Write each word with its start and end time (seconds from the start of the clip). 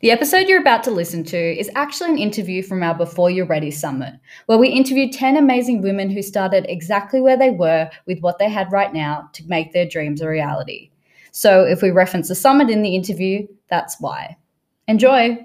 The 0.00 0.12
episode 0.12 0.46
you're 0.46 0.60
about 0.60 0.84
to 0.84 0.92
listen 0.92 1.24
to 1.24 1.36
is 1.36 1.68
actually 1.74 2.10
an 2.10 2.18
interview 2.18 2.62
from 2.62 2.84
our 2.84 2.94
Before 2.94 3.30
You're 3.30 3.46
Ready 3.46 3.72
summit, 3.72 4.14
where 4.46 4.56
we 4.56 4.68
interviewed 4.68 5.12
10 5.12 5.36
amazing 5.36 5.82
women 5.82 6.08
who 6.08 6.22
started 6.22 6.66
exactly 6.68 7.20
where 7.20 7.36
they 7.36 7.50
were 7.50 7.90
with 8.06 8.20
what 8.20 8.38
they 8.38 8.48
had 8.48 8.70
right 8.70 8.92
now 8.94 9.28
to 9.32 9.48
make 9.48 9.72
their 9.72 9.88
dreams 9.88 10.20
a 10.20 10.28
reality. 10.28 10.90
So 11.32 11.64
if 11.64 11.82
we 11.82 11.90
reference 11.90 12.28
the 12.28 12.36
summit 12.36 12.70
in 12.70 12.82
the 12.82 12.94
interview, 12.94 13.48
that's 13.68 13.96
why. 13.98 14.36
Enjoy! 14.86 15.36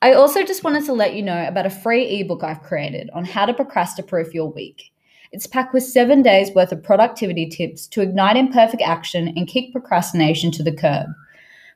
I 0.00 0.12
also 0.12 0.44
just 0.44 0.62
wanted 0.62 0.84
to 0.84 0.92
let 0.92 1.14
you 1.14 1.22
know 1.24 1.48
about 1.48 1.66
a 1.66 1.70
free 1.70 2.20
ebook 2.20 2.44
I've 2.44 2.62
created 2.62 3.10
on 3.12 3.24
how 3.24 3.44
to 3.44 3.54
procrasti-proof 3.54 4.32
your 4.32 4.52
week. 4.52 4.92
It's 5.32 5.48
packed 5.48 5.74
with 5.74 5.82
seven 5.82 6.22
days 6.22 6.52
worth 6.54 6.70
of 6.70 6.84
productivity 6.84 7.48
tips 7.48 7.88
to 7.88 8.02
ignite 8.02 8.36
imperfect 8.36 8.82
action 8.82 9.32
and 9.36 9.48
kick 9.48 9.72
procrastination 9.72 10.52
to 10.52 10.62
the 10.62 10.70
curb. 10.70 11.08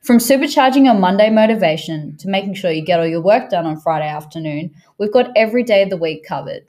From 0.03 0.19
supercharging 0.19 0.87
your 0.87 0.95
Monday 0.95 1.31
motivation 1.31 2.17
to 2.17 2.29
making 2.29 2.55
sure 2.55 2.73
you 2.73 2.85
get 2.85 2.99
all 2.99 3.07
your 3.07 3.21
work 3.21 3.51
done 3.51 3.67
on 3.67 3.79
Friday 3.79 4.09
afternoon, 4.09 4.75
we've 4.99 5.13
got 5.13 5.31
every 5.37 5.63
day 5.63 5.85
of 5.85 5.91
the 5.91 5.97
week 5.97 6.25
covered. 6.27 6.67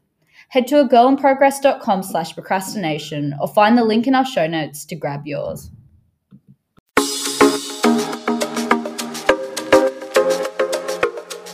Head 0.50 0.68
to 0.68 0.76
agirlinprogress.com 0.84 2.04
slash 2.04 2.36
procrastination 2.36 3.34
or 3.42 3.48
find 3.48 3.76
the 3.76 3.84
link 3.84 4.06
in 4.06 4.14
our 4.14 4.24
show 4.24 4.46
notes 4.46 4.86
to 4.86 4.96
grab 4.96 5.26
yours. 5.26 5.72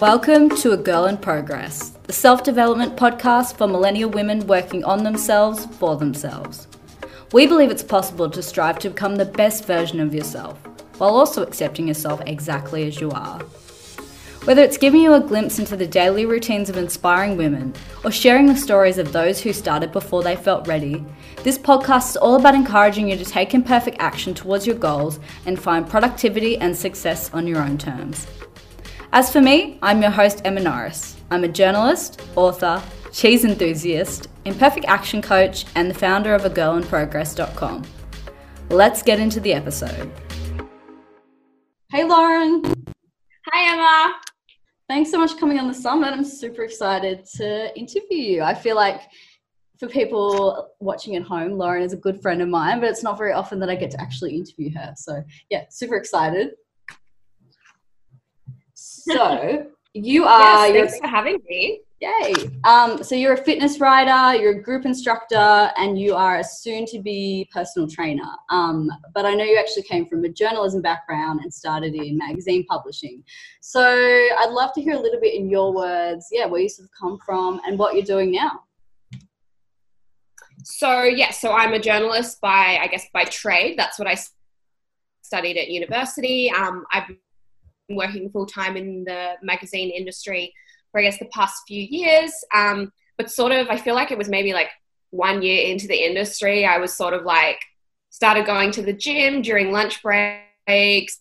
Welcome 0.01 0.49
to 0.57 0.73
A 0.73 0.77
Girl 0.77 1.05
in 1.05 1.15
Progress, 1.15 1.91
the 2.03 2.11
self 2.11 2.43
development 2.43 2.97
podcast 2.97 3.55
for 3.55 3.67
millennial 3.67 4.09
women 4.09 4.45
working 4.47 4.83
on 4.83 5.05
themselves 5.05 5.65
for 5.77 5.95
themselves. 5.95 6.67
We 7.31 7.47
believe 7.47 7.71
it's 7.71 7.83
possible 7.83 8.29
to 8.31 8.43
strive 8.43 8.79
to 8.79 8.89
become 8.89 9.15
the 9.15 9.23
best 9.23 9.63
version 9.63 10.01
of 10.01 10.13
yourself 10.13 10.59
while 10.99 11.15
also 11.15 11.41
accepting 11.41 11.87
yourself 11.87 12.21
exactly 12.27 12.87
as 12.87 13.01
you 13.01 13.09
are. 13.11 13.39
Whether 14.45 14.63
it's 14.63 14.77
giving 14.77 15.01
you 15.01 15.13
a 15.13 15.19
glimpse 15.19 15.59
into 15.59 15.75
the 15.75 15.85
daily 15.85 16.25
routines 16.25 16.69
of 16.69 16.77
inspiring 16.77 17.35
women 17.35 17.73
or 18.03 18.11
sharing 18.11 18.45
the 18.45 18.55
stories 18.55 18.97
of 18.97 19.11
those 19.11 19.41
who 19.41 19.51
started 19.51 19.91
before 19.91 20.23
they 20.23 20.35
felt 20.35 20.67
ready, 20.67 21.05
this 21.43 21.57
podcast 21.57 22.11
is 22.11 22.17
all 22.17 22.35
about 22.35 22.55
encouraging 22.55 23.09
you 23.09 23.17
to 23.17 23.25
take 23.25 23.53
imperfect 23.53 23.97
action 23.99 24.33
towards 24.33 24.65
your 24.65 24.77
goals 24.77 25.19
and 25.45 25.59
find 25.59 25.89
productivity 25.89 26.57
and 26.57 26.75
success 26.75 27.29
on 27.33 27.47
your 27.47 27.61
own 27.61 27.77
terms. 27.77 28.25
As 29.11 29.31
for 29.31 29.41
me, 29.41 29.77
I'm 29.81 30.01
your 30.01 30.11
host, 30.11 30.41
Emma 30.45 30.61
Norris. 30.61 31.17
I'm 31.31 31.43
a 31.43 31.47
journalist, 31.47 32.21
author, 32.35 32.81
cheese 33.11 33.43
enthusiast, 33.43 34.29
imperfect 34.45 34.85
action 34.87 35.21
coach, 35.21 35.65
and 35.75 35.89
the 35.89 35.95
founder 35.95 36.33
of 36.33 36.45
a 36.45 36.49
agirlinprogress.com. 36.49 37.83
Let's 38.69 39.01
get 39.01 39.19
into 39.19 39.39
the 39.39 39.53
episode. 39.53 40.11
Hey, 41.91 42.03
Lauren. 42.03 42.61
Hi, 43.51 43.73
Emma. 43.73 44.19
Thanks 44.87 45.09
so 45.09 45.17
much 45.17 45.33
for 45.33 45.39
coming 45.39 45.57
on 45.57 45.67
the 45.67 45.73
summit. 45.73 46.13
I'm 46.13 46.23
super 46.23 46.61
excited 46.61 47.25
to 47.37 47.75
interview 47.75 48.17
you. 48.17 48.41
I 48.43 48.53
feel 48.53 48.75
like 48.75 49.01
for 49.79 49.87
people 49.87 50.69
watching 50.79 51.15
at 51.15 51.23
home, 51.23 51.53
Lauren 51.53 51.81
is 51.81 51.91
a 51.91 51.97
good 51.97 52.21
friend 52.21 52.43
of 52.43 52.47
mine, 52.47 52.79
but 52.79 52.89
it's 52.89 53.01
not 53.01 53.17
very 53.17 53.33
often 53.33 53.59
that 53.61 53.71
I 53.71 53.75
get 53.75 53.89
to 53.89 53.99
actually 53.99 54.35
interview 54.35 54.71
her. 54.75 54.93
So, 54.97 55.23
yeah, 55.49 55.63
super 55.71 55.95
excited. 55.95 56.51
So, 58.75 59.65
you 59.95 60.25
are. 60.25 60.67
Yes, 60.67 60.91
thanks 60.91 60.99
for 60.99 61.07
having 61.07 61.39
me. 61.49 61.81
Yay. 62.01 62.33
Um, 62.63 63.03
so 63.03 63.13
you're 63.13 63.33
a 63.33 63.43
fitness 63.43 63.81
writer, 63.81 64.41
you're 64.41 64.59
a 64.59 64.63
group 64.63 64.85
instructor, 64.85 65.69
and 65.75 65.99
you 65.99 66.15
are 66.15 66.37
a 66.37 66.43
soon 66.43 66.85
to 66.85 66.99
be 66.99 67.49
personal 67.51 67.89
trainer. 67.89 68.29
Um, 68.49 68.89
but 69.13 69.25
I 69.25 69.33
know 69.33 69.43
you 69.43 69.57
actually 69.57 69.83
came 69.83 70.05
from 70.05 70.23
a 70.23 70.29
journalism 70.29 70.81
background 70.81 71.41
and 71.43 71.53
started 71.53 71.93
in 71.95 72.17
magazine 72.17 72.65
publishing. 72.69 73.21
So 73.59 73.81
I'd 73.81 74.51
love 74.51 74.71
to 74.75 74.81
hear 74.81 74.93
a 74.93 74.99
little 74.99 75.19
bit 75.19 75.33
in 75.33 75.49
your 75.49 75.73
words, 75.73 76.27
yeah, 76.31 76.45
where 76.45 76.61
you 76.61 76.69
sort 76.69 76.85
of 76.85 76.91
come 76.97 77.19
from 77.25 77.59
and 77.67 77.77
what 77.77 77.95
you're 77.95 78.05
doing 78.05 78.31
now. 78.31 78.61
So, 80.63 81.03
yeah, 81.03 81.31
so 81.31 81.51
I'm 81.51 81.73
a 81.73 81.79
journalist 81.79 82.39
by, 82.39 82.79
I 82.81 82.87
guess, 82.87 83.07
by 83.13 83.25
trade. 83.25 83.77
That's 83.77 83.99
what 83.99 84.07
I 84.07 84.15
studied 85.21 85.57
at 85.57 85.69
university. 85.69 86.49
Um, 86.49 86.85
I've 86.93 87.07
been 87.07 87.97
working 87.97 88.29
full 88.29 88.45
time 88.45 88.77
in 88.77 89.03
the 89.03 89.33
magazine 89.41 89.89
industry 89.89 90.53
for 90.91 90.99
I 90.99 91.03
guess 91.03 91.19
the 91.19 91.25
past 91.25 91.63
few 91.67 91.81
years. 91.81 92.31
Um, 92.53 92.91
but 93.17 93.31
sort 93.31 93.51
of, 93.51 93.67
I 93.67 93.77
feel 93.77 93.95
like 93.95 94.11
it 94.11 94.17
was 94.17 94.29
maybe 94.29 94.53
like 94.53 94.69
one 95.11 95.41
year 95.41 95.67
into 95.67 95.87
the 95.87 96.05
industry, 96.05 96.65
I 96.65 96.77
was 96.77 96.93
sort 96.93 97.13
of 97.13 97.23
like 97.23 97.59
started 98.09 98.45
going 98.45 98.71
to 98.71 98.81
the 98.81 98.93
gym 98.93 99.41
during 99.41 99.71
lunch 99.71 100.01
breaks. 100.01 101.19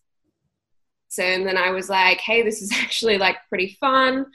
And 1.18 1.46
then 1.46 1.56
I 1.56 1.70
was 1.70 1.88
like, 1.88 2.20
hey, 2.20 2.42
this 2.42 2.62
is 2.62 2.72
actually 2.80 3.18
like 3.18 3.36
pretty 3.48 3.76
fun. 3.80 4.26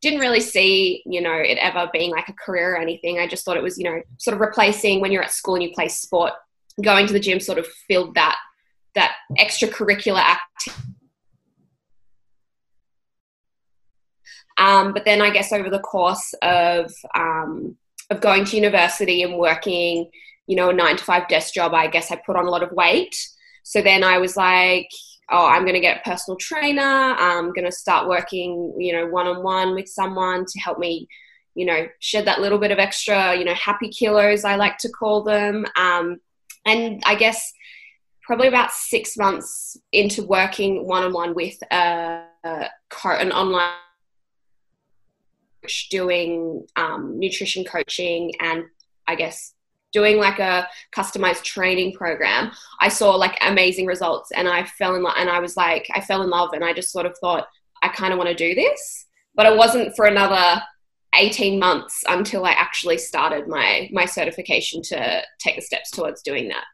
Didn't 0.00 0.20
really 0.20 0.40
see, 0.40 1.02
you 1.06 1.20
know, 1.20 1.34
it 1.34 1.58
ever 1.58 1.88
being 1.92 2.10
like 2.10 2.28
a 2.28 2.32
career 2.32 2.74
or 2.74 2.78
anything. 2.78 3.18
I 3.18 3.28
just 3.28 3.44
thought 3.44 3.56
it 3.56 3.62
was, 3.62 3.78
you 3.78 3.84
know, 3.84 4.02
sort 4.18 4.34
of 4.34 4.40
replacing 4.40 5.00
when 5.00 5.12
you're 5.12 5.22
at 5.22 5.30
school 5.30 5.54
and 5.54 5.62
you 5.62 5.72
play 5.72 5.88
sport, 5.88 6.32
going 6.82 7.06
to 7.06 7.12
the 7.12 7.20
gym 7.20 7.38
sort 7.38 7.58
of 7.58 7.66
filled 7.88 8.14
that 8.14 8.38
that 8.94 9.14
extracurricular 9.38 10.18
activity 10.18 10.91
Um, 14.62 14.92
but 14.92 15.04
then 15.04 15.20
I 15.20 15.30
guess 15.30 15.52
over 15.52 15.68
the 15.68 15.80
course 15.80 16.34
of 16.40 16.92
um, 17.16 17.76
of 18.10 18.20
going 18.20 18.44
to 18.44 18.56
university 18.56 19.22
and 19.22 19.36
working, 19.36 20.08
you 20.46 20.54
know, 20.54 20.70
a 20.70 20.72
nine 20.72 20.96
to 20.96 21.04
five 21.04 21.26
desk 21.26 21.52
job, 21.52 21.74
I 21.74 21.88
guess 21.88 22.12
I 22.12 22.16
put 22.24 22.36
on 22.36 22.46
a 22.46 22.50
lot 22.50 22.62
of 22.62 22.70
weight. 22.70 23.14
So 23.64 23.82
then 23.82 24.04
I 24.04 24.18
was 24.18 24.36
like, 24.36 24.88
oh, 25.30 25.46
I'm 25.46 25.62
going 25.62 25.74
to 25.74 25.80
get 25.80 25.98
a 25.98 26.08
personal 26.08 26.36
trainer. 26.36 26.80
I'm 26.82 27.52
going 27.52 27.64
to 27.64 27.72
start 27.72 28.08
working, 28.08 28.74
you 28.78 28.92
know, 28.92 29.06
one 29.06 29.26
on 29.26 29.42
one 29.42 29.74
with 29.74 29.88
someone 29.88 30.44
to 30.44 30.60
help 30.60 30.78
me, 30.78 31.08
you 31.56 31.66
know, 31.66 31.88
shed 31.98 32.26
that 32.26 32.40
little 32.40 32.58
bit 32.58 32.70
of 32.70 32.78
extra, 32.78 33.34
you 33.36 33.44
know, 33.44 33.54
happy 33.54 33.88
kilos, 33.88 34.44
I 34.44 34.54
like 34.54 34.78
to 34.78 34.88
call 34.90 35.24
them. 35.24 35.66
Um, 35.76 36.20
and 36.66 37.02
I 37.04 37.16
guess 37.16 37.52
probably 38.22 38.46
about 38.46 38.70
six 38.70 39.16
months 39.16 39.76
into 39.90 40.24
working 40.24 40.86
one 40.86 41.02
on 41.02 41.12
one 41.12 41.34
with 41.34 41.56
a, 41.72 42.22
a, 42.44 42.68
an 43.04 43.32
online 43.32 43.72
doing 45.90 46.66
um, 46.76 47.18
nutrition 47.18 47.64
coaching 47.64 48.32
and 48.40 48.64
I 49.06 49.14
guess 49.14 49.54
doing 49.92 50.18
like 50.18 50.38
a 50.38 50.68
customized 50.96 51.44
training 51.44 51.92
program, 51.92 52.50
I 52.80 52.88
saw 52.88 53.14
like 53.14 53.36
amazing 53.42 53.86
results 53.86 54.30
and 54.32 54.48
I 54.48 54.64
fell 54.64 54.94
in 54.94 55.02
love 55.02 55.16
and 55.18 55.28
I 55.28 55.38
was 55.38 55.56
like, 55.56 55.86
I 55.94 56.00
fell 56.00 56.22
in 56.22 56.30
love 56.30 56.50
and 56.54 56.64
I 56.64 56.72
just 56.72 56.90
sort 56.90 57.06
of 57.06 57.16
thought, 57.18 57.46
I 57.82 57.88
kind 57.88 58.12
of 58.12 58.18
want 58.18 58.30
to 58.30 58.34
do 58.34 58.54
this. 58.54 59.06
But 59.34 59.46
it 59.46 59.56
wasn't 59.56 59.94
for 59.96 60.06
another 60.06 60.62
18 61.14 61.58
months 61.58 62.02
until 62.08 62.44
I 62.44 62.52
actually 62.52 62.98
started 62.98 63.46
my 63.46 63.88
my 63.92 64.06
certification 64.06 64.82
to 64.82 65.22
take 65.38 65.56
the 65.56 65.62
steps 65.62 65.90
towards 65.90 66.22
doing 66.22 66.48
that. 66.48 66.64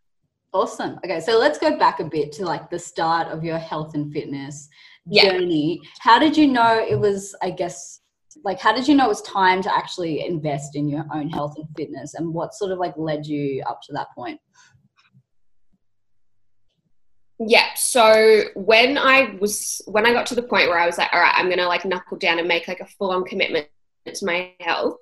Awesome. 0.53 0.99
Okay, 1.05 1.21
so 1.21 1.39
let's 1.39 1.59
go 1.59 1.77
back 1.77 2.01
a 2.01 2.05
bit 2.05 2.33
to 2.33 2.45
like 2.45 2.71
the 2.71 2.79
start 2.79 3.29
of 3.29 3.45
your 3.45 3.59
health 3.59 3.95
and 3.95 4.13
fitness 4.13 4.69
yeah. 5.07 5.31
journey. 5.31 5.81
How 6.01 6.19
did 6.19 6.37
you 6.37 6.47
know 6.47 6.85
it 6.89 6.99
was, 6.99 7.35
I 7.43 7.51
guess, 7.51 7.98
like 8.45 8.61
how 8.61 8.73
did 8.75 8.87
you 8.89 8.95
know 8.95 9.07
it 9.07 9.09
was 9.09 9.23
time 9.23 9.63
to 9.63 9.77
actually 9.77 10.25
invest 10.25 10.77
in 10.77 10.89
your 10.89 11.05
own 11.13 11.29
health 11.29 11.55
and 11.57 11.67
fitness? 11.77 12.15
And 12.15 12.33
what 12.33 12.55
sort 12.55 12.73
of 12.73 12.79
like 12.79 12.95
led 12.97 13.27
you 13.27 13.63
up 13.67 13.81
to 13.83 13.93
that 13.93 14.09
point? 14.15 14.41
Yeah 17.39 17.69
so 17.77 18.43
when 18.57 18.99
i 18.99 19.37
was 19.41 19.81
when 19.87 20.05
i 20.05 20.13
got 20.13 20.27
to 20.27 20.35
the 20.35 20.43
point 20.43 20.69
where 20.69 20.79
i 20.79 20.87
was 20.87 20.99
like 20.99 21.09
all 21.13 21.21
right 21.21 21.35
i'm 21.37 21.49
gonna 21.49 21.69
like 21.69 21.85
knuckle 21.85 22.19
down 22.19 22.39
and 22.39 22.49
make 22.49 22.67
like 22.67 22.81
a 22.81 22.87
full-on 22.87 23.25
commitment 23.25 23.69
to 24.13 24.27
my 24.27 24.53
health 24.61 24.97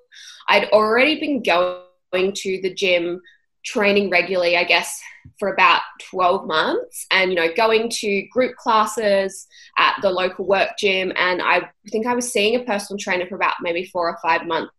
i'd 0.49 0.69
already 0.69 1.19
been 1.19 1.41
going 1.41 2.33
to 2.33 2.61
the 2.61 2.73
gym 2.73 3.19
training 3.67 4.09
regularly 4.09 4.55
i 4.55 4.63
guess 4.63 5.01
for 5.39 5.53
about 5.53 5.81
12 6.09 6.47
months. 6.47 7.05
And 7.11 7.31
you 7.31 7.35
know 7.35 7.53
going 7.53 7.89
to 7.89 8.21
group 8.31 8.55
classes 8.55 9.47
at 9.77 9.95
the 10.01 10.09
local 10.09 10.45
work 10.45 10.69
gym 10.77 11.11
and 11.15 11.41
i 11.41 11.69
think 11.89 12.07
i 12.07 12.15
was 12.15 12.31
seeing 12.31 12.55
a 12.55 12.63
personal 12.63 12.97
trainer 12.97 13.27
for 13.27 13.35
about 13.35 13.55
maybe 13.61 13.85
four 13.85 14.09
or 14.09 14.17
five 14.21 14.45
months. 14.45 14.71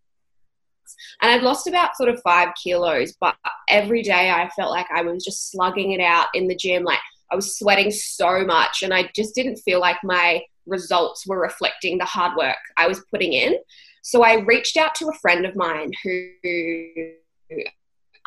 And 1.23 1.31
i'd 1.31 1.43
lost 1.43 1.67
about 1.67 1.97
sort 1.97 2.09
of 2.09 2.21
five 2.23 2.49
kilos 2.63 3.15
but 3.21 3.37
every 3.69 4.03
day 4.03 4.31
i 4.31 4.49
felt 4.57 4.71
like 4.71 4.87
i 4.95 5.03
was 5.03 5.25
just 5.25 5.51
slugging 5.51 5.93
it 5.93 6.01
out 6.01 6.29
in 6.35 6.49
the 6.49 6.57
gym. 6.57 6.85
Like 6.85 7.01
i 7.31 7.37
was 7.37 7.59
sweating 7.59 7.91
so 7.91 8.45
much 8.45 8.83
and 8.83 8.95
i 8.95 9.11
just 9.15 9.35
didn't 9.35 9.57
feel 9.57 9.81
like 9.81 9.99
my 10.03 10.43
results 10.67 11.27
were 11.27 11.41
reflecting 11.41 11.97
the 11.99 12.05
hard 12.05 12.37
work 12.37 12.57
i 12.77 12.87
was 12.87 13.05
putting 13.11 13.33
in. 13.33 13.57
So 14.03 14.23
i 14.23 14.41
reached 14.41 14.77
out 14.77 14.95
to 14.97 15.09
a 15.09 15.19
friend 15.19 15.45
of 15.45 15.57
mine 15.57 15.93
who 16.03 16.31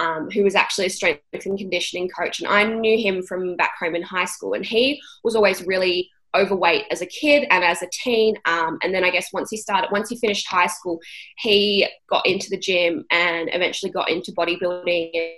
um, 0.01 0.31
who 0.31 0.43
was 0.43 0.55
actually 0.55 0.87
a 0.87 0.89
strength 0.89 1.21
and 1.31 1.57
conditioning 1.57 2.09
coach. 2.09 2.39
And 2.39 2.49
I 2.49 2.63
knew 2.63 2.97
him 2.97 3.21
from 3.21 3.55
back 3.55 3.73
home 3.79 3.95
in 3.95 4.01
high 4.01 4.25
school. 4.25 4.53
And 4.53 4.65
he 4.65 4.99
was 5.23 5.35
always 5.35 5.63
really 5.63 6.09
overweight 6.35 6.85
as 6.89 7.01
a 7.01 7.05
kid 7.05 7.45
and 7.51 7.63
as 7.63 7.83
a 7.83 7.87
teen. 7.91 8.35
Um, 8.45 8.79
and 8.81 8.95
then 8.95 9.03
I 9.03 9.11
guess 9.11 9.27
once 9.31 9.51
he 9.51 9.57
started, 9.57 9.91
once 9.91 10.09
he 10.09 10.17
finished 10.17 10.47
high 10.47 10.67
school, 10.67 10.99
he 11.37 11.87
got 12.09 12.25
into 12.25 12.49
the 12.49 12.57
gym 12.57 13.05
and 13.11 13.49
eventually 13.53 13.91
got 13.91 14.09
into 14.09 14.31
bodybuilding. 14.31 15.33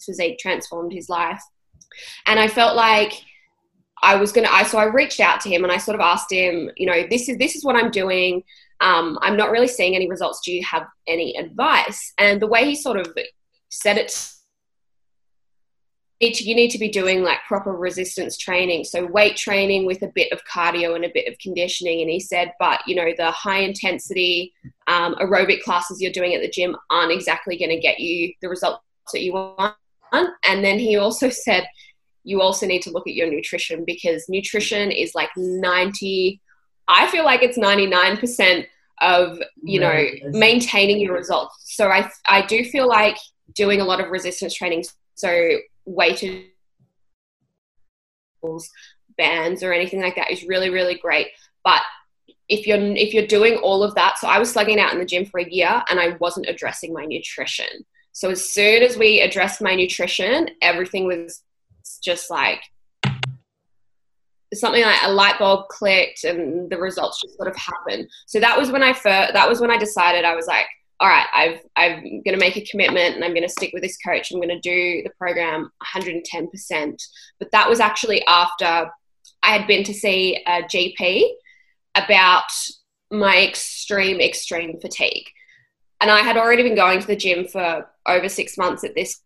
Physique 0.00 0.38
transformed 0.38 0.92
his 0.92 1.08
life. 1.08 1.42
And 2.26 2.38
I 2.38 2.46
felt 2.46 2.76
like 2.76 3.14
I 4.02 4.16
was 4.16 4.32
gonna. 4.32 4.48
I 4.50 4.64
so 4.64 4.78
I 4.78 4.84
reached 4.84 5.18
out 5.18 5.40
to 5.40 5.48
him 5.48 5.64
and 5.64 5.72
I 5.72 5.78
sort 5.78 5.94
of 5.94 6.00
asked 6.00 6.30
him, 6.30 6.70
you 6.76 6.86
know, 6.86 7.04
this 7.08 7.28
is 7.28 7.38
this 7.38 7.56
is 7.56 7.64
what 7.64 7.74
I'm 7.74 7.90
doing. 7.90 8.42
Um, 8.80 9.18
I'm 9.22 9.36
not 9.36 9.50
really 9.50 9.68
seeing 9.68 9.94
any 9.94 10.08
results. 10.08 10.40
Do 10.44 10.52
you 10.52 10.64
have 10.64 10.86
any 11.06 11.36
advice? 11.36 12.12
And 12.18 12.40
the 12.40 12.46
way 12.46 12.64
he 12.64 12.74
sort 12.74 12.98
of 12.98 13.14
said 13.70 13.98
it 13.98 14.34
you 16.20 16.54
need 16.54 16.70
to 16.70 16.78
be 16.78 16.88
doing 16.88 17.22
like 17.22 17.38
proper 17.46 17.72
resistance 17.72 18.38
training 18.38 18.84
so 18.84 19.04
weight 19.06 19.36
training 19.36 19.84
with 19.84 20.02
a 20.02 20.10
bit 20.14 20.32
of 20.32 20.40
cardio 20.44 20.94
and 20.94 21.04
a 21.04 21.10
bit 21.12 21.28
of 21.28 21.38
conditioning 21.38 22.00
and 22.00 22.10
he 22.10 22.20
said 22.20 22.52
but 22.58 22.80
you 22.86 22.94
know 22.94 23.12
the 23.16 23.30
high 23.30 23.58
intensity 23.58 24.52
um, 24.86 25.14
aerobic 25.16 25.62
classes 25.62 26.00
you're 26.00 26.12
doing 26.12 26.34
at 26.34 26.40
the 26.40 26.48
gym 26.48 26.76
aren't 26.90 27.12
exactly 27.12 27.58
going 27.58 27.70
to 27.70 27.78
get 27.78 27.98
you 27.98 28.32
the 28.40 28.48
results 28.48 28.82
that 29.12 29.22
you 29.22 29.32
want 29.32 29.74
and 30.12 30.64
then 30.64 30.78
he 30.78 30.96
also 30.96 31.28
said 31.28 31.66
you 32.22 32.40
also 32.40 32.66
need 32.66 32.80
to 32.80 32.90
look 32.90 33.06
at 33.06 33.14
your 33.14 33.30
nutrition 33.30 33.84
because 33.84 34.24
nutrition 34.28 34.90
is 34.90 35.14
like 35.14 35.30
90 35.36 36.40
i 36.88 37.06
feel 37.08 37.24
like 37.24 37.42
it's 37.42 37.58
99% 37.58 38.66
of 39.00 39.38
you 39.62 39.80
know 39.80 40.04
maintaining 40.30 41.00
your 41.00 41.14
results. 41.14 41.74
So 41.76 41.88
i 41.88 42.08
i 42.26 42.42
do 42.46 42.64
feel 42.64 42.88
like 42.88 43.16
doing 43.54 43.80
a 43.80 43.84
lot 43.84 44.00
of 44.00 44.10
resistance 44.10 44.54
training 44.54 44.84
so 45.14 45.58
weighted 45.84 46.44
bands 49.16 49.62
or 49.62 49.72
anything 49.72 50.00
like 50.00 50.16
that 50.16 50.30
is 50.30 50.44
really 50.44 50.70
really 50.70 50.96
great. 50.96 51.28
But 51.64 51.82
if 52.48 52.66
you're 52.66 52.78
if 52.78 53.12
you're 53.14 53.26
doing 53.26 53.56
all 53.56 53.82
of 53.82 53.94
that 53.94 54.18
so 54.18 54.28
i 54.28 54.38
was 54.38 54.52
slugging 54.52 54.78
out 54.78 54.92
in 54.92 54.98
the 54.98 55.04
gym 55.04 55.24
for 55.24 55.40
a 55.40 55.48
year 55.48 55.82
and 55.88 55.98
i 55.98 56.08
wasn't 56.20 56.48
addressing 56.48 56.92
my 56.92 57.04
nutrition. 57.04 57.84
So 58.12 58.30
as 58.30 58.48
soon 58.48 58.82
as 58.82 58.96
we 58.96 59.20
addressed 59.20 59.60
my 59.60 59.74
nutrition 59.74 60.50
everything 60.62 61.06
was 61.06 61.42
just 62.02 62.30
like 62.30 62.60
something 64.54 64.82
like 64.82 65.02
a 65.02 65.10
light 65.10 65.38
bulb 65.38 65.68
clicked 65.68 66.24
and 66.24 66.70
the 66.70 66.78
results 66.78 67.20
just 67.22 67.36
sort 67.36 67.48
of 67.48 67.56
happened 67.56 68.08
so 68.26 68.40
that 68.40 68.58
was 68.58 68.70
when 68.70 68.82
i 68.82 68.92
first 68.92 69.32
that 69.32 69.48
was 69.48 69.60
when 69.60 69.70
i 69.70 69.76
decided 69.76 70.24
i 70.24 70.34
was 70.34 70.46
like 70.46 70.66
all 71.00 71.08
right, 71.08 71.26
I've, 71.34 71.60
I'm 71.76 72.02
going 72.02 72.32
to 72.32 72.38
make 72.38 72.56
a 72.56 72.64
commitment 72.64 73.14
and 73.14 73.24
I'm 73.24 73.32
going 73.32 73.42
to 73.42 73.48
stick 73.48 73.72
with 73.74 73.82
this 73.82 73.98
coach. 73.98 74.30
I'm 74.30 74.40
going 74.40 74.48
to 74.48 74.60
do 74.60 75.02
the 75.02 75.10
program 75.18 75.70
110%. 75.94 77.02
But 77.38 77.50
that 77.50 77.68
was 77.68 77.78
actually 77.78 78.24
after 78.26 78.90
I 79.42 79.50
had 79.50 79.66
been 79.66 79.84
to 79.84 79.92
see 79.92 80.42
a 80.46 80.62
GP 80.62 81.28
about 81.94 82.50
my 83.10 83.42
extreme, 83.42 84.18
extreme 84.18 84.80
fatigue. 84.80 85.26
And 86.00 86.10
I 86.10 86.20
had 86.20 86.38
already 86.38 86.62
been 86.62 86.74
going 86.74 87.00
to 87.00 87.06
the 87.06 87.16
gym 87.16 87.48
for 87.48 87.86
over 88.06 88.28
six 88.30 88.56
months 88.56 88.84
at 88.84 88.94
this 88.94 89.20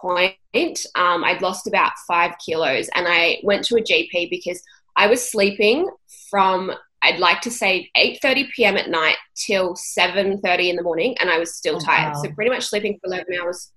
point. 0.00 0.34
Um, 0.54 1.24
I'd 1.24 1.42
lost 1.42 1.66
about 1.66 1.92
five 2.06 2.34
kilos 2.44 2.88
and 2.94 3.06
I 3.08 3.38
went 3.42 3.64
to 3.66 3.76
a 3.76 3.82
GP 3.82 4.30
because 4.30 4.62
I 4.96 5.06
was 5.06 5.30
sleeping 5.30 5.88
from 6.30 6.72
I'd 7.02 7.20
like 7.20 7.40
to 7.42 7.50
say 7.50 7.90
8:30 7.96 8.50
p.m. 8.54 8.76
at 8.76 8.90
night 8.90 9.16
till 9.36 9.74
7:30 9.74 10.70
in 10.70 10.76
the 10.76 10.82
morning, 10.82 11.16
and 11.20 11.30
I 11.30 11.38
was 11.38 11.54
still 11.54 11.76
oh, 11.76 11.80
tired. 11.80 12.14
Wow. 12.14 12.22
So 12.22 12.32
pretty 12.32 12.50
much 12.50 12.64
sleeping 12.64 12.98
for 13.00 13.06
11 13.06 13.26
hours. 13.40 13.72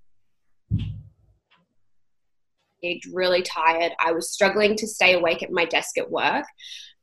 Really 3.13 3.43
tired. 3.43 3.91
I 4.03 4.11
was 4.11 4.31
struggling 4.31 4.75
to 4.77 4.87
stay 4.87 5.13
awake 5.13 5.43
at 5.43 5.51
my 5.51 5.65
desk 5.65 5.99
at 5.99 6.09
work, 6.09 6.45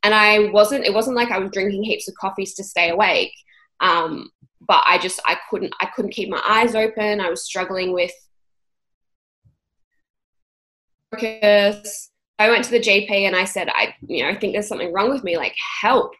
and 0.03 0.13
I 0.13 0.51
wasn't. 0.51 0.85
It 0.85 0.93
wasn't 0.93 1.17
like 1.17 1.31
I 1.31 1.39
was 1.39 1.53
drinking 1.53 1.85
heaps 1.85 2.09
of 2.09 2.15
coffees 2.17 2.55
to 2.55 2.65
stay 2.65 2.91
awake, 2.91 3.33
um, 3.81 4.29
but 4.67 4.83
I 4.87 4.99
just 4.99 5.21
I 5.25 5.37
couldn't. 5.49 5.73
I 5.81 5.87
couldn't 5.87 6.11
keep 6.11 6.29
my 6.29 6.43
eyes 6.45 6.75
open. 6.75 7.21
I 7.21 7.31
was 7.31 7.45
struggling 7.45 7.93
with 7.93 8.13
focus 11.13 12.11
I 12.39 12.51
went 12.51 12.65
to 12.65 12.71
the 12.71 12.81
GP 12.81 13.11
and 13.11 13.35
I 13.35 13.45
said, 13.45 13.69
I, 13.69 13.95
you 14.07 14.23
know, 14.23 14.31
I 14.31 14.37
think 14.37 14.53
there's 14.53 14.69
something 14.69 14.93
wrong 14.93 15.11
with 15.11 15.25
me, 15.25 15.37
like 15.37 15.57
help. 15.81 16.13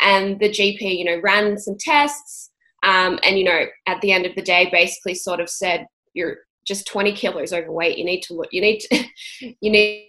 And 0.00 0.38
the 0.38 0.50
GP, 0.50 0.98
you 0.98 1.04
know, 1.04 1.20
ran 1.22 1.58
some 1.58 1.76
tests. 1.78 2.50
Um, 2.82 3.18
and, 3.24 3.38
you 3.38 3.44
know, 3.44 3.64
at 3.86 4.00
the 4.00 4.12
end 4.12 4.26
of 4.26 4.34
the 4.34 4.42
day, 4.42 4.68
basically 4.70 5.14
sort 5.14 5.40
of 5.40 5.48
said, 5.48 5.86
you're 6.14 6.38
just 6.66 6.86
20 6.88 7.12
kilos 7.12 7.52
overweight. 7.52 7.96
You 7.96 8.04
need 8.04 8.22
to 8.22 8.34
look, 8.34 8.48
you 8.52 8.60
need 8.60 8.80
to, 8.80 9.04
you 9.60 9.70
need, 9.70 10.08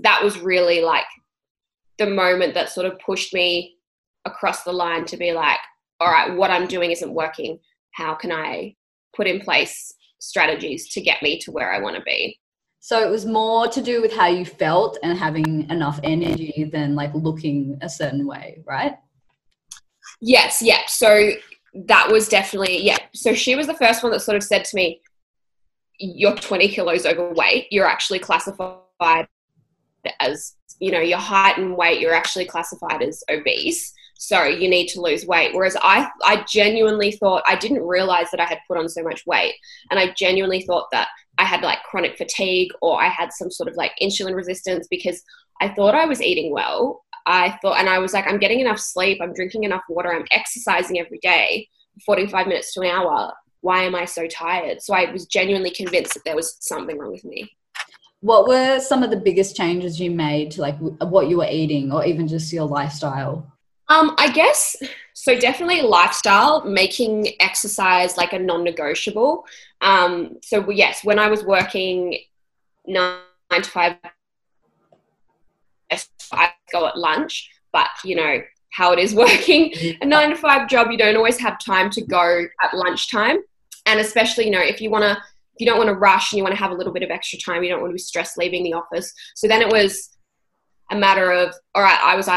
that 0.00 0.24
was 0.24 0.38
really 0.40 0.80
like 0.80 1.04
the 1.98 2.06
moment 2.06 2.54
that 2.54 2.70
sort 2.70 2.86
of 2.86 2.98
pushed 2.98 3.32
me 3.32 3.76
across 4.24 4.64
the 4.64 4.72
line 4.72 5.04
to 5.06 5.16
be 5.16 5.32
like, 5.32 5.58
all 6.00 6.10
right, 6.10 6.34
what 6.34 6.50
I'm 6.50 6.66
doing 6.66 6.90
isn't 6.90 7.14
working. 7.14 7.60
How 7.92 8.14
can 8.14 8.32
I 8.32 8.74
put 9.14 9.28
in 9.28 9.40
place 9.40 9.94
strategies 10.18 10.92
to 10.94 11.00
get 11.00 11.22
me 11.22 11.38
to 11.40 11.52
where 11.52 11.72
I 11.72 11.80
want 11.80 11.96
to 11.96 12.02
be? 12.02 12.38
So 12.86 13.02
it 13.02 13.10
was 13.10 13.26
more 13.26 13.66
to 13.66 13.82
do 13.82 14.00
with 14.00 14.12
how 14.12 14.28
you 14.28 14.44
felt 14.44 14.96
and 15.02 15.18
having 15.18 15.68
enough 15.70 15.98
energy 16.04 16.70
than 16.72 16.94
like 16.94 17.12
looking 17.14 17.76
a 17.82 17.88
certain 17.88 18.24
way, 18.24 18.62
right? 18.64 18.94
Yes, 20.20 20.62
yeah. 20.62 20.82
So 20.86 21.32
that 21.74 22.08
was 22.08 22.28
definitely, 22.28 22.84
yeah. 22.86 22.98
So 23.12 23.34
she 23.34 23.56
was 23.56 23.66
the 23.66 23.74
first 23.74 24.04
one 24.04 24.12
that 24.12 24.20
sort 24.20 24.36
of 24.36 24.44
said 24.44 24.64
to 24.66 24.76
me, 24.76 25.00
You're 25.98 26.36
20 26.36 26.68
kilos 26.68 27.06
overweight. 27.06 27.66
You're 27.72 27.88
actually 27.88 28.20
classified 28.20 29.26
as, 30.20 30.54
you 30.78 30.92
know, 30.92 31.00
your 31.00 31.18
height 31.18 31.58
and 31.58 31.76
weight, 31.76 31.98
you're 31.98 32.14
actually 32.14 32.44
classified 32.44 33.02
as 33.02 33.24
obese. 33.28 33.92
So 34.18 34.44
you 34.44 34.68
need 34.68 34.88
to 34.88 35.00
lose 35.00 35.26
weight. 35.26 35.54
Whereas 35.54 35.76
I, 35.82 36.08
I 36.24 36.44
genuinely 36.48 37.12
thought, 37.12 37.42
I 37.46 37.56
didn't 37.56 37.82
realize 37.82 38.30
that 38.30 38.40
I 38.40 38.46
had 38.46 38.58
put 38.66 38.78
on 38.78 38.88
so 38.88 39.02
much 39.02 39.26
weight. 39.26 39.54
And 39.90 40.00
I 40.00 40.12
genuinely 40.16 40.62
thought 40.62 40.88
that 40.92 41.08
I 41.38 41.44
had 41.44 41.62
like 41.62 41.82
chronic 41.82 42.16
fatigue 42.16 42.70
or 42.80 43.00
I 43.00 43.08
had 43.08 43.32
some 43.32 43.50
sort 43.50 43.68
of 43.68 43.76
like 43.76 43.92
insulin 44.02 44.34
resistance 44.34 44.86
because 44.88 45.22
I 45.60 45.68
thought 45.68 45.94
I 45.94 46.06
was 46.06 46.22
eating 46.22 46.52
well. 46.52 47.04
I 47.26 47.58
thought, 47.60 47.78
and 47.78 47.88
I 47.88 47.98
was 47.98 48.12
like, 48.12 48.26
I'm 48.26 48.38
getting 48.38 48.60
enough 48.60 48.78
sleep, 48.78 49.18
I'm 49.20 49.34
drinking 49.34 49.64
enough 49.64 49.82
water, 49.88 50.12
I'm 50.12 50.26
exercising 50.30 51.00
every 51.00 51.18
day, 51.18 51.68
45 52.04 52.46
minutes 52.46 52.72
to 52.74 52.80
an 52.82 52.86
hour. 52.86 53.32
Why 53.62 53.82
am 53.82 53.96
I 53.96 54.04
so 54.04 54.28
tired? 54.28 54.80
So 54.80 54.94
I 54.94 55.10
was 55.10 55.26
genuinely 55.26 55.70
convinced 55.70 56.14
that 56.14 56.24
there 56.24 56.36
was 56.36 56.56
something 56.60 56.98
wrong 56.98 57.10
with 57.10 57.24
me. 57.24 57.50
What 58.20 58.46
were 58.46 58.78
some 58.80 59.02
of 59.02 59.10
the 59.10 59.16
biggest 59.16 59.56
changes 59.56 60.00
you 60.00 60.10
made 60.10 60.52
to 60.52 60.60
like 60.60 60.78
what 60.78 61.28
you 61.28 61.38
were 61.38 61.48
eating 61.50 61.92
or 61.92 62.04
even 62.04 62.28
just 62.28 62.52
your 62.52 62.66
lifestyle? 62.66 63.52
Um, 63.88 64.14
I 64.18 64.30
guess 64.32 64.76
so. 65.14 65.38
Definitely 65.38 65.82
lifestyle, 65.82 66.64
making 66.64 67.28
exercise 67.40 68.16
like 68.16 68.32
a 68.32 68.38
non-negotiable. 68.38 69.46
Um, 69.80 70.38
so 70.42 70.68
yes, 70.70 71.04
when 71.04 71.18
I 71.18 71.28
was 71.28 71.44
working 71.44 72.18
nine 72.86 73.20
to 73.50 73.62
five, 73.62 73.96
I 76.32 76.52
go 76.72 76.86
at 76.86 76.98
lunch, 76.98 77.50
but 77.72 77.88
you 78.04 78.16
know 78.16 78.40
how 78.72 78.92
it 78.92 78.98
is 78.98 79.14
working 79.24 79.72
a 80.00 80.04
nine 80.04 80.30
to 80.30 80.36
five 80.36 80.68
job. 80.68 80.90
You 80.90 80.98
don't 80.98 81.16
always 81.16 81.38
have 81.38 81.58
time 81.58 81.90
to 81.90 82.02
go 82.02 82.44
at 82.62 82.74
lunchtime, 82.74 83.38
and 83.86 84.00
especially 84.00 84.46
you 84.46 84.50
know 84.50 84.60
if 84.60 84.80
you 84.80 84.90
want 84.90 85.04
to, 85.04 85.12
if 85.12 85.60
you 85.60 85.66
don't 85.66 85.78
want 85.78 85.88
to 85.88 85.94
rush 85.94 86.32
and 86.32 86.38
you 86.38 86.42
want 86.42 86.54
to 86.54 86.62
have 86.62 86.72
a 86.72 86.74
little 86.74 86.92
bit 86.92 87.02
of 87.04 87.10
extra 87.10 87.38
time, 87.38 87.62
you 87.62 87.70
don't 87.70 87.80
want 87.80 87.90
to 87.90 87.94
be 87.94 87.98
stressed 87.98 88.36
leaving 88.36 88.64
the 88.64 88.72
office. 88.72 89.12
So 89.34 89.46
then 89.46 89.62
it 89.62 89.70
was 89.70 90.10
a 90.90 90.96
matter 90.96 91.30
of 91.30 91.54
all 91.74 91.82
right, 91.82 92.00
I 92.02 92.16
was 92.16 92.28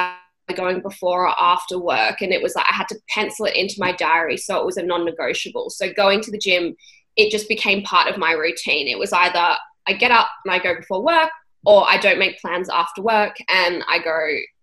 going 0.53 0.81
before 0.81 1.27
or 1.27 1.41
after 1.41 1.77
work 1.79 2.21
and 2.21 2.31
it 2.31 2.41
was 2.41 2.55
like 2.55 2.65
I 2.69 2.75
had 2.75 2.87
to 2.89 2.99
pencil 3.09 3.45
it 3.45 3.55
into 3.55 3.75
my 3.77 3.91
diary 3.93 4.37
so 4.37 4.59
it 4.59 4.65
was 4.65 4.77
a 4.77 4.83
non-negotiable. 4.83 5.69
So 5.69 5.91
going 5.93 6.21
to 6.21 6.31
the 6.31 6.37
gym 6.37 6.75
it 7.15 7.31
just 7.31 7.49
became 7.49 7.83
part 7.83 8.07
of 8.07 8.17
my 8.17 8.31
routine. 8.31 8.87
It 8.87 8.97
was 8.97 9.11
either 9.11 9.55
I 9.87 9.93
get 9.93 10.11
up 10.11 10.27
and 10.45 10.53
I 10.53 10.59
go 10.59 10.75
before 10.75 11.03
work 11.03 11.29
or 11.65 11.85
I 11.87 11.97
don't 11.97 12.19
make 12.19 12.39
plans 12.39 12.69
after 12.69 13.01
work 13.01 13.35
and 13.49 13.83
I 13.87 13.99
go 13.99 14.17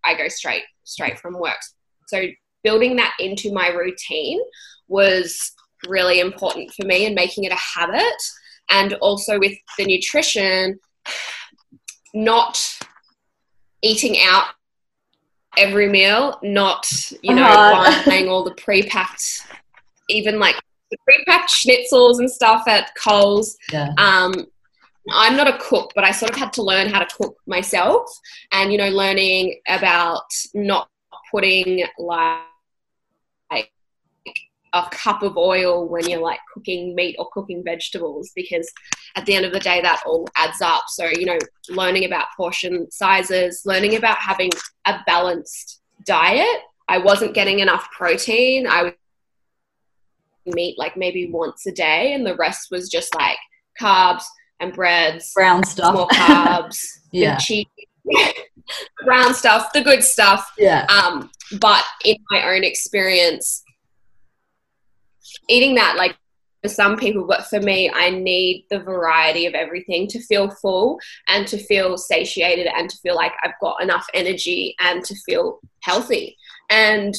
I 0.05 0.16
go 0.16 0.28
straight 0.28 0.62
straight 0.85 1.19
from 1.19 1.38
work. 1.38 1.59
So 2.07 2.26
building 2.62 2.97
that 2.97 3.14
into 3.21 3.52
my 3.52 3.69
routine 3.69 4.40
was 4.88 5.52
really 5.88 6.21
important 6.21 6.73
for 6.73 6.87
me 6.87 7.07
and 7.07 7.14
making 7.14 7.45
it 7.45 7.52
a 7.52 7.78
habit. 7.78 8.23
And 8.71 8.95
also 8.95 9.38
with 9.38 9.52
the 9.78 9.85
nutrition 9.85 10.78
not 12.14 12.59
eating 13.83 14.16
out 14.23 14.47
every 15.57 15.89
meal, 15.89 16.39
not 16.43 16.91
you 17.23 17.35
know 17.35 17.45
uh-huh. 17.45 18.03
buying 18.11 18.29
all 18.29 18.45
the 18.45 18.55
pre-packed, 18.55 19.47
even 20.09 20.39
like 20.39 20.57
the 20.91 20.97
pre-packed 21.05 21.51
schnitzels 21.51 22.19
and 22.19 22.31
stuff 22.31 22.67
at 22.69 22.91
Coles. 22.95 23.57
Yeah. 23.73 23.93
Um, 23.99 24.47
I'm 25.13 25.37
not 25.37 25.47
a 25.47 25.59
cook, 25.59 25.93
but 25.95 26.03
I 26.03 26.11
sort 26.11 26.33
of 26.33 26.37
had 26.37 26.53
to 26.55 26.63
learn 26.63 26.89
how 26.89 26.99
to 26.99 27.17
cook 27.17 27.37
myself, 27.47 28.11
and 28.53 28.73
you 28.73 28.79
know, 28.79 28.89
learning 28.89 29.61
about 29.69 30.27
not 30.55 30.89
putting 31.31 31.85
like 31.99 32.41
a 34.76 34.88
cup 34.90 35.23
of 35.23 35.37
oil 35.37 35.88
when 35.88 36.09
you're 36.09 36.21
like 36.21 36.40
cooking 36.52 36.95
meat 36.95 37.16
or 37.18 37.28
cooking 37.33 37.62
vegetables 37.64 38.30
because 38.35 38.71
at 39.16 39.26
the 39.26 39.35
end 39.35 39.45
of 39.45 39.52
the 39.52 39.61
day 39.61 39.80
that 39.80 40.02
all 40.06 40.28
adds 40.37 40.61
up. 40.61 40.85
So 40.88 41.06
you 41.06 41.26
know 41.26 41.38
learning 41.68 42.04
about 42.04 42.26
portion 42.37 42.90
sizes 42.90 43.62
learning 43.64 43.97
about 43.97 44.18
having 44.18 44.50
a 44.87 44.99
balanced 45.06 45.80
diet. 46.04 46.61
I 46.88 46.99
wasn't 46.99 47.35
getting 47.35 47.59
enough 47.59 47.88
protein. 47.90 48.66
I 48.66 48.83
would 48.85 48.95
meat 50.47 50.78
like 50.78 50.97
maybe 50.97 51.28
once 51.30 51.66
a 51.66 51.73
day 51.73 52.12
and 52.12 52.25
the 52.25 52.37
rest 52.37 52.68
was 52.71 52.88
just 52.88 53.14
like 53.16 53.38
carbs 53.80 54.23
and 54.61 54.73
breads 54.73 55.33
brown 55.35 55.64
stuff. 55.64 55.95
more 55.95 56.09
carbs 56.09 56.78
yeah. 57.12 57.37
cheese. 57.37 57.66
Brown 59.04 59.35
stuff, 59.35 59.73
the 59.73 59.80
good 59.80 60.02
stuff. 60.02 60.52
Yeah. 60.59 60.87
Um, 60.87 61.30
but 61.61 61.85
in 62.04 62.16
my 62.30 62.54
own 62.54 62.64
experience, 62.64 63.62
eating 65.49 65.75
that 65.76 65.97
like 65.97 66.17
for 66.62 66.69
some 66.69 66.97
people, 66.97 67.26
but 67.26 67.47
for 67.47 67.61
me, 67.61 67.91
I 67.91 68.11
need 68.11 68.67
the 68.71 68.81
variety 68.81 69.47
of 69.47 69.55
everything 69.55 70.09
to 70.09 70.21
feel 70.21 70.50
full 70.50 70.99
and 71.29 71.47
to 71.49 71.59
feel 71.59 71.97
satiated 71.97 72.67
and 72.67 72.91
to 72.91 72.97
feel 72.99 73.15
like 73.15 73.33
I've 73.43 73.59
got 73.61 73.83
enough 73.83 74.07
energy 74.15 74.75
and 74.81 75.05
to 75.05 75.15
feel 75.26 75.61
healthy. 75.81 76.37
And 76.71 77.15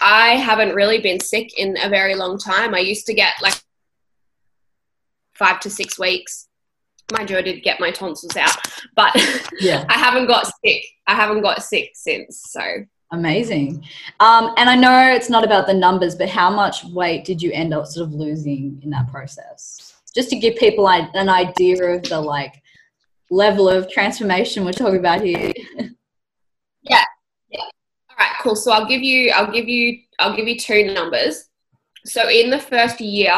I 0.00 0.36
haven't 0.36 0.74
really 0.74 1.00
been 1.00 1.20
sick 1.20 1.58
in 1.58 1.76
a 1.80 1.88
very 1.88 2.14
long 2.14 2.38
time. 2.38 2.74
I 2.74 2.80
used 2.80 3.06
to 3.06 3.14
get 3.14 3.34
like 3.42 3.60
five 5.34 5.60
to 5.60 5.70
six 5.70 5.98
weeks. 5.98 6.48
Mind 7.12 7.30
you, 7.30 7.36
I 7.36 7.42
did 7.42 7.62
get 7.62 7.80
my 7.80 7.90
tonsils 7.90 8.36
out, 8.36 8.56
but 8.96 9.12
Yeah. 9.60 9.84
I 9.88 9.98
haven't 9.98 10.26
got 10.26 10.50
sick. 10.64 10.84
I 11.06 11.14
haven't 11.14 11.42
got 11.42 11.62
sick 11.62 11.90
since. 11.94 12.42
So 12.50 12.60
Amazing. 13.14 13.84
Um, 14.18 14.52
and 14.56 14.68
I 14.68 14.74
know 14.74 15.14
it's 15.14 15.30
not 15.30 15.44
about 15.44 15.68
the 15.68 15.74
numbers, 15.74 16.16
but 16.16 16.28
how 16.28 16.50
much 16.50 16.84
weight 16.86 17.24
did 17.24 17.40
you 17.40 17.52
end 17.52 17.72
up 17.72 17.86
sort 17.86 18.08
of 18.08 18.12
losing 18.12 18.80
in 18.82 18.90
that 18.90 19.08
process? 19.08 19.94
Just 20.14 20.30
to 20.30 20.36
give 20.36 20.56
people 20.56 20.88
an 20.88 21.28
idea 21.28 21.82
of 21.84 22.02
the 22.02 22.20
like 22.20 22.60
level 23.30 23.68
of 23.68 23.88
transformation 23.88 24.64
we're 24.64 24.72
talking 24.72 24.98
about 24.98 25.20
here. 25.20 25.52
yeah. 26.82 27.04
Yeah. 27.48 27.60
All 28.10 28.16
right, 28.18 28.32
cool. 28.42 28.56
So 28.56 28.72
I'll 28.72 28.86
give 28.86 29.02
you, 29.02 29.30
I'll 29.30 29.50
give 29.50 29.68
you, 29.68 30.00
I'll 30.18 30.34
give 30.34 30.48
you 30.48 30.58
two 30.58 30.92
numbers. 30.92 31.48
So 32.04 32.28
in 32.28 32.50
the 32.50 32.58
first 32.58 33.00
year, 33.00 33.32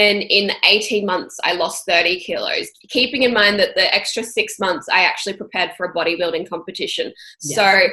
and 0.00 0.22
in 0.22 0.50
18 0.64 1.04
months, 1.04 1.38
I 1.44 1.52
lost 1.52 1.84
30 1.86 2.20
kilos. 2.20 2.68
Keeping 2.88 3.22
in 3.24 3.32
mind 3.34 3.58
that 3.60 3.74
the 3.74 3.94
extra 3.94 4.22
six 4.22 4.58
months, 4.58 4.88
I 4.90 5.02
actually 5.02 5.34
prepared 5.34 5.72
for 5.76 5.86
a 5.86 5.94
bodybuilding 5.94 6.48
competition. 6.48 7.12
Yeah. 7.42 7.56
So 7.56 7.88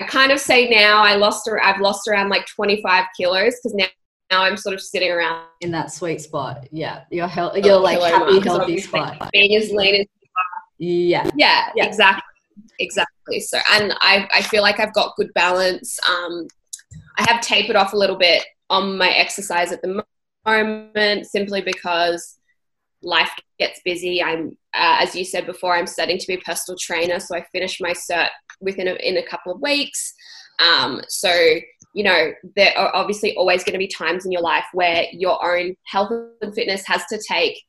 I 0.00 0.04
kind 0.06 0.32
of 0.32 0.40
say 0.40 0.68
now 0.68 1.02
I 1.02 1.14
lost, 1.14 1.48
ar- 1.48 1.62
I've 1.62 1.80
lost 1.80 2.08
around 2.08 2.28
like 2.30 2.46
25 2.46 3.04
kilos 3.16 3.54
because 3.62 3.74
now, 3.74 3.86
now 4.30 4.42
I'm 4.42 4.56
sort 4.56 4.74
of 4.74 4.80
sitting 4.80 5.10
around 5.10 5.46
in 5.60 5.70
that 5.70 5.92
sweet 5.92 6.20
spot. 6.20 6.66
Yeah. 6.72 7.04
Your 7.10 7.28
health, 7.28 7.56
your 7.56 7.78
like 7.78 8.00
happy, 8.00 8.40
healthy 8.40 8.78
spot. 8.80 9.30
Being 9.32 9.54
as 9.56 9.70
lean 9.70 9.94
as 10.00 10.06
Yeah. 10.78 11.30
yeah, 11.36 11.70
Yeah. 11.76 11.86
exactly 11.86 12.22
exactly 12.78 13.40
so 13.40 13.58
and 13.72 13.94
I, 14.02 14.28
I 14.34 14.42
feel 14.42 14.60
like 14.62 14.78
i've 14.80 14.92
got 14.92 15.16
good 15.16 15.32
balance 15.34 15.98
um, 16.08 16.46
i 17.18 17.24
have 17.30 17.40
tapered 17.40 17.74
off 17.76 17.94
a 17.94 17.96
little 17.96 18.16
bit 18.16 18.44
on 18.68 18.98
my 18.98 19.08
exercise 19.10 19.72
at 19.72 19.80
the 19.82 19.88
mo- 19.88 20.02
moment 20.46 21.26
simply 21.26 21.60
because 21.60 22.38
life 23.02 23.30
gets 23.58 23.80
busy 23.84 24.22
i'm 24.22 24.56
uh, 24.74 24.96
as 25.00 25.14
you 25.14 25.24
said 25.24 25.44
before 25.46 25.74
i'm 25.74 25.86
studying 25.86 26.18
to 26.18 26.26
be 26.26 26.34
a 26.34 26.38
personal 26.38 26.76
trainer 26.78 27.20
so 27.20 27.36
i 27.36 27.44
finished 27.52 27.80
my 27.80 27.92
cert 27.92 28.28
within 28.60 28.88
a, 28.88 28.94
in 28.94 29.16
a 29.18 29.26
couple 29.26 29.52
of 29.52 29.60
weeks 29.60 30.14
um, 30.58 31.02
so 31.08 31.30
you 31.94 32.02
know 32.02 32.32
there 32.56 32.72
are 32.78 32.94
obviously 32.96 33.36
always 33.36 33.62
going 33.64 33.74
to 33.74 33.78
be 33.78 33.88
times 33.88 34.24
in 34.24 34.32
your 34.32 34.40
life 34.40 34.64
where 34.72 35.04
your 35.12 35.36
own 35.46 35.74
health 35.86 36.10
and 36.40 36.54
fitness 36.54 36.86
has 36.86 37.04
to 37.06 37.20
take 37.28 37.62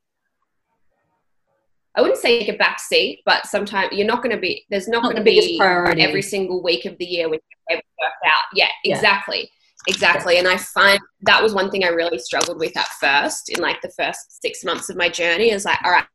I 1.95 2.01
wouldn't 2.01 2.19
say 2.19 2.37
take 2.45 2.53
a 2.53 2.57
back 2.59 2.79
seat, 2.79 3.23
but 3.25 3.47
sometimes 3.47 3.91
you're 3.91 4.05
not 4.05 4.21
going 4.21 4.35
to 4.35 4.39
be. 4.39 4.63
There's 4.69 4.87
not, 4.87 5.01
Not 5.01 5.13
going 5.13 5.15
to 5.15 5.23
be 5.23 5.57
priority. 5.57 6.03
every 6.03 6.21
single 6.21 6.61
week 6.61 6.85
of 6.85 6.95
the 6.99 7.05
year 7.05 7.27
when 7.27 7.39
you're 7.49 7.75
able 7.77 7.81
to 7.81 8.03
work 8.05 8.13
out. 8.27 8.43
Yeah, 8.53 8.67
Yeah. 8.83 8.93
exactly, 8.95 9.49
exactly. 9.87 10.37
And 10.37 10.47
I 10.47 10.57
find 10.57 10.99
that 11.21 11.41
was 11.41 11.53
one 11.53 11.69
thing 11.69 11.83
I 11.83 11.89
really 11.89 12.19
struggled 12.19 12.59
with 12.59 12.75
at 12.77 12.87
first, 12.99 13.49
in 13.49 13.61
like 13.61 13.81
the 13.81 13.91
first 13.97 14.41
six 14.41 14.63
months 14.63 14.89
of 14.89 14.97
my 14.97 15.09
journey. 15.09 15.51
Is 15.51 15.65
like, 15.65 15.79
all 15.83 15.91
right, 15.91 16.05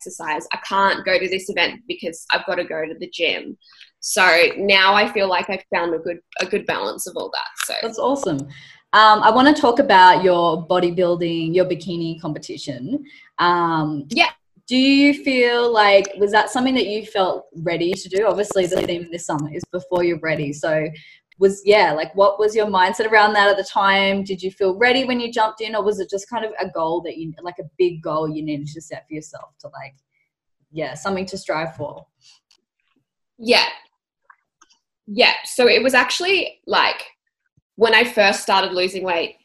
exercise. 0.00 0.46
I 0.52 0.58
can't 0.58 1.04
go 1.04 1.18
to 1.18 1.28
this 1.28 1.48
event 1.48 1.80
because 1.88 2.24
I've 2.32 2.46
got 2.46 2.56
to 2.56 2.64
go 2.64 2.84
to 2.86 2.94
the 2.98 3.10
gym. 3.12 3.56
So 4.00 4.50
now 4.56 4.94
I 4.94 5.10
feel 5.12 5.28
like 5.28 5.50
I've 5.50 5.64
found 5.74 5.94
a 5.94 5.98
good 5.98 6.18
a 6.40 6.46
good 6.46 6.66
balance 6.66 7.06
of 7.06 7.16
all 7.16 7.30
that. 7.32 7.66
So 7.66 7.74
That's 7.82 7.98
awesome. 7.98 8.40
Um, 8.92 9.22
I 9.22 9.30
want 9.30 9.54
to 9.54 9.60
talk 9.60 9.78
about 9.78 10.22
your 10.22 10.66
bodybuilding, 10.66 11.54
your 11.54 11.64
bikini 11.64 12.20
competition. 12.20 13.04
Um, 13.38 14.06
Yeah. 14.10 14.30
Do 14.68 14.76
you 14.76 15.22
feel 15.22 15.72
like 15.72 16.06
was 16.18 16.32
that 16.32 16.50
something 16.50 16.74
that 16.74 16.86
you 16.86 17.06
felt 17.06 17.46
ready 17.62 17.92
to 17.92 18.08
do? 18.08 18.26
Obviously, 18.26 18.66
the 18.66 18.82
theme 18.82 19.08
this 19.12 19.26
summer 19.26 19.48
is 19.52 19.62
before 19.70 20.02
you're 20.02 20.18
ready. 20.18 20.52
So, 20.52 20.88
was 21.38 21.62
yeah, 21.64 21.92
like 21.92 22.14
what 22.14 22.38
was 22.38 22.54
your 22.54 22.66
mindset 22.66 23.10
around 23.10 23.34
that 23.34 23.48
at 23.48 23.56
the 23.56 23.64
time? 23.64 24.24
Did 24.24 24.42
you 24.42 24.50
feel 24.50 24.76
ready 24.76 25.04
when 25.04 25.20
you 25.20 25.30
jumped 25.30 25.60
in, 25.60 25.74
or 25.74 25.82
was 25.82 26.00
it 26.00 26.10
just 26.10 26.28
kind 26.28 26.44
of 26.44 26.52
a 26.58 26.68
goal 26.68 27.02
that 27.02 27.16
you 27.16 27.32
like 27.42 27.58
a 27.58 27.70
big 27.78 28.02
goal 28.02 28.28
you 28.28 28.42
needed 28.42 28.68
to 28.68 28.80
set 28.80 29.06
for 29.06 29.14
yourself 29.14 29.50
to 29.60 29.68
like, 29.68 29.94
yeah, 30.72 30.94
something 30.94 31.26
to 31.26 31.38
strive 31.38 31.76
for? 31.76 32.06
Yeah. 33.38 33.66
Yeah. 35.06 35.34
So 35.44 35.68
it 35.68 35.82
was 35.82 35.94
actually 35.94 36.60
like 36.66 37.04
when 37.76 37.94
I 37.94 38.04
first 38.04 38.42
started 38.42 38.72
losing 38.72 39.04
weight, 39.04 39.36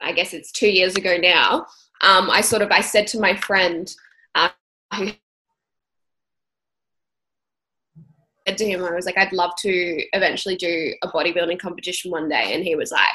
I 0.00 0.12
guess 0.12 0.32
it's 0.32 0.50
two 0.50 0.70
years 0.70 0.96
ago 0.96 1.16
now. 1.18 1.66
Um, 2.02 2.30
I 2.30 2.40
sort 2.40 2.62
of 2.62 2.70
I 2.70 2.80
said 2.80 3.06
to 3.08 3.20
my 3.20 3.36
friend 3.36 3.94
uh, 4.34 4.48
who 4.94 5.10
said 8.50 8.58
to 8.58 8.66
him, 8.66 8.84
I 8.84 8.94
was 8.94 9.06
like, 9.06 9.18
I'd 9.18 9.32
love 9.32 9.52
to 9.60 10.02
eventually 10.12 10.56
do 10.56 10.92
a 11.02 11.08
bodybuilding 11.08 11.58
competition 11.58 12.10
one 12.10 12.28
day, 12.28 12.54
and 12.54 12.64
he 12.64 12.74
was 12.74 12.90
like, 12.90 13.06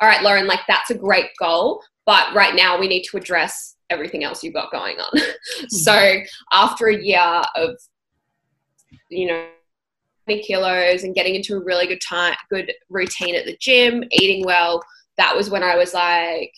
All 0.00 0.08
right, 0.08 0.22
Lauren, 0.22 0.46
like 0.46 0.60
that's 0.68 0.90
a 0.90 0.94
great 0.94 1.30
goal, 1.38 1.82
but 2.04 2.34
right 2.34 2.54
now 2.54 2.78
we 2.78 2.88
need 2.88 3.04
to 3.04 3.16
address 3.16 3.76
everything 3.88 4.24
else 4.24 4.42
you've 4.42 4.54
got 4.54 4.70
going 4.70 4.96
on. 4.98 5.20
so 5.68 6.20
after 6.52 6.88
a 6.88 7.02
year 7.02 7.42
of 7.54 7.70
you 9.08 9.28
know 9.28 9.46
20 10.24 10.42
kilos 10.42 11.04
and 11.04 11.14
getting 11.14 11.36
into 11.36 11.54
a 11.54 11.62
really 11.62 11.86
good 11.86 12.00
time 12.00 12.34
good 12.50 12.72
routine 12.88 13.36
at 13.36 13.44
the 13.44 13.56
gym 13.60 14.02
eating 14.10 14.44
well 14.44 14.82
that 15.16 15.36
was 15.36 15.48
when 15.48 15.62
i 15.62 15.76
was 15.76 15.94
like 15.94 16.52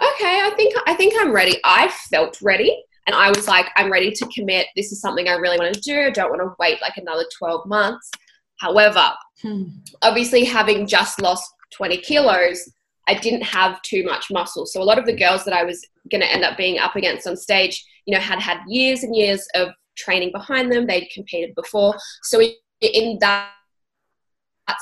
okay 0.00 0.40
i 0.42 0.52
think 0.56 0.74
i 0.86 0.94
think 0.94 1.12
i'm 1.18 1.32
ready. 1.32 1.58
I 1.64 1.88
felt 2.10 2.40
ready 2.40 2.82
and 3.06 3.16
i 3.16 3.28
was 3.28 3.48
like 3.48 3.66
i'm 3.76 3.90
ready 3.90 4.10
to 4.10 4.26
commit. 4.34 4.66
This 4.76 4.92
is 4.92 5.00
something 5.00 5.28
i 5.28 5.34
really 5.34 5.58
want 5.58 5.74
to 5.74 5.80
do. 5.80 6.00
I 6.00 6.10
don't 6.10 6.30
want 6.30 6.42
to 6.42 6.54
wait 6.58 6.80
like 6.80 6.96
another 6.96 7.24
12 7.38 7.66
months. 7.66 8.10
However 8.58 9.12
Hmm. 9.40 9.64
obviously 10.02 10.44
having 10.44 10.86
just 10.86 11.20
lost 11.20 11.50
20 11.76 11.96
kilos 11.98 12.70
i 13.08 13.14
didn't 13.14 13.42
have 13.42 13.82
too 13.82 14.04
much 14.04 14.30
muscle. 14.30 14.66
So 14.66 14.80
a 14.80 14.84
lot 14.84 14.98
of 14.98 15.06
the 15.06 15.16
girls 15.16 15.44
that 15.44 15.54
i 15.54 15.64
was 15.64 15.84
going 16.10 16.20
to 16.20 16.32
end 16.32 16.44
up 16.44 16.56
being 16.56 16.78
up 16.78 16.94
against 16.96 17.26
on 17.26 17.36
stage 17.36 17.84
you 18.06 18.14
know 18.14 18.20
had 18.20 18.40
had 18.40 18.58
years 18.68 19.02
and 19.02 19.16
years 19.16 19.46
of 19.54 19.68
training 19.96 20.30
behind 20.32 20.70
them. 20.72 20.86
They'd 20.86 21.10
competed 21.12 21.54
before. 21.54 21.94
So 22.22 22.40
in, 22.80 23.18
that 23.20 23.50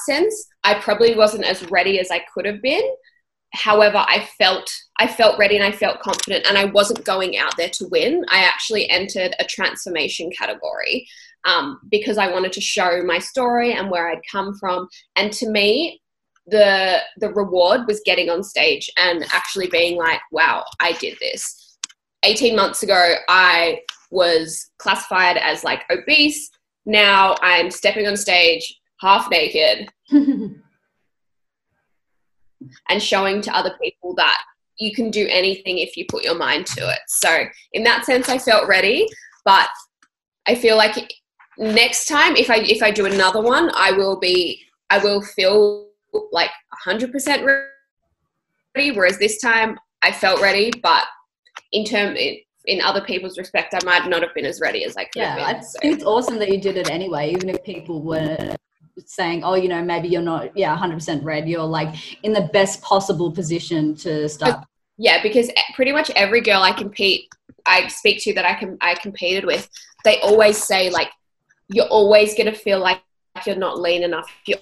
sense 0.07 0.47
i 0.65 0.75
probably 0.75 1.15
wasn't 1.15 1.45
as 1.45 1.69
ready 1.71 1.99
as 1.99 2.11
i 2.11 2.21
could 2.33 2.47
have 2.47 2.63
been 2.63 2.83
however 3.53 3.99
i 3.99 4.29
felt 4.39 4.71
i 4.99 5.07
felt 5.07 5.39
ready 5.39 5.57
and 5.57 5.65
i 5.65 5.73
felt 5.73 6.01
confident 6.01 6.47
and 6.47 6.57
i 6.57 6.65
wasn't 6.65 7.05
going 7.05 7.37
out 7.37 7.57
there 7.57 7.69
to 7.69 7.89
win. 7.89 8.25
I 8.29 8.45
actually 8.45 8.89
entered 8.89 9.35
a 9.39 9.45
transformation 9.45 10.31
category 10.31 11.07
um, 11.45 11.81
because 11.91 12.19
i 12.19 12.31
wanted 12.31 12.53
to 12.53 12.61
show 12.61 13.03
my 13.05 13.19
story 13.19 13.73
and 13.73 13.91
where 13.91 14.09
i'd 14.11 14.21
come 14.31 14.57
from. 14.59 14.89
And 15.17 15.33
to 15.35 15.49
me 15.49 16.01
the 16.47 16.99
the 17.19 17.33
reward 17.33 17.87
was 17.87 18.03
getting 18.05 18.31
on 18.31 18.43
stage 18.43 18.91
and 18.97 19.25
actually 19.33 19.69
being 19.69 19.97
like 19.97 20.21
wow 20.31 20.65
i 20.81 20.93
did 20.93 21.17
this. 21.21 21.77
18 22.23 22.55
months 22.55 22.83
ago 22.83 23.15
i 23.29 23.81
was 24.11 24.71
classified 24.79 25.37
as 25.37 25.65
like 25.65 25.83
obese. 25.91 26.51
Now 26.87 27.35
i'm 27.43 27.71
stepping 27.71 28.07
on 28.07 28.17
stage 28.17 28.81
half 29.01 29.29
naked 29.31 29.89
and 32.89 33.03
showing 33.03 33.41
to 33.43 33.57
other 33.57 33.77
people 33.83 34.15
that 34.15 34.43
you 34.79 34.95
can 34.95 35.11
do 35.11 35.27
anything 35.31 35.79
if 35.79 35.97
you 35.97 36.07
put 36.09 36.25
your 36.25 36.37
mind 36.37 36.67
to 36.67 36.89
it. 36.89 37.01
So, 37.07 37.45
in 37.73 37.85
that 37.85 38.05
sense, 38.05 38.29
I 38.29 38.39
felt 38.39 38.67
ready, 38.67 39.07
but 39.45 39.69
I 40.47 40.55
feel 40.55 40.77
like 40.77 41.13
next 41.59 42.07
time 42.07 42.35
if 42.37 42.51
I 42.51 42.57
if 42.57 42.83
I 42.83 42.91
do 42.91 43.07
another 43.07 43.41
one, 43.41 43.71
I 43.75 43.93
will 43.93 44.19
be 44.19 44.63
I 44.89 44.99
will 44.99 45.23
feel 45.23 45.89
like 46.33 46.51
100% 46.87 47.45
ready 48.75 48.91
whereas 48.91 49.19
this 49.19 49.41
time 49.41 49.79
I 50.03 50.11
felt 50.11 50.41
ready, 50.41 50.73
but 50.83 51.05
in 51.73 51.85
term 51.85 52.17
in, 52.17 52.39
in 52.67 52.81
other 52.81 53.01
people's 53.01 53.39
respect, 53.39 53.75
I 53.75 53.85
might 53.85 54.09
not 54.09 54.23
have 54.23 54.35
been 54.35 54.47
as 54.47 54.61
ready 54.61 54.85
as 54.85 54.97
I 54.97 55.05
could 55.05 55.21
yeah, 55.21 55.37
have 55.37 55.57
been. 55.57 55.63
So. 55.63 55.79
it's 55.83 56.05
awesome 56.05 56.39
that 56.39 56.49
you 56.49 56.61
did 56.61 56.77
it 56.77 56.91
anyway, 56.91 57.31
even 57.31 57.49
if 57.49 57.63
people 57.65 58.03
were 58.03 58.57
saying, 59.07 59.45
oh, 59.45 59.55
you 59.55 59.69
know, 59.69 59.83
maybe 59.83 60.09
you're 60.09 60.23
not, 60.23 60.57
yeah, 60.57 60.77
100% 60.77 61.25
red. 61.25 61.49
You're 61.49 61.63
like 61.63 61.95
in 62.23 62.33
the 62.33 62.49
best 62.53 62.83
possible 62.83 63.31
position 63.31 63.95
to 63.97 64.29
start. 64.29 64.65
Yeah, 64.99 65.23
because 65.23 65.51
pretty 65.75 65.93
much 65.93 66.11
every 66.11 66.41
girl 66.41 66.63
I 66.63 66.73
compete, 66.73 67.29
I 67.67 67.89
speak 67.89 68.23
to 68.23 68.35
that 68.35 68.45
I 68.45 68.55
can 68.55 68.77
I 68.81 68.95
competed 68.95 69.45
with, 69.45 69.69
they 70.05 70.21
always 70.21 70.63
say 70.63 70.91
like, 70.91 71.11
you're 71.69 71.87
always 71.87 72.35
gonna 72.35 72.55
feel 72.55 72.81
like 72.81 73.01
you're 73.47 73.57
not 73.57 73.81
lean 73.81 74.03
enough. 74.03 74.31
You're 74.47 74.59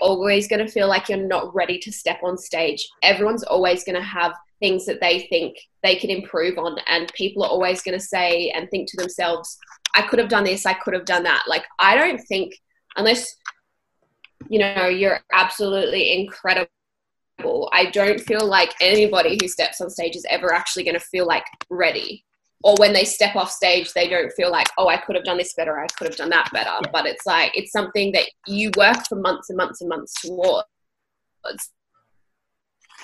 always 0.00 0.46
gonna 0.46 0.68
feel 0.68 0.88
like 0.88 1.08
you're 1.08 1.18
not 1.18 1.54
ready 1.54 1.78
to 1.78 1.92
step 1.92 2.20
on 2.22 2.38
stage. 2.38 2.88
Everyone's 3.02 3.42
always 3.42 3.82
gonna 3.82 4.02
have 4.02 4.34
things 4.60 4.86
that 4.86 5.00
they 5.00 5.26
think 5.30 5.56
they 5.82 5.96
can 5.96 6.10
improve 6.10 6.58
on 6.58 6.76
and 6.86 7.12
people 7.14 7.42
are 7.42 7.50
always 7.50 7.82
going 7.82 7.98
to 7.98 8.04
say 8.04 8.50
and 8.50 8.70
think 8.70 8.88
to 8.88 8.96
themselves 8.98 9.58
i 9.96 10.02
could 10.02 10.18
have 10.18 10.28
done 10.28 10.44
this 10.44 10.66
i 10.66 10.74
could 10.74 10.94
have 10.94 11.06
done 11.06 11.22
that 11.22 11.42
like 11.48 11.64
i 11.78 11.96
don't 11.96 12.20
think 12.28 12.54
unless 12.96 13.36
you 14.48 14.58
know 14.58 14.86
you're 14.86 15.20
absolutely 15.32 16.12
incredible 16.12 16.70
I 17.72 17.90
don't 17.92 18.20
feel 18.20 18.46
like 18.46 18.74
anybody 18.80 19.38
who 19.40 19.48
steps 19.48 19.80
on 19.80 19.90
stage 19.90 20.16
is 20.16 20.26
ever 20.28 20.52
actually 20.52 20.84
going 20.84 20.94
to 20.94 21.00
feel 21.00 21.26
like 21.26 21.44
ready. 21.70 22.24
Or 22.62 22.74
when 22.78 22.92
they 22.92 23.04
step 23.04 23.36
off 23.36 23.50
stage, 23.50 23.94
they 23.94 24.06
don't 24.06 24.30
feel 24.32 24.50
like, 24.50 24.68
oh, 24.76 24.88
I 24.88 24.98
could 24.98 25.16
have 25.16 25.24
done 25.24 25.38
this 25.38 25.54
better, 25.54 25.80
I 25.80 25.86
could 25.96 26.08
have 26.08 26.16
done 26.16 26.28
that 26.30 26.50
better. 26.52 26.68
Yeah. 26.68 26.90
But 26.92 27.06
it's 27.06 27.24
like, 27.24 27.56
it's 27.56 27.72
something 27.72 28.12
that 28.12 28.28
you 28.46 28.70
work 28.76 28.98
for 29.08 29.16
months 29.16 29.48
and 29.48 29.56
months 29.56 29.80
and 29.80 29.88
months 29.88 30.12
towards 30.20 30.66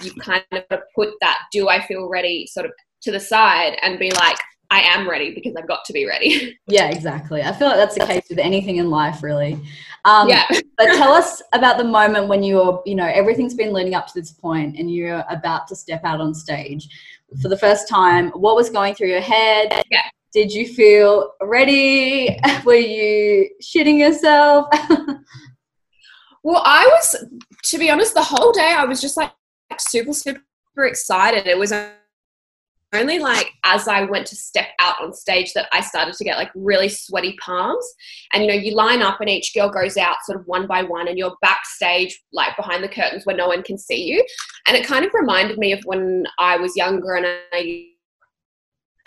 you 0.02 0.12
kind 0.20 0.44
of 0.52 0.80
put 0.94 1.14
that 1.22 1.38
do 1.50 1.70
I 1.70 1.80
feel 1.86 2.06
ready 2.06 2.46
sort 2.46 2.66
of 2.66 2.72
to 3.00 3.10
the 3.10 3.20
side 3.20 3.78
and 3.80 3.98
be 3.98 4.10
like, 4.10 4.36
I 4.70 4.80
am 4.80 5.08
ready 5.08 5.34
because 5.34 5.54
I've 5.56 5.68
got 5.68 5.84
to 5.86 5.92
be 5.92 6.06
ready. 6.06 6.58
Yeah, 6.68 6.90
exactly. 6.90 7.42
I 7.42 7.52
feel 7.52 7.68
like 7.68 7.76
that's 7.76 7.94
the 7.96 8.04
case 8.04 8.24
with 8.28 8.38
anything 8.38 8.76
in 8.76 8.90
life, 8.90 9.22
really. 9.22 9.58
Um, 10.04 10.28
yeah. 10.28 10.44
but 10.76 10.86
tell 10.86 11.12
us 11.12 11.40
about 11.52 11.78
the 11.78 11.84
moment 11.84 12.26
when 12.26 12.42
you're, 12.42 12.82
you 12.84 12.96
know, 12.96 13.06
everything's 13.06 13.54
been 13.54 13.72
leading 13.72 13.94
up 13.94 14.08
to 14.08 14.12
this 14.14 14.32
point 14.32 14.76
and 14.76 14.90
you're 14.90 15.24
about 15.30 15.68
to 15.68 15.76
step 15.76 16.00
out 16.04 16.20
on 16.20 16.34
stage 16.34 16.88
for 17.40 17.48
the 17.48 17.56
first 17.56 17.88
time. 17.88 18.30
What 18.30 18.56
was 18.56 18.68
going 18.68 18.94
through 18.94 19.08
your 19.08 19.20
head? 19.20 19.84
Yeah. 19.90 20.02
Did 20.32 20.52
you 20.52 20.66
feel 20.66 21.32
ready? 21.40 22.36
Were 22.64 22.74
you 22.74 23.48
shitting 23.62 23.98
yourself? 23.98 24.66
well, 26.42 26.62
I 26.64 26.84
was, 26.84 27.24
to 27.64 27.78
be 27.78 27.90
honest, 27.90 28.14
the 28.14 28.22
whole 28.22 28.52
day 28.52 28.74
I 28.76 28.84
was 28.84 29.00
just 29.00 29.16
like, 29.16 29.32
super, 29.78 30.12
super 30.12 30.42
excited. 30.84 31.46
It 31.46 31.58
was 31.58 31.72
only 32.92 33.18
like 33.18 33.52
as 33.64 33.88
I 33.88 34.02
went 34.02 34.26
to 34.28 34.36
step 34.36 34.68
out 34.80 34.96
on 35.02 35.12
stage 35.12 35.52
that 35.54 35.68
I 35.72 35.80
started 35.80 36.14
to 36.14 36.24
get 36.24 36.36
like 36.36 36.50
really 36.54 36.88
sweaty 36.88 37.36
palms. 37.44 37.84
And 38.32 38.42
you 38.42 38.48
know, 38.48 38.54
you 38.54 38.74
line 38.74 39.02
up 39.02 39.20
and 39.20 39.28
each 39.28 39.52
girl 39.54 39.68
goes 39.68 39.96
out 39.96 40.16
sort 40.24 40.40
of 40.40 40.46
one 40.46 40.66
by 40.66 40.82
one, 40.82 41.08
and 41.08 41.18
you're 41.18 41.36
backstage, 41.42 42.20
like 42.32 42.56
behind 42.56 42.82
the 42.82 42.88
curtains 42.88 43.26
where 43.26 43.36
no 43.36 43.48
one 43.48 43.62
can 43.62 43.78
see 43.78 44.04
you. 44.04 44.24
And 44.66 44.76
it 44.76 44.86
kind 44.86 45.04
of 45.04 45.12
reminded 45.14 45.58
me 45.58 45.72
of 45.72 45.80
when 45.84 46.24
I 46.38 46.56
was 46.56 46.76
younger 46.76 47.14
and 47.14 47.26
I 47.52 47.86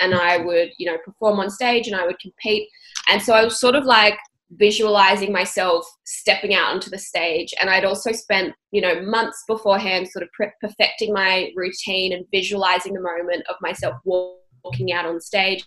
and 0.02 0.16
I 0.16 0.38
would, 0.38 0.70
you 0.78 0.90
know, 0.90 0.98
perform 1.04 1.40
on 1.40 1.50
stage 1.50 1.88
and 1.88 1.96
I 1.96 2.06
would 2.06 2.20
compete. 2.20 2.70
And 3.10 3.22
so 3.22 3.34
I 3.34 3.44
was 3.44 3.60
sort 3.60 3.76
of 3.76 3.86
like 3.86 4.18
visualizing 4.52 5.32
myself 5.32 5.86
stepping 6.06 6.56
out 6.56 6.74
onto 6.74 6.90
the 6.90 6.98
stage. 6.98 7.54
And 7.60 7.70
i'd 7.70 7.86
also 7.86 8.12
spent 8.12 8.54
you 8.72 8.82
know 8.82 9.02
months 9.02 9.44
beforehand 9.48 10.08
sort 10.08 10.24
of 10.24 10.30
perfecting 10.62 11.14
my 11.14 11.52
routine 11.56 12.14
and 12.14 12.26
visualizing 12.32 12.94
the 12.94 13.02
moment 13.02 13.44
of 13.50 13.56
myself 13.62 13.96
walking 14.06 14.92
out 14.92 15.06
on 15.06 15.22
stage 15.22 15.66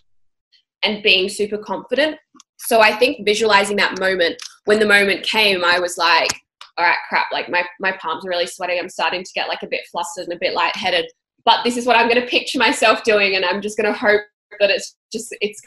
and 0.83 1.01
being 1.01 1.29
super 1.29 1.57
confident. 1.57 2.17
So 2.57 2.81
i 2.81 2.91
think 2.91 3.25
visualizing 3.25 3.77
that 3.77 3.99
moment 3.99 4.41
when 4.65 4.79
the 4.79 4.85
moment 4.85 5.23
came 5.23 5.63
i 5.63 5.79
was 5.79 5.97
like 5.97 6.29
all 6.77 6.85
right 6.85 6.97
crap 7.07 7.27
like 7.31 7.49
my, 7.49 7.63
my 7.79 7.91
palms 7.93 8.25
are 8.25 8.29
really 8.29 8.47
sweating. 8.47 8.79
I'm 8.79 8.89
starting 8.89 9.23
to 9.23 9.31
get 9.35 9.47
like 9.47 9.63
a 9.63 9.67
bit 9.67 9.81
flustered 9.91 10.25
and 10.25 10.33
a 10.33 10.39
bit 10.39 10.53
lightheaded 10.53 11.05
but 11.45 11.63
this 11.63 11.77
is 11.77 11.85
what 11.85 11.95
i'm 11.95 12.09
going 12.09 12.21
to 12.21 12.27
picture 12.27 12.59
myself 12.59 13.03
doing 13.03 13.35
and 13.35 13.45
i'm 13.45 13.61
just 13.61 13.77
going 13.77 13.91
to 13.91 13.97
hope 13.97 14.21
that 14.59 14.69
it's 14.69 14.95
just 15.11 15.35
it's 15.41 15.61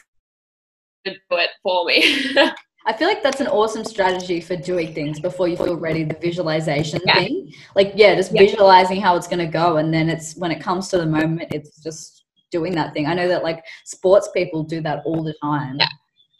going 1.05 1.15
to 1.15 1.21
do 1.29 1.37
it 1.37 1.49
for 1.63 1.85
me 1.85 2.35
I 2.87 2.93
feel 2.93 3.09
like 3.09 3.21
that's 3.21 3.41
an 3.41 3.47
awesome 3.47 3.83
strategy 3.83 4.39
for 4.39 4.55
doing 4.55 4.93
things 4.93 5.19
before 5.19 5.49
you 5.49 5.57
feel 5.57 5.75
ready. 5.75 6.05
The 6.05 6.17
visualization 6.21 7.01
yeah. 7.05 7.15
thing, 7.15 7.53
like 7.75 7.91
yeah, 7.95 8.15
just 8.15 8.31
yeah. 8.33 8.41
visualizing 8.41 9.01
how 9.01 9.17
it's 9.17 9.27
going 9.27 9.45
to 9.45 9.51
go, 9.51 9.75
and 9.77 9.93
then 9.93 10.09
it's 10.09 10.37
when 10.37 10.51
it 10.51 10.61
comes 10.61 10.87
to 10.89 10.97
the 10.97 11.05
moment, 11.05 11.53
it's 11.53 11.83
just 11.83 12.23
doing 12.49 12.73
that 12.75 12.93
thing. 12.93 13.05
I 13.05 13.13
know 13.13 13.27
that 13.27 13.43
like 13.43 13.65
sports 13.83 14.29
people 14.33 14.63
do 14.63 14.79
that 14.81 15.01
all 15.05 15.21
the 15.21 15.35
time. 15.43 15.75
Yeah, 15.77 15.87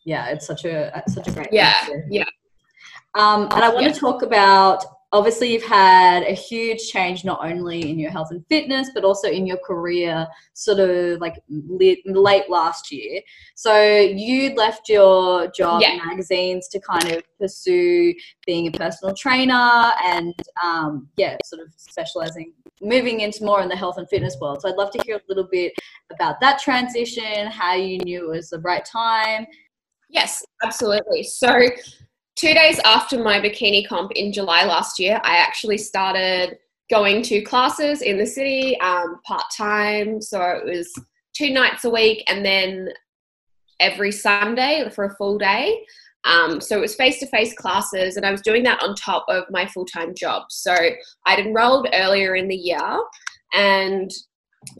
yeah 0.06 0.26
it's 0.28 0.48
such 0.48 0.64
a 0.64 1.04
such 1.10 1.28
a 1.28 1.32
great. 1.32 1.50
Yeah, 1.52 1.74
yeah. 2.10 2.24
Um, 3.16 3.44
and 3.52 3.64
I 3.64 3.70
want 3.70 3.86
yeah. 3.86 3.92
to 3.92 4.00
talk 4.00 4.22
about 4.22 4.86
obviously 5.14 5.54
you've 5.54 5.64
had 5.64 6.24
a 6.24 6.34
huge 6.34 6.90
change 6.90 7.24
not 7.24 7.40
only 7.42 7.90
in 7.90 7.98
your 7.98 8.12
health 8.12 8.28
and 8.32 8.46
fitness 8.48 8.90
but 8.94 9.06
also 9.06 9.30
in 9.30 9.48
your 9.48 9.58
career 9.58 10.28
sort 10.54 10.80
of 10.80 11.22
like 11.22 11.36
late, 11.50 12.02
late 12.06 12.50
last 12.50 12.92
year. 12.92 13.22
So 13.56 13.98
you 13.98 14.54
left 14.56 14.90
your 14.90 15.50
job 15.52 15.82
yeah. 15.82 15.94
in 15.94 16.06
magazines 16.06 16.68
to 16.70 16.80
kind 16.82 17.10
of 17.12 17.24
pursue 17.40 18.14
being 18.46 18.68
a 18.68 18.72
personal 18.72 19.16
trainer 19.16 19.92
and 20.04 20.34
um, 20.64 21.08
yeah 21.16 21.38
sort 21.46 21.62
of 21.62 21.74
specializing 21.78 22.54
moving 22.82 23.22
into 23.22 23.46
more 23.46 23.62
in 23.62 23.70
the 23.70 23.76
health 23.76 23.98
and 23.98 24.10
fitness 24.10 24.36
world. 24.42 24.62
So 24.62 24.70
i'd 24.70 24.76
love 24.76 24.92
to 24.92 25.02
hear 25.06 25.16
a 25.16 25.22
little 25.30 25.48
bit 25.50 25.74
about 26.12 26.40
that 26.42 26.60
transition 26.60 27.48
how 27.48 27.76
you 27.76 27.98
knew 28.00 28.26
it 28.26 28.36
was 28.36 28.50
the 28.50 28.60
right 28.60 28.84
time. 28.84 29.48
Yes 30.10 30.44
absolutely. 30.64 31.24
So 31.24 31.60
two 32.38 32.54
days 32.54 32.80
after 32.86 33.22
my 33.22 33.42
bikini 33.42 33.86
comp 33.86 34.12
in 34.14 34.32
July 34.32 34.64
last 34.64 35.00
year, 35.00 35.20
I 35.24 35.38
actually 35.38 35.78
started 35.78 36.58
going 36.90 37.22
to 37.24 37.42
classes 37.42 38.02
in 38.02 38.18
the 38.18 38.26
city 38.26 38.80
um, 38.80 39.20
part 39.26 39.44
time. 39.56 40.22
So 40.22 40.42
it 40.42 40.66
was 40.66 40.90
two 41.34 41.52
nights 41.52 41.84
a 41.84 41.90
week 41.90 42.24
and 42.28 42.46
then 42.46 42.90
every 43.80 44.12
Sunday 44.12 44.90
for 44.94 45.06
a 45.06 45.16
full 45.16 45.38
day. 45.38 45.84
Um, 46.24 46.62
so 46.62 46.78
it 46.78 46.82
was 46.82 46.96
face 46.96 47.20
to 47.20 47.28
face 47.28 47.54
classes, 47.54 48.18
and 48.18 48.26
I 48.26 48.32
was 48.32 48.42
doing 48.42 48.64
that 48.64 48.84
on 48.84 48.96
top 48.96 49.26
of 49.30 49.46
my 49.50 49.66
full 49.66 49.86
time 49.86 50.14
job. 50.14 50.44
So 50.50 50.76
I'd 51.26 51.40
enrolled 51.40 51.88
earlier 51.94 52.36
in 52.36 52.48
the 52.48 52.56
year, 52.56 53.00
and 53.54 54.12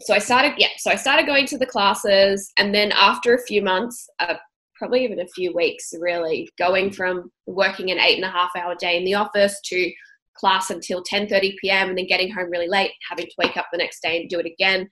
so 0.00 0.12
I 0.12 0.18
started, 0.18 0.54
yeah, 0.58 0.68
so 0.76 0.90
I 0.90 0.96
started 0.96 1.26
going 1.26 1.46
to 1.46 1.56
the 1.56 1.64
classes, 1.64 2.52
and 2.58 2.74
then 2.74 2.92
after 2.92 3.34
a 3.34 3.42
few 3.42 3.62
months, 3.62 4.10
uh, 4.18 4.34
probably 4.78 5.04
even 5.04 5.20
a 5.20 5.28
few 5.28 5.54
weeks 5.54 5.92
really 6.00 6.48
going 6.58 6.90
from 6.90 7.30
working 7.46 7.90
an 7.90 7.98
eight 7.98 8.16
and 8.16 8.24
a 8.24 8.30
half 8.30 8.50
hour 8.56 8.74
day 8.74 8.96
in 8.96 9.04
the 9.04 9.14
office 9.14 9.60
to 9.64 9.90
class 10.34 10.70
until 10.70 11.02
10.30 11.02 11.56
p.m 11.60 11.88
and 11.88 11.98
then 11.98 12.06
getting 12.06 12.32
home 12.32 12.50
really 12.50 12.68
late 12.68 12.92
having 13.08 13.26
to 13.26 13.32
wake 13.38 13.56
up 13.56 13.66
the 13.72 13.78
next 13.78 14.00
day 14.00 14.20
and 14.20 14.30
do 14.30 14.38
it 14.38 14.46
again. 14.46 14.88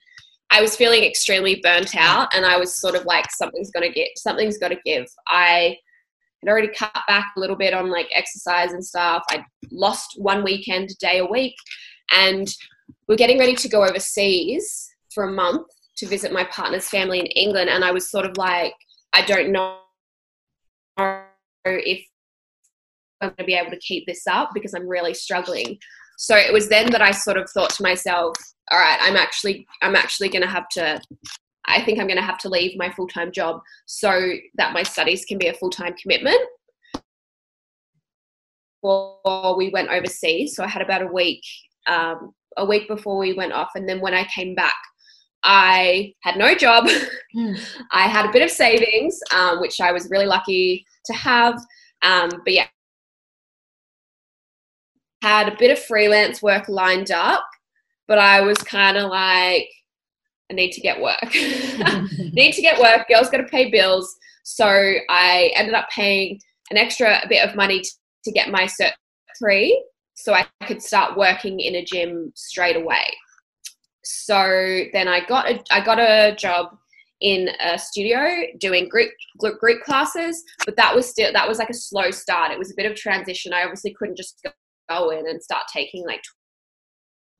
I 0.49 0.61
was 0.61 0.75
feeling 0.75 1.03
extremely 1.03 1.59
burnt 1.61 1.95
out 1.95 2.33
and 2.33 2.45
i 2.45 2.57
was 2.57 2.79
sort 2.79 2.95
of 2.95 3.05
like 3.05 3.29
something's 3.31 3.71
to 3.71 3.89
get 3.89 4.09
something's 4.17 4.57
got 4.57 4.69
to 4.69 4.79
give. 4.85 5.05
I 5.27 5.77
had 6.43 6.51
already 6.51 6.69
cut 6.69 6.93
back 7.07 7.33
a 7.35 7.39
little 7.39 7.55
bit 7.55 7.73
on 7.73 7.89
like 7.89 8.07
exercise 8.13 8.71
and 8.71 8.85
stuff. 8.85 9.23
I 9.29 9.43
lost 9.71 10.13
one 10.17 10.43
weekend 10.43 10.89
day 10.99 11.19
a 11.19 11.25
week 11.25 11.55
and 12.13 12.47
we're 13.07 13.15
getting 13.15 13.39
ready 13.39 13.55
to 13.55 13.69
go 13.69 13.83
overseas 13.83 14.89
for 15.13 15.25
a 15.25 15.31
month 15.31 15.67
to 15.97 16.07
visit 16.07 16.31
my 16.31 16.43
partner's 16.45 16.87
family 16.87 17.19
in 17.19 17.25
england 17.27 17.69
and 17.69 17.83
i 17.83 17.91
was 17.91 18.09
sort 18.09 18.25
of 18.25 18.37
like 18.37 18.73
I 19.13 19.25
don't 19.25 19.51
know 19.51 19.79
if 21.65 22.05
I'm 23.21 23.29
going 23.29 23.35
to 23.37 23.43
be 23.43 23.55
able 23.55 23.71
to 23.71 23.79
keep 23.79 24.05
this 24.05 24.27
up 24.27 24.51
because 24.53 24.73
I'm 24.73 24.87
really 24.87 25.13
struggling. 25.13 25.77
So 26.17 26.35
it 26.35 26.51
was 26.51 26.69
then 26.69 26.91
that 26.91 27.01
I 27.01 27.11
sort 27.11 27.37
of 27.37 27.49
thought 27.49 27.69
to 27.71 27.83
myself, 27.83 28.35
all 28.71 28.79
right, 28.79 28.97
I'm 29.01 29.15
actually 29.15 29.65
I'm 29.81 29.95
actually 29.95 30.29
going 30.29 30.41
to 30.41 30.49
have 30.49 30.67
to 30.69 31.01
I 31.67 31.83
think 31.83 31.99
I'm 31.99 32.07
going 32.07 32.17
to 32.17 32.23
have 32.23 32.37
to 32.39 32.49
leave 32.49 32.77
my 32.77 32.89
full-time 32.91 33.31
job 33.31 33.61
so 33.85 34.31
that 34.55 34.73
my 34.73 34.83
studies 34.83 35.25
can 35.25 35.37
be 35.37 35.47
a 35.47 35.53
full-time 35.53 35.95
commitment. 36.01 36.39
Before 38.81 39.57
we 39.57 39.69
went 39.69 39.89
overseas, 39.89 40.55
so 40.55 40.63
I 40.63 40.67
had 40.67 40.81
about 40.81 41.01
a 41.01 41.07
week 41.07 41.43
um, 41.87 42.33
a 42.57 42.65
week 42.65 42.87
before 42.87 43.17
we 43.17 43.33
went 43.33 43.53
off 43.53 43.71
and 43.75 43.87
then 43.87 44.01
when 44.01 44.13
I 44.13 44.25
came 44.25 44.55
back 44.55 44.75
I 45.47 46.13
had 46.21 46.37
no 46.37 46.53
job. 46.53 46.87
Mm. 47.35 47.59
I 47.91 48.07
had 48.07 48.25
a 48.25 48.31
bit 48.31 48.41
of 48.41 48.49
savings, 48.49 49.19
um, 49.31 49.59
which 49.59 49.79
I 49.79 49.91
was 49.91 50.09
really 50.09 50.25
lucky 50.25 50.83
to 51.05 51.13
have. 51.13 51.53
Um, 52.01 52.29
but 52.43 52.53
yeah, 52.53 52.65
had 55.21 55.49
a 55.49 55.55
bit 55.59 55.69
of 55.69 55.77
freelance 55.77 56.41
work 56.41 56.67
lined 56.67 57.11
up, 57.11 57.43
but 58.07 58.17
I 58.17 58.41
was 58.41 58.57
kind 58.59 58.97
of 58.97 59.11
like, 59.11 59.69
I 60.49 60.53
need 60.55 60.71
to 60.71 60.81
get 60.81 60.99
work. 60.99 61.19
need 61.31 62.53
to 62.53 62.61
get 62.61 62.79
work. 62.79 63.07
Girls 63.07 63.29
got 63.29 63.37
to 63.37 63.43
pay 63.43 63.69
bills. 63.69 64.15
So 64.43 64.65
I 64.65 65.51
ended 65.55 65.75
up 65.75 65.89
paying 65.93 66.39
an 66.71 66.77
extra 66.77 67.21
bit 67.29 67.47
of 67.47 67.55
money 67.55 67.81
to, 67.81 67.89
to 68.23 68.31
get 68.31 68.49
my 68.49 68.63
cert 68.63 68.93
three 69.37 69.83
so 70.15 70.33
I 70.33 70.47
could 70.65 70.81
start 70.81 71.17
working 71.17 71.59
in 71.59 71.75
a 71.75 71.85
gym 71.85 72.31
straight 72.33 72.77
away 72.77 73.05
so 74.07 74.83
then 74.93 75.07
I 75.07 75.25
got 75.25 75.49
a, 75.49 75.63
I 75.71 75.83
got 75.83 75.99
a 75.99 76.35
job 76.35 76.77
in 77.21 77.49
a 77.59 77.77
studio 77.79 78.19
doing 78.59 78.87
group 78.87 79.11
group 79.39 79.83
classes, 79.83 80.43
but 80.65 80.75
that 80.77 80.95
was 80.95 81.09
still 81.09 81.31
that 81.33 81.47
was 81.47 81.59
like 81.59 81.69
a 81.69 81.73
slow 81.73 82.11
start. 82.11 82.51
It 82.51 82.59
was 82.59 82.71
a 82.71 82.75
bit 82.75 82.89
of 82.89 82.95
transition. 82.95 83.53
I 83.53 83.63
obviously 83.63 83.93
couldn't 83.97 84.17
just 84.17 84.45
go 84.89 85.09
in 85.09 85.27
and 85.27 85.41
start 85.41 85.63
taking 85.73 86.05
like 86.05 86.21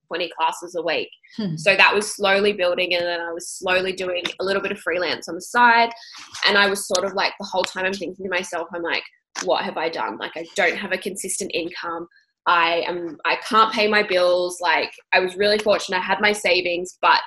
20 0.08 0.30
classes 0.38 0.76
a 0.76 0.82
week. 0.82 1.10
Hmm. 1.36 1.56
So 1.58 1.76
that 1.76 1.94
was 1.94 2.14
slowly 2.14 2.54
building, 2.54 2.96
and 2.96 3.06
then 3.06 3.22
I 3.22 3.32
was 3.32 3.50
slowly 3.50 3.94
doing 3.94 4.24
a 4.40 4.44
little 4.44 4.62
bit 4.62 4.72
of 4.72 4.80
freelance 4.80 5.28
on 5.28 5.36
the 5.36 5.42
side. 5.42 5.90
And 6.48 6.58
I 6.58 6.70
was 6.70 6.88
sort 6.88 7.06
of 7.06 7.14
like 7.14 7.34
the 7.40 7.46
whole 7.46 7.64
time 7.64 7.86
I'm 7.86 7.94
thinking 7.94 8.26
to 8.26 8.30
myself, 8.30 8.68
I'm 8.74 8.84
like, 8.84 9.04
what 9.44 9.64
have 9.64 9.78
I 9.78 9.90
done? 9.90 10.18
Like, 10.18 10.32
I 10.36 10.46
don't 10.56 10.78
have 10.78 10.92
a 10.92 10.98
consistent 10.98 11.52
income. 11.54 12.08
I 12.48 12.84
am 12.88 13.18
I 13.26 13.36
can't 13.48 13.74
pay 13.74 13.88
my 13.88 14.04
bills. 14.04 14.60
Like 14.62 14.94
I 15.14 15.20
was 15.20 15.36
really 15.36 15.60
fortunate. 15.60 15.98
I 15.98 16.02
had 16.02 16.22
my 16.22 16.32
savings, 16.32 16.98
but 17.02 17.20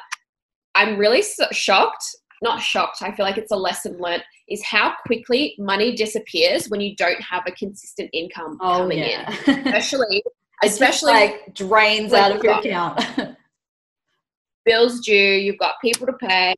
I'm 0.75 0.97
really 0.97 1.23
so 1.23 1.47
shocked. 1.53 2.05
Not 2.43 2.63
shocked. 2.63 3.03
I 3.03 3.13
feel 3.13 3.27
like 3.27 3.37
it's 3.37 3.53
a 3.53 3.57
lesson 3.57 3.99
learned. 3.99 4.25
Is 4.49 4.65
how 4.65 4.95
quickly 5.07 5.55
money 5.59 5.95
disappears 5.95 6.69
when 6.69 6.81
you 6.81 6.97
don't 6.97 7.21
have 7.21 7.45
a 7.47 7.53
consistent 7.53 8.11
income 8.13 8.59
oh, 8.61 8.79
coming 8.79 8.99
yeah. 8.99 9.31
in, 9.47 9.59
especially 9.69 10.25
especially 10.65 11.13
like 11.13 11.55
drains 11.55 12.13
out 12.13 12.35
of 12.35 12.43
your 12.43 12.59
account. 12.59 13.01
bills 14.65 15.01
due. 15.01 15.15
You've 15.15 15.59
got 15.59 15.75
people 15.83 16.07
to 16.07 16.15
pay. 16.15 16.55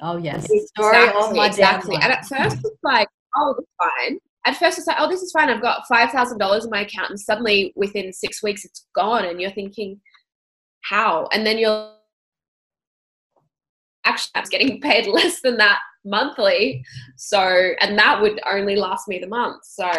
Oh 0.00 0.16
yes, 0.16 0.44
story 0.44 1.04
exactly, 1.04 1.38
my 1.38 1.46
exactly. 1.46 1.94
And 1.96 2.12
at 2.12 2.26
first 2.26 2.58
it's 2.58 2.82
like, 2.82 3.08
oh, 3.36 3.54
that's 3.56 3.92
fine. 4.00 4.18
At 4.46 4.56
first 4.56 4.78
it's 4.78 4.86
like, 4.86 4.96
oh, 4.98 5.08
this 5.08 5.22
is 5.22 5.32
fine. 5.32 5.50
I've 5.50 5.62
got 5.62 5.86
five 5.88 6.10
thousand 6.10 6.38
dollars 6.38 6.64
in 6.64 6.70
my 6.70 6.80
account, 6.80 7.10
and 7.10 7.20
suddenly 7.20 7.72
within 7.76 8.12
six 8.12 8.42
weeks 8.42 8.64
it's 8.64 8.86
gone, 8.94 9.24
and 9.24 9.40
you're 9.40 9.50
thinking, 9.50 10.00
how? 10.82 11.28
And 11.32 11.46
then 11.46 11.58
you're 11.58 11.90
actually 14.04 14.30
I 14.34 14.40
was 14.40 14.48
getting 14.48 14.80
paid 14.82 15.06
less 15.06 15.40
than 15.40 15.56
that 15.58 15.80
monthly. 16.06 16.84
So, 17.16 17.72
and 17.80 17.98
that 17.98 18.22
would 18.22 18.40
only 18.48 18.76
last 18.76 19.08
me 19.08 19.18
the 19.18 19.26
month. 19.26 19.64
So, 19.64 19.90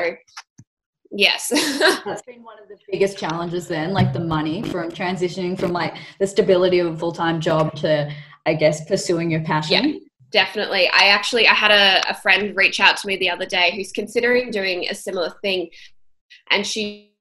yes. 1.12 1.50
That's 2.06 2.22
been 2.24 2.44
one 2.44 2.62
of 2.62 2.70
the 2.70 2.78
biggest 2.90 3.18
challenges 3.18 3.68
then, 3.68 3.92
like 3.92 4.14
the 4.14 4.20
money 4.20 4.64
from 4.64 4.90
transitioning 4.90 5.60
from 5.60 5.74
like 5.74 5.96
the 6.20 6.26
stability 6.26 6.80
of 6.80 6.94
a 6.94 6.98
full 6.98 7.12
time 7.12 7.40
job 7.40 7.76
to, 7.78 8.12
I 8.46 8.54
guess, 8.54 8.86
pursuing 8.86 9.30
your 9.30 9.44
passion. 9.44 9.86
Yeah. 9.86 10.00
Definitely. 10.32 10.90
I 10.90 11.08
actually 11.08 11.48
I 11.48 11.54
had 11.54 11.72
a, 11.72 12.10
a 12.10 12.14
friend 12.14 12.56
reach 12.56 12.80
out 12.80 12.98
to 12.98 13.08
me 13.08 13.16
the 13.18 13.30
other 13.30 13.46
day 13.46 13.74
who's 13.76 13.92
considering 13.92 14.52
doing 14.52 14.88
a 14.90 14.96
similar 14.96 15.34
thing 15.42 15.70
and 16.52 16.68
she 16.68 17.14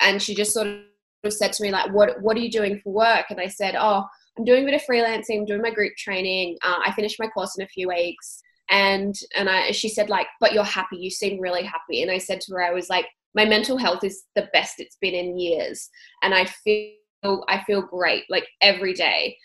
and 0.00 0.20
she 0.20 0.34
just 0.34 0.52
sort 0.52 0.66
of 0.66 1.32
said 1.32 1.52
to 1.52 1.62
me 1.62 1.70
like 1.70 1.92
what 1.92 2.20
what 2.20 2.36
are 2.36 2.40
you 2.40 2.50
doing 2.50 2.80
for 2.82 2.92
work 2.92 3.26
and 3.30 3.40
I 3.40 3.46
said 3.46 3.76
oh 3.78 4.04
I'm 4.38 4.44
doing 4.44 4.62
a 4.62 4.66
bit 4.66 4.74
of 4.74 4.82
freelancing, 4.82 5.38
I'm 5.38 5.44
doing 5.44 5.62
my 5.62 5.70
group 5.70 5.94
training. 5.96 6.56
Uh, 6.62 6.78
I 6.84 6.92
finished 6.92 7.20
my 7.20 7.28
course 7.28 7.56
in 7.58 7.64
a 7.64 7.68
few 7.68 7.88
weeks. 7.88 8.42
And 8.70 9.14
and 9.36 9.50
I, 9.50 9.72
she 9.72 9.88
said 9.88 10.08
like, 10.08 10.26
but 10.40 10.52
you're 10.52 10.64
happy. 10.64 10.96
You 10.96 11.10
seem 11.10 11.40
really 11.40 11.62
happy. 11.62 12.02
And 12.02 12.10
I 12.10 12.18
said 12.18 12.40
to 12.42 12.54
her, 12.54 12.62
I 12.62 12.70
was 12.70 12.88
like, 12.88 13.06
my 13.34 13.44
mental 13.44 13.76
health 13.76 14.04
is 14.04 14.24
the 14.34 14.48
best 14.52 14.74
it's 14.78 14.96
been 15.00 15.14
in 15.14 15.38
years, 15.38 15.88
and 16.22 16.34
I 16.34 16.44
feel 16.44 17.44
I 17.48 17.62
feel 17.66 17.82
great 17.82 18.24
like 18.30 18.46
every 18.60 18.94
day. 18.94 19.36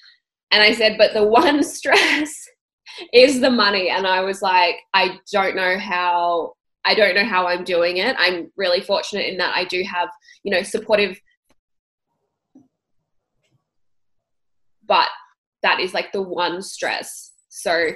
And 0.51 0.61
I 0.61 0.73
said, 0.73 0.97
but 0.97 1.13
the 1.13 1.23
one 1.23 1.63
stress 1.77 2.33
is 3.13 3.41
the 3.41 3.49
money. 3.49 3.89
And 3.89 4.07
I 4.07 4.21
was 4.21 4.41
like, 4.41 4.75
I 4.93 5.19
don't 5.31 5.55
know 5.55 5.77
how 5.77 6.53
I 6.85 6.95
don't 6.95 7.15
know 7.15 7.25
how 7.25 7.47
I'm 7.47 7.65
doing 7.65 7.97
it. 7.97 8.15
I'm 8.17 8.49
really 8.55 8.79
fortunate 8.79 9.27
in 9.27 9.37
that 9.39 9.53
I 9.53 9.65
do 9.65 9.83
have, 9.83 10.07
you 10.43 10.51
know, 10.51 10.63
supportive 10.63 11.19
but 14.87 15.09
that 15.63 15.79
is 15.79 15.93
like 15.93 16.11
the 16.11 16.21
one 16.21 16.61
stress. 16.61 17.33
So 17.49 17.89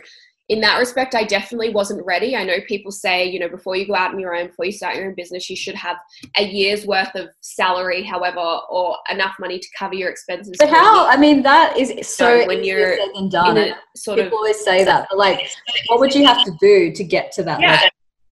in 0.52 0.60
that 0.60 0.80
respect, 0.80 1.16
I 1.16 1.24
definitely 1.24 1.70
wasn't 1.70 2.06
ready. 2.06 2.36
I 2.36 2.44
know 2.44 2.58
people 2.68 2.92
say, 2.92 3.26
you 3.26 3.40
know, 3.40 3.48
before 3.48 3.78
you 3.78 3.88
go 3.88 3.96
out 3.96 4.14
on 4.14 4.20
your 4.20 4.36
own, 4.36 4.48
before 4.48 4.66
you 4.66 4.74
start 4.74 4.98
your 4.98 5.08
own 5.08 5.16
business, 5.16 5.50
you 5.50 5.56
should 5.56 5.76
have 5.76 5.96
a 6.36 6.44
year's 6.44 6.86
worth 6.86 7.16
of 7.16 7.30
salary, 7.40 8.04
however, 8.04 8.60
or 8.70 8.98
enough 9.10 9.38
money 9.40 9.60
to 9.60 9.68
cover 9.80 9.96
your 9.96 10.10
expenses. 10.10 10.58
But 10.60 10.68
how? 10.68 11.08
I 11.08 11.16
mean, 11.16 11.42
that 11.44 11.78
is 11.78 11.94
so, 12.06 12.42
so 12.42 12.48
when 12.48 12.66
you're 12.66 12.98
said 12.98 13.08
and 13.16 13.32
done. 13.32 13.74
sort 13.96 14.18
people 14.18 14.28
of, 14.28 14.34
always 14.34 14.62
say 14.62 14.84
that, 14.84 15.08
but 15.10 15.18
like, 15.18 15.40
what 15.88 16.02
would 16.02 16.14
you 16.14 16.26
have 16.26 16.44
to 16.44 16.52
do 16.60 16.92
to 16.92 17.04
get 17.06 17.32
to 17.34 17.44
that? 17.44 17.62
Yeah. 17.62 17.72
Level? 17.72 17.90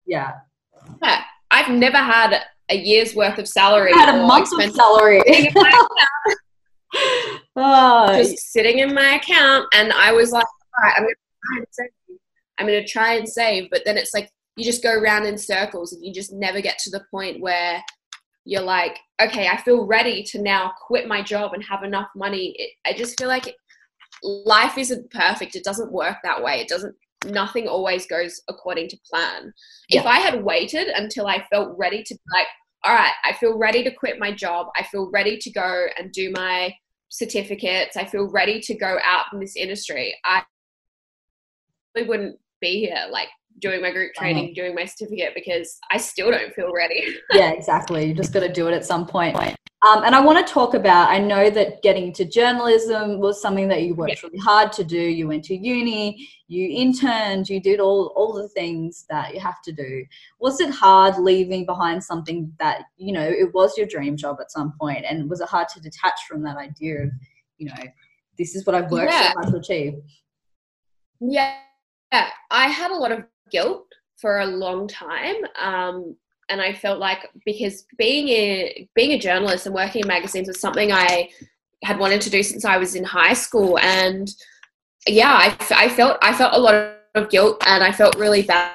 Yeah. 0.06 0.32
Yeah. 1.02 1.22
I've 1.50 1.70
never 1.70 1.98
had 1.98 2.42
a 2.68 2.76
year's 2.76 3.16
worth 3.16 3.38
of 3.38 3.48
salary. 3.48 3.90
I 3.92 3.98
had 3.98 4.14
a 4.14 4.24
month 4.24 4.50
of 4.52 4.72
salary. 4.72 5.20
oh. 7.56 8.22
just 8.22 8.52
sitting 8.52 8.78
in 8.78 8.94
my 8.94 9.16
account, 9.16 9.66
and 9.74 9.92
I 9.92 10.12
was 10.12 10.30
like, 10.30 10.46
all 10.46 10.84
right, 10.84 10.94
I'm 10.96 11.02
gonna 11.02 11.66
try 11.74 11.86
I'm 12.58 12.66
gonna 12.66 12.86
try 12.86 13.14
and 13.14 13.28
save, 13.28 13.70
but 13.70 13.82
then 13.84 13.96
it's 13.96 14.14
like 14.14 14.30
you 14.56 14.64
just 14.64 14.82
go 14.82 14.92
around 14.92 15.26
in 15.26 15.36
circles, 15.36 15.92
and 15.92 16.04
you 16.04 16.12
just 16.12 16.32
never 16.32 16.60
get 16.60 16.78
to 16.78 16.90
the 16.90 17.04
point 17.10 17.40
where 17.40 17.82
you're 18.44 18.62
like, 18.62 18.98
okay, 19.20 19.48
I 19.48 19.60
feel 19.62 19.86
ready 19.86 20.22
to 20.24 20.42
now 20.42 20.72
quit 20.86 21.08
my 21.08 21.22
job 21.22 21.54
and 21.54 21.64
have 21.64 21.82
enough 21.82 22.08
money. 22.14 22.54
It, 22.58 22.70
I 22.86 22.92
just 22.96 23.18
feel 23.18 23.28
like 23.28 23.54
life 24.22 24.78
isn't 24.78 25.10
perfect. 25.10 25.56
It 25.56 25.64
doesn't 25.64 25.92
work 25.92 26.18
that 26.22 26.42
way. 26.42 26.60
It 26.60 26.68
doesn't. 26.68 26.94
Nothing 27.26 27.68
always 27.68 28.06
goes 28.06 28.42
according 28.48 28.88
to 28.88 28.98
plan. 29.10 29.52
Yeah. 29.88 30.00
If 30.00 30.06
I 30.06 30.18
had 30.18 30.44
waited 30.44 30.88
until 30.88 31.26
I 31.26 31.46
felt 31.50 31.76
ready 31.78 32.02
to 32.02 32.18
like, 32.34 32.46
all 32.84 32.94
right, 32.94 33.14
I 33.24 33.32
feel 33.32 33.56
ready 33.56 33.82
to 33.82 33.90
quit 33.90 34.18
my 34.18 34.30
job. 34.30 34.66
I 34.76 34.82
feel 34.82 35.10
ready 35.10 35.38
to 35.38 35.50
go 35.50 35.86
and 35.98 36.12
do 36.12 36.30
my 36.32 36.74
certificates. 37.08 37.96
I 37.96 38.04
feel 38.04 38.30
ready 38.30 38.60
to 38.60 38.74
go 38.74 38.98
out 39.02 39.26
in 39.32 39.40
this 39.40 39.56
industry. 39.56 40.14
I 40.22 40.42
wouldn't 41.96 42.38
be 42.64 42.80
here 42.80 43.06
like 43.10 43.28
doing 43.60 43.80
my 43.80 43.92
group 43.92 44.12
training, 44.14 44.46
uh-huh. 44.46 44.54
doing 44.54 44.74
my 44.74 44.84
certificate 44.84 45.32
because 45.34 45.78
I 45.90 45.98
still 45.98 46.30
don't 46.30 46.52
feel 46.54 46.72
ready. 46.72 47.06
yeah, 47.32 47.52
exactly. 47.52 48.06
You 48.06 48.14
just 48.14 48.32
got 48.32 48.40
to 48.40 48.52
do 48.52 48.68
it 48.68 48.74
at 48.74 48.84
some 48.84 49.06
point. 49.06 49.36
Um, 49.36 50.02
and 50.02 50.14
I 50.14 50.20
want 50.20 50.44
to 50.44 50.52
talk 50.52 50.72
about, 50.74 51.10
I 51.10 51.18
know 51.18 51.50
that 51.50 51.82
getting 51.82 52.06
into 52.06 52.24
journalism 52.24 53.20
was 53.20 53.40
something 53.40 53.68
that 53.68 53.82
you 53.82 53.94
worked 53.94 54.22
yeah. 54.22 54.28
really 54.28 54.38
hard 54.38 54.72
to 54.72 54.84
do. 54.84 54.98
You 54.98 55.28
went 55.28 55.44
to 55.44 55.56
uni, 55.56 56.26
you 56.48 56.68
interned, 56.70 57.48
you 57.48 57.60
did 57.60 57.80
all, 57.80 58.12
all 58.16 58.32
the 58.32 58.48
things 58.48 59.04
that 59.10 59.34
you 59.34 59.40
have 59.40 59.60
to 59.62 59.72
do. 59.72 60.04
Was 60.40 60.60
it 60.60 60.70
hard 60.70 61.18
leaving 61.18 61.66
behind 61.66 62.02
something 62.02 62.50
that, 62.58 62.84
you 62.96 63.12
know, 63.12 63.28
it 63.28 63.52
was 63.52 63.76
your 63.76 63.86
dream 63.86 64.16
job 64.16 64.38
at 64.40 64.50
some 64.50 64.72
point? 64.80 65.04
And 65.08 65.28
was 65.28 65.40
it 65.42 65.48
hard 65.48 65.68
to 65.74 65.80
detach 65.80 66.20
from 66.26 66.42
that 66.44 66.56
idea 66.56 67.02
of, 67.02 67.10
you 67.58 67.66
know, 67.66 67.84
this 68.38 68.56
is 68.56 68.66
what 68.66 68.74
I've 68.74 68.90
worked 68.90 69.12
yeah. 69.12 69.32
so 69.32 69.40
hard 69.40 69.52
to 69.52 69.58
achieve? 69.58 69.94
Yeah. 71.20 71.56
Yeah. 72.14 72.28
I 72.50 72.68
had 72.68 72.90
a 72.90 72.96
lot 72.96 73.12
of 73.12 73.24
guilt 73.50 73.86
for 74.16 74.40
a 74.40 74.46
long 74.46 74.88
time. 74.88 75.36
Um, 75.60 76.16
and 76.48 76.60
I 76.60 76.72
felt 76.72 76.98
like 76.98 77.30
because 77.44 77.86
being 77.96 78.28
a 78.28 78.88
being 78.94 79.12
a 79.12 79.18
journalist 79.18 79.66
and 79.66 79.74
working 79.74 80.02
in 80.02 80.08
magazines 80.08 80.48
was 80.48 80.60
something 80.60 80.92
I 80.92 81.30
had 81.82 81.98
wanted 81.98 82.20
to 82.22 82.30
do 82.30 82.42
since 82.42 82.64
I 82.64 82.76
was 82.76 82.94
in 82.94 83.04
high 83.04 83.32
school, 83.32 83.78
and 83.78 84.30
yeah, 85.06 85.32
I, 85.32 85.56
I 85.74 85.88
felt 85.88 86.18
I 86.22 86.34
felt 86.34 86.54
a 86.54 86.58
lot 86.58 86.96
of 87.14 87.30
guilt, 87.30 87.62
and 87.66 87.82
I 87.82 87.92
felt 87.92 88.16
really 88.16 88.42
bad 88.42 88.72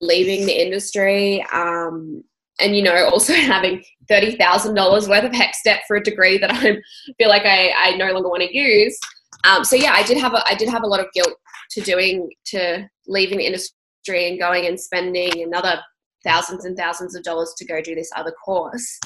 leaving 0.00 0.46
the 0.46 0.60
industry, 0.60 1.44
um, 1.52 2.22
and 2.60 2.76
you 2.76 2.82
know 2.82 3.08
also 3.08 3.32
having 3.54 3.82
thirty 4.08 4.36
thousand 4.36 4.74
dollars 4.74 5.08
worth 5.08 5.24
of 5.24 5.32
HECS 5.32 5.62
debt 5.64 5.82
for 5.86 5.96
a 5.96 6.02
degree 6.02 6.38
that 6.38 6.50
I 6.52 6.76
feel 7.18 7.28
like 7.28 7.46
I, 7.46 7.72
I 7.76 7.96
no 7.96 8.12
longer 8.12 8.28
want 8.28 8.42
to 8.42 8.56
use. 8.56 8.98
Um, 9.44 9.64
so 9.64 9.76
yeah, 9.76 9.92
I 9.92 10.02
did 10.02 10.18
have 10.18 10.34
a 10.34 10.42
I 10.46 10.54
did 10.54 10.68
have 10.68 10.82
a 10.82 10.86
lot 10.86 11.00
of 11.00 11.06
guilt 11.14 11.34
to 11.72 11.80
doing 11.80 12.30
to 12.46 12.88
leaving 13.06 13.38
the 13.38 13.46
industry 13.46 14.28
and 14.28 14.38
going 14.38 14.66
and 14.66 14.78
spending 14.78 15.42
another 15.42 15.80
thousands 16.24 16.64
and 16.64 16.76
thousands 16.76 17.14
of 17.14 17.22
dollars 17.22 17.54
to 17.56 17.64
go 17.64 17.80
do 17.80 17.94
this 17.94 18.10
other 18.16 18.32
course. 18.44 18.98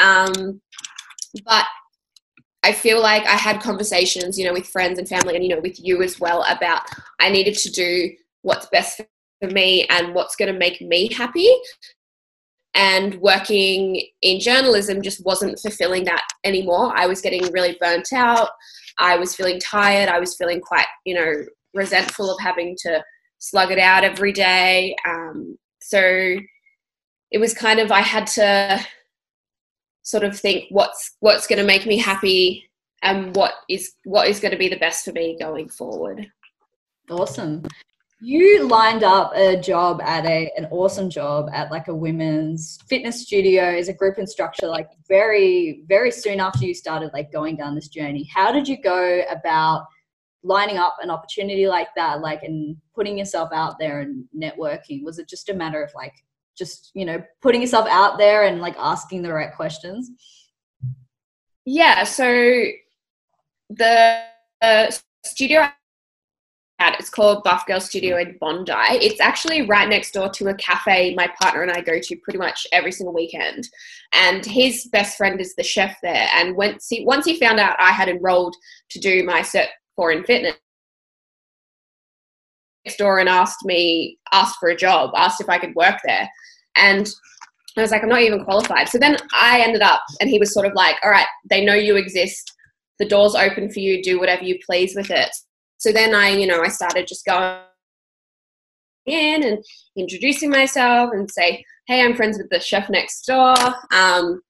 Um, 0.00 0.60
but 1.44 1.66
I 2.62 2.72
feel 2.72 3.00
like 3.00 3.24
I 3.24 3.36
had 3.36 3.60
conversations, 3.60 4.38
you 4.38 4.44
know, 4.44 4.52
with 4.52 4.66
friends 4.66 4.98
and 4.98 5.08
family 5.08 5.36
and, 5.36 5.44
you 5.44 5.54
know, 5.54 5.60
with 5.60 5.78
you 5.78 6.02
as 6.02 6.18
well 6.18 6.44
about 6.48 6.82
I 7.20 7.30
needed 7.30 7.54
to 7.58 7.70
do 7.70 8.10
what's 8.42 8.66
best 8.66 9.00
for 9.40 9.50
me 9.50 9.86
and 9.88 10.14
what's 10.14 10.36
going 10.36 10.52
to 10.52 10.58
make 10.58 10.80
me 10.80 11.12
happy. 11.12 11.48
And 12.74 13.14
working 13.20 14.02
in 14.20 14.40
journalism 14.40 15.00
just 15.00 15.24
wasn't 15.24 15.58
fulfilling 15.58 16.04
that 16.04 16.26
anymore. 16.44 16.92
I 16.94 17.06
was 17.06 17.22
getting 17.22 17.50
really 17.52 17.76
burnt 17.80 18.12
out. 18.12 18.50
I 18.98 19.16
was 19.16 19.34
feeling 19.34 19.60
tired. 19.60 20.08
I 20.08 20.18
was 20.18 20.36
feeling 20.36 20.60
quite, 20.60 20.86
you 21.04 21.14
know, 21.14 21.44
resentful 21.76 22.30
of 22.30 22.40
having 22.40 22.76
to 22.82 23.02
slug 23.38 23.70
it 23.70 23.78
out 23.78 24.04
every 24.04 24.32
day. 24.32 24.96
Um, 25.06 25.58
so 25.80 26.36
it 27.30 27.38
was 27.38 27.54
kind 27.54 27.80
of 27.80 27.92
I 27.92 28.00
had 28.00 28.26
to 28.28 28.84
sort 30.02 30.24
of 30.24 30.38
think 30.38 30.64
what's 30.70 31.16
what's 31.20 31.46
going 31.46 31.58
to 31.58 31.66
make 31.66 31.86
me 31.86 31.98
happy 31.98 32.68
and 33.02 33.34
what 33.36 33.54
is 33.68 33.92
what 34.04 34.28
is 34.28 34.40
going 34.40 34.52
to 34.52 34.58
be 34.58 34.68
the 34.68 34.78
best 34.78 35.04
for 35.04 35.12
me 35.12 35.36
going 35.38 35.68
forward. 35.68 36.26
Awesome. 37.10 37.64
You 38.22 38.66
lined 38.66 39.04
up 39.04 39.32
a 39.34 39.60
job 39.60 40.00
at 40.00 40.24
a 40.24 40.50
an 40.56 40.66
awesome 40.70 41.10
job 41.10 41.50
at 41.52 41.70
like 41.70 41.88
a 41.88 41.94
women's 41.94 42.78
fitness 42.88 43.22
studio 43.22 43.62
as 43.62 43.88
a 43.88 43.92
group 43.92 44.18
instructor 44.18 44.66
like 44.66 44.88
very 45.06 45.82
very 45.86 46.10
soon 46.10 46.40
after 46.40 46.64
you 46.64 46.74
started 46.74 47.10
like 47.12 47.30
going 47.32 47.56
down 47.56 47.74
this 47.74 47.88
journey. 47.88 48.28
How 48.32 48.50
did 48.52 48.66
you 48.66 48.80
go 48.80 49.22
about 49.30 49.86
lining 50.46 50.78
up 50.78 50.96
an 51.02 51.10
opportunity 51.10 51.66
like 51.66 51.88
that 51.96 52.20
like 52.20 52.42
and 52.42 52.76
putting 52.94 53.18
yourself 53.18 53.50
out 53.52 53.78
there 53.78 54.00
and 54.00 54.24
networking 54.34 55.02
was 55.02 55.18
it 55.18 55.28
just 55.28 55.48
a 55.48 55.54
matter 55.54 55.82
of 55.82 55.90
like 55.94 56.14
just 56.56 56.90
you 56.94 57.04
know 57.04 57.22
putting 57.42 57.60
yourself 57.60 57.86
out 57.90 58.16
there 58.16 58.44
and 58.44 58.60
like 58.60 58.76
asking 58.78 59.22
the 59.22 59.32
right 59.32 59.54
questions 59.54 60.10
yeah 61.64 62.04
so 62.04 62.24
the 63.70 64.22
uh, 64.62 64.90
studio 65.24 65.68
It's 66.78 67.10
called 67.10 67.42
Buff 67.42 67.66
Girl 67.66 67.80
Studio 67.80 68.18
in 68.18 68.36
Bondi. 68.40 68.72
It's 68.72 69.20
actually 69.20 69.62
right 69.62 69.88
next 69.88 70.12
door 70.12 70.28
to 70.30 70.48
a 70.48 70.54
cafe 70.54 71.14
my 71.14 71.28
partner 71.40 71.62
and 71.62 71.72
I 71.72 71.80
go 71.80 71.98
to 71.98 72.16
pretty 72.16 72.38
much 72.38 72.66
every 72.72 72.92
single 72.92 73.14
weekend. 73.14 73.68
And 74.12 74.44
his 74.44 74.86
best 74.92 75.16
friend 75.16 75.40
is 75.40 75.54
the 75.54 75.62
chef 75.62 75.96
there. 76.02 76.28
And 76.34 76.56
once 76.56 76.88
he 76.88 77.04
once 77.04 77.24
he 77.24 77.40
found 77.40 77.58
out 77.58 77.76
I 77.78 77.92
had 77.92 78.08
enrolled 78.08 78.54
to 78.90 78.98
do 78.98 79.24
my 79.24 79.40
cert 79.40 79.68
in 80.12 80.24
fitness, 80.24 80.54
next 82.84 82.98
door 82.98 83.18
and 83.18 83.28
asked 83.28 83.64
me 83.64 84.18
asked 84.32 84.58
for 84.60 84.68
a 84.68 84.76
job, 84.76 85.10
asked 85.16 85.40
if 85.40 85.48
I 85.48 85.58
could 85.58 85.74
work 85.74 85.98
there, 86.04 86.28
and 86.76 87.08
I 87.76 87.82
was 87.82 87.90
like, 87.90 88.02
I'm 88.02 88.08
not 88.08 88.22
even 88.22 88.44
qualified. 88.44 88.88
So 88.88 88.98
then 88.98 89.16
I 89.34 89.60
ended 89.60 89.82
up, 89.82 90.00
and 90.20 90.30
he 90.30 90.38
was 90.38 90.54
sort 90.54 90.66
of 90.66 90.72
like, 90.74 90.96
all 91.04 91.10
right, 91.10 91.26
they 91.50 91.64
know 91.64 91.74
you 91.74 91.96
exist. 91.96 92.52
The 92.98 93.08
door's 93.08 93.34
open 93.34 93.70
for 93.70 93.80
you. 93.80 94.02
Do 94.02 94.18
whatever 94.18 94.44
you 94.44 94.58
please 94.64 94.94
with 94.96 95.10
it. 95.10 95.28
So 95.78 95.92
then 95.92 96.14
I, 96.14 96.30
you 96.30 96.46
know, 96.46 96.62
I 96.62 96.68
started 96.68 97.06
just 97.06 97.26
going 97.26 97.60
in 99.04 99.42
and 99.42 99.62
introducing 99.96 100.50
myself 100.50 101.10
and 101.12 101.30
say, 101.30 101.64
hey, 101.86 102.02
I'm 102.02 102.16
friends 102.16 102.38
with 102.38 102.48
the 102.50 102.60
chef 102.60 102.88
next 102.88 103.26
door. 103.26 103.54
Um, 103.92 104.40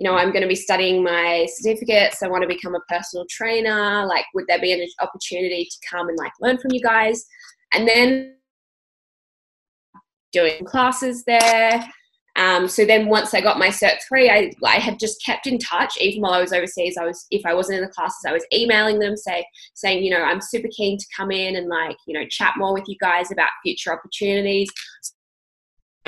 you 0.00 0.08
know, 0.08 0.16
I'm 0.16 0.30
going 0.30 0.40
to 0.40 0.48
be 0.48 0.54
studying 0.54 1.04
my 1.04 1.46
certificates. 1.56 2.22
I 2.22 2.28
want 2.28 2.40
to 2.40 2.48
become 2.48 2.74
a 2.74 2.80
personal 2.88 3.26
trainer. 3.28 4.06
Like, 4.06 4.24
would 4.32 4.46
there 4.48 4.58
be 4.58 4.72
an 4.72 4.82
opportunity 4.98 5.68
to 5.70 5.88
come 5.90 6.08
and 6.08 6.16
like 6.16 6.32
learn 6.40 6.56
from 6.56 6.72
you 6.72 6.80
guys? 6.80 7.22
And 7.74 7.86
then 7.86 8.36
doing 10.32 10.64
classes 10.64 11.22
there. 11.24 11.86
Um, 12.36 12.66
so 12.66 12.86
then 12.86 13.08
once 13.08 13.34
I 13.34 13.42
got 13.42 13.58
my 13.58 13.68
cert 13.68 13.96
three, 14.08 14.30
I, 14.30 14.50
I 14.64 14.76
had 14.76 14.98
just 14.98 15.22
kept 15.22 15.46
in 15.46 15.58
touch 15.58 15.98
even 16.00 16.22
while 16.22 16.32
I 16.32 16.40
was 16.40 16.54
overseas. 16.54 16.96
I 16.98 17.04
was 17.04 17.26
if 17.30 17.44
I 17.44 17.52
wasn't 17.52 17.80
in 17.80 17.84
the 17.84 17.92
classes, 17.92 18.24
I 18.26 18.32
was 18.32 18.46
emailing 18.54 19.00
them, 19.00 19.18
say 19.18 19.44
saying, 19.74 20.02
you 20.02 20.12
know, 20.12 20.22
I'm 20.22 20.40
super 20.40 20.68
keen 20.74 20.96
to 20.96 21.06
come 21.14 21.30
in 21.30 21.56
and 21.56 21.68
like, 21.68 21.98
you 22.06 22.18
know, 22.18 22.26
chat 22.30 22.54
more 22.56 22.72
with 22.72 22.84
you 22.86 22.96
guys 23.02 23.30
about 23.30 23.50
future 23.62 23.92
opportunities. 23.92 24.70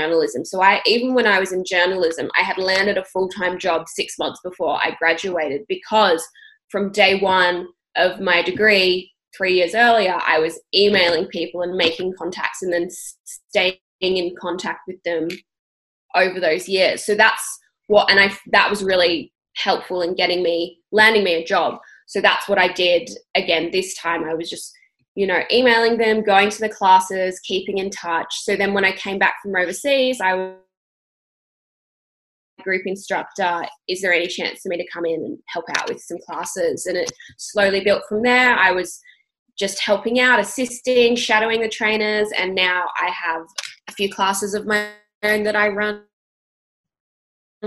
Journalism. 0.02 0.44
So 0.44 0.62
I 0.62 0.80
even 0.86 1.14
when 1.14 1.26
I 1.26 1.38
was 1.38 1.52
in 1.52 1.64
journalism, 1.64 2.30
I 2.38 2.42
had 2.42 2.58
landed 2.58 2.98
a 2.98 3.04
full-time 3.04 3.58
job 3.58 3.86
six 3.88 4.18
months 4.18 4.40
before 4.42 4.76
I 4.76 4.96
graduated 4.98 5.62
because 5.68 6.24
from 6.70 6.92
day 6.92 7.20
one 7.20 7.68
of 7.96 8.20
my 8.20 8.42
degree, 8.42 9.12
three 9.36 9.54
years 9.54 9.74
earlier, 9.74 10.18
I 10.26 10.38
was 10.38 10.60
emailing 10.74 11.26
people 11.26 11.62
and 11.62 11.76
making 11.76 12.14
contacts 12.18 12.62
and 12.62 12.72
then 12.72 12.88
staying 13.24 13.76
in 14.00 14.34
contact 14.40 14.80
with 14.88 15.02
them 15.04 15.28
over 16.14 16.40
those 16.40 16.68
years. 16.68 17.04
So 17.04 17.14
that's 17.14 17.42
what, 17.86 18.10
and 18.10 18.18
I 18.18 18.36
that 18.50 18.70
was 18.70 18.82
really 18.82 19.32
helpful 19.56 20.02
in 20.02 20.14
getting 20.14 20.42
me 20.42 20.78
landing 20.90 21.24
me 21.24 21.34
a 21.34 21.44
job. 21.44 21.78
So 22.06 22.20
that's 22.20 22.48
what 22.48 22.58
I 22.58 22.68
did 22.72 23.10
again 23.34 23.70
this 23.70 23.94
time. 23.96 24.24
I 24.24 24.34
was 24.34 24.50
just 24.50 24.72
you 25.14 25.26
know 25.26 25.40
emailing 25.50 25.98
them, 25.98 26.22
going 26.22 26.50
to 26.50 26.60
the 26.60 26.68
classes, 26.68 27.40
keeping 27.40 27.78
in 27.78 27.90
touch. 27.90 28.42
So 28.42 28.56
then 28.56 28.74
when 28.74 28.84
I 28.84 28.92
came 28.92 29.18
back 29.18 29.34
from 29.42 29.54
overseas, 29.56 30.20
I 30.20 30.34
was 30.34 30.54
group 32.62 32.82
instructor 32.86 33.66
is 33.88 34.00
there 34.00 34.12
any 34.12 34.28
chance 34.28 34.60
for 34.60 34.68
me 34.68 34.76
to 34.76 34.86
come 34.92 35.04
in 35.04 35.14
and 35.14 35.36
help 35.48 35.64
out 35.76 35.88
with 35.88 36.00
some 36.00 36.18
classes 36.24 36.86
and 36.86 36.96
it 36.96 37.10
slowly 37.36 37.80
built 37.80 38.04
from 38.08 38.22
there 38.22 38.54
i 38.54 38.70
was 38.70 39.00
just 39.58 39.80
helping 39.80 40.20
out 40.20 40.38
assisting 40.38 41.16
shadowing 41.16 41.60
the 41.60 41.68
trainers 41.68 42.28
and 42.38 42.54
now 42.54 42.84
i 43.00 43.10
have 43.10 43.42
a 43.88 43.92
few 43.92 44.08
classes 44.08 44.54
of 44.54 44.64
my 44.64 44.90
own 45.22 45.42
that 45.44 45.56
I 45.56 45.68
run 45.68 46.02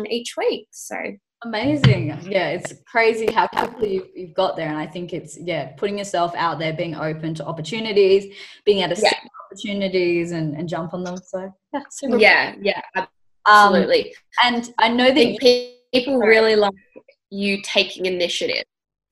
each 0.10 0.36
week. 0.38 0.68
So 0.72 0.96
amazing. 1.44 2.08
Yeah, 2.28 2.50
it's 2.50 2.74
crazy 2.90 3.32
how 3.32 3.48
quickly 3.48 3.96
you've, 3.96 4.08
you've, 4.16 4.34
got 4.34 4.56
there. 4.56 4.70
And 4.70 4.78
I 4.78 4.88
think 4.88 5.14
it's, 5.14 5.38
yeah, 5.40 5.74
putting 5.78 5.98
yourself 5.98 6.34
out 6.36 6.60
there, 6.60 6.74
being 6.74 6.96
open 6.96 7.34
to 7.36 7.46
opportunities, 7.46 8.34
being 8.66 8.80
able 8.84 8.96
to 8.96 9.02
yeah. 9.02 9.10
see 9.10 9.30
opportunities 9.52 10.32
and, 10.32 10.56
and 10.56 10.68
jump 10.68 10.94
on 10.94 11.04
them. 11.04 11.18
So, 11.18 11.54
yeah, 11.74 11.82
super 11.90 12.18
Yeah, 12.18 12.54
cool. 12.54 12.64
yeah, 12.64 12.82
um, 12.96 13.08
absolutely. 13.46 14.16
Um, 14.44 14.56
and 14.56 14.74
I 14.80 14.90
know 14.90 15.14
that 15.14 15.76
people 15.94 16.18
really 16.18 16.56
like 16.56 16.74
you 17.30 17.62
taking 17.64 18.06
initiative 18.06 18.64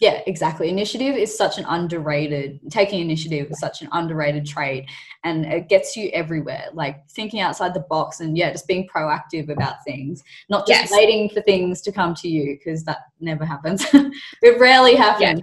yeah 0.04 0.22
exactly. 0.28 0.68
Initiative 0.68 1.16
is 1.16 1.36
such 1.36 1.58
an 1.58 1.64
underrated 1.66 2.60
taking 2.70 3.00
initiative 3.00 3.50
is 3.50 3.60
such 3.60 3.82
an 3.82 3.88
underrated 3.94 4.46
trait 4.46 4.86
and 5.24 5.46
it 5.46 5.70
gets 5.70 5.96
you 5.96 6.10
everywhere 6.10 6.66
like 6.74 7.08
thinking 7.10 7.40
outside 7.40 7.74
the 7.74 7.86
box 7.90 8.20
and 8.20 8.38
yeah 8.38 8.52
just 8.52 8.68
being 8.68 8.86
proactive 8.94 9.50
about 9.50 9.76
things 9.86 10.22
not 10.50 10.68
just 10.68 10.82
yes. 10.82 10.92
waiting 10.92 11.30
for 11.30 11.42
things 11.44 11.82
to 11.82 11.92
come 11.92 12.14
to 12.16 12.28
you 12.28 12.58
because 12.58 12.84
that 12.84 12.98
never 13.22 13.46
happens. 13.46 13.86
It 14.42 14.60
rarely 14.60 14.96
happens. 14.96 15.42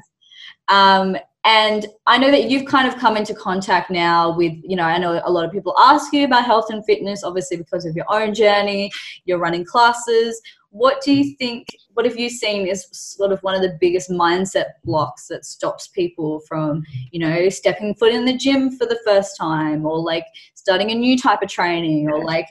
Um, 0.68 1.16
and 1.44 1.86
i 2.06 2.18
know 2.18 2.30
that 2.30 2.50
you've 2.50 2.66
kind 2.66 2.86
of 2.86 2.98
come 2.98 3.16
into 3.16 3.32
contact 3.32 3.90
now 3.90 4.36
with 4.36 4.52
you 4.62 4.76
know 4.76 4.82
i 4.82 4.98
know 4.98 5.22
a 5.24 5.30
lot 5.30 5.42
of 5.42 5.50
people 5.50 5.74
ask 5.78 6.12
you 6.12 6.26
about 6.26 6.44
health 6.44 6.66
and 6.68 6.84
fitness 6.84 7.24
obviously 7.24 7.56
because 7.56 7.86
of 7.86 7.96
your 7.96 8.04
own 8.10 8.34
journey 8.34 8.90
you're 9.24 9.38
running 9.38 9.64
classes 9.64 10.38
what 10.70 11.02
do 11.02 11.12
you 11.12 11.36
think 11.36 11.66
what 11.94 12.06
have 12.06 12.18
you 12.18 12.30
seen 12.30 12.66
is 12.66 12.86
sort 12.92 13.32
of 13.32 13.40
one 13.40 13.54
of 13.54 13.60
the 13.60 13.76
biggest 13.80 14.08
mindset 14.08 14.66
blocks 14.84 15.26
that 15.26 15.44
stops 15.44 15.88
people 15.88 16.40
from 16.48 16.82
you 17.10 17.18
know 17.18 17.48
stepping 17.48 17.94
foot 17.94 18.12
in 18.12 18.24
the 18.24 18.36
gym 18.36 18.70
for 18.70 18.86
the 18.86 18.98
first 19.04 19.36
time 19.36 19.84
or 19.84 19.98
like 19.98 20.24
starting 20.54 20.90
a 20.90 20.94
new 20.94 21.18
type 21.18 21.42
of 21.42 21.48
training 21.48 22.08
or 22.08 22.24
like 22.24 22.46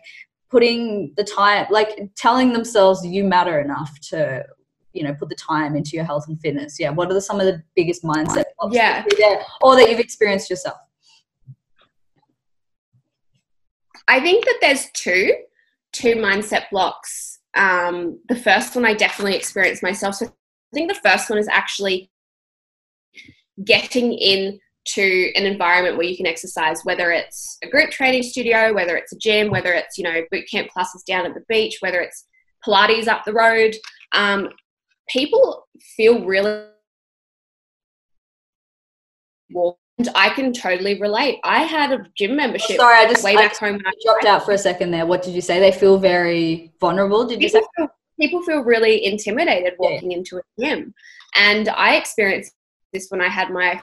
putting 0.52 1.14
the 1.16 1.24
time 1.24 1.66
like 1.72 2.10
telling 2.16 2.52
themselves 2.52 3.06
you 3.06 3.24
matter 3.24 3.60
enough 3.60 3.98
to 4.02 4.44
you 4.94 5.04
know 5.04 5.14
put 5.14 5.30
the 5.30 5.36
time 5.36 5.76
into 5.76 5.92
your 5.92 6.04
health 6.04 6.26
and 6.28 6.40
fitness? 6.42 6.78
Yeah 6.80 6.90
what 6.90 7.10
are 7.10 7.14
the, 7.14 7.22
some 7.22 7.40
of 7.40 7.46
the 7.46 7.64
biggest 7.76 8.04
mindset 8.04 8.46
blocks 8.60 8.76
yeah. 8.76 9.06
there, 9.18 9.42
or 9.62 9.76
that 9.76 9.90
you've 9.90 10.00
experienced 10.00 10.50
yourself? 10.50 10.78
I 14.10 14.20
think 14.20 14.44
that 14.44 14.58
there's 14.60 14.88
two 14.94 15.32
two 15.94 16.16
mindset 16.16 16.70
blocks 16.70 17.29
um, 17.56 18.20
the 18.30 18.36
first 18.36 18.76
one 18.76 18.86
I 18.86 18.94
definitely 18.94 19.36
experienced 19.36 19.84
myself. 19.84 20.16
So 20.16 20.28
I 20.28 20.30
think 20.74 20.90
the 20.90 21.10
first 21.10 21.30
one 21.30 21.40
is 21.40 21.48
actually 21.48 22.12
getting 23.64 24.14
in 24.14 24.60
to 24.86 25.32
an 25.36 25.46
environment 25.46 25.98
where 25.98 26.06
you 26.06 26.18
can 26.18 26.26
exercise, 26.26 26.82
whether 26.84 27.12
it's 27.12 27.58
a 27.64 27.70
group 27.70 27.92
training 27.92 28.24
studio, 28.24 28.74
whether 28.74 28.96
it's 28.96 29.14
a 29.14 29.18
gym, 29.18 29.50
whether 29.50 29.74
it's, 29.74 29.98
you 29.98 30.04
know, 30.04 30.22
boot 30.32 30.46
camp 30.50 30.70
classes 30.70 31.04
down 31.04 31.26
at 31.26 31.34
the 31.34 31.44
beach, 31.48 31.78
whether 31.82 32.00
it's 32.00 32.26
Pilates 32.66 33.08
up 33.08 33.24
the 33.26 33.34
road. 33.34 33.76
Um, 34.14 34.50
people 35.08 35.68
feel 35.96 36.26
really 36.26 36.66
I 40.16 40.30
can 40.30 40.54
totally 40.54 41.00
relate. 41.00 41.40
I 41.44 41.64
had 41.64 41.92
a 41.92 42.06
gym 42.16 42.36
membership. 42.36 42.78
Sorry, 42.78 43.06
I 43.06 43.08
just 43.08 43.24
way 43.24 43.34
I 43.34 43.48
back 43.48 43.58
home. 43.58 43.82
dropped 44.04 44.26
out 44.26 44.46
for 44.46 44.54
a 44.54 44.58
second 44.58 44.92
there. 44.92 45.06
What 45.06 45.22
did 45.22 45.34
you 45.34 45.42
say? 45.42 45.60
They 45.60 45.72
feel 45.72 45.98
very 45.98 46.72
vulnerable. 46.80 47.26
Did 47.26 47.40
people 47.40 47.44
you 47.44 47.50
say? 47.50 47.62
Feel, 47.78 47.88
people 48.20 48.42
feel 48.44 48.62
really 48.62 49.06
intimidated 49.06 49.74
walking 49.78 50.12
yeah. 50.12 50.18
into 50.18 50.38
a 50.38 50.42
gym, 50.60 50.94
and 51.36 51.70
I 51.70 51.96
experienced 51.96 52.54
this 52.94 53.08
when 53.10 53.22
I 53.22 53.28
had 53.28 53.50
my 53.52 53.82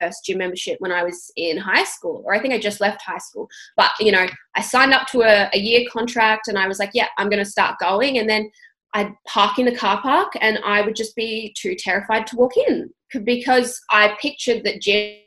first 0.00 0.24
gym 0.24 0.38
membership 0.38 0.76
when 0.80 0.92
I 0.92 1.02
was 1.02 1.30
in 1.36 1.56
high 1.56 1.84
school, 1.84 2.22
or 2.24 2.34
I 2.34 2.40
think 2.40 2.52
I 2.52 2.58
just 2.58 2.80
left 2.80 3.02
high 3.02 3.18
school. 3.18 3.48
But 3.76 3.92
you 4.00 4.12
know, 4.12 4.26
I 4.56 4.60
signed 4.60 4.92
up 4.92 5.06
to 5.08 5.22
a, 5.22 5.50
a 5.52 5.58
year 5.58 5.86
contract, 5.90 6.48
and 6.48 6.58
I 6.58 6.66
was 6.66 6.78
like, 6.78 6.90
"Yeah, 6.94 7.08
I'm 7.18 7.28
going 7.28 7.42
to 7.44 7.50
start 7.50 7.78
going." 7.78 8.18
And 8.18 8.28
then 8.28 8.50
I'd 8.94 9.12
park 9.26 9.58
in 9.58 9.66
the 9.66 9.76
car 9.76 10.00
park, 10.00 10.32
and 10.40 10.58
I 10.64 10.80
would 10.82 10.94
just 10.94 11.16
be 11.16 11.54
too 11.58 11.74
terrified 11.76 12.26
to 12.28 12.36
walk 12.36 12.56
in 12.56 12.90
because 13.24 13.80
I 13.90 14.16
pictured 14.20 14.64
that 14.64 14.80
gym 14.80 15.18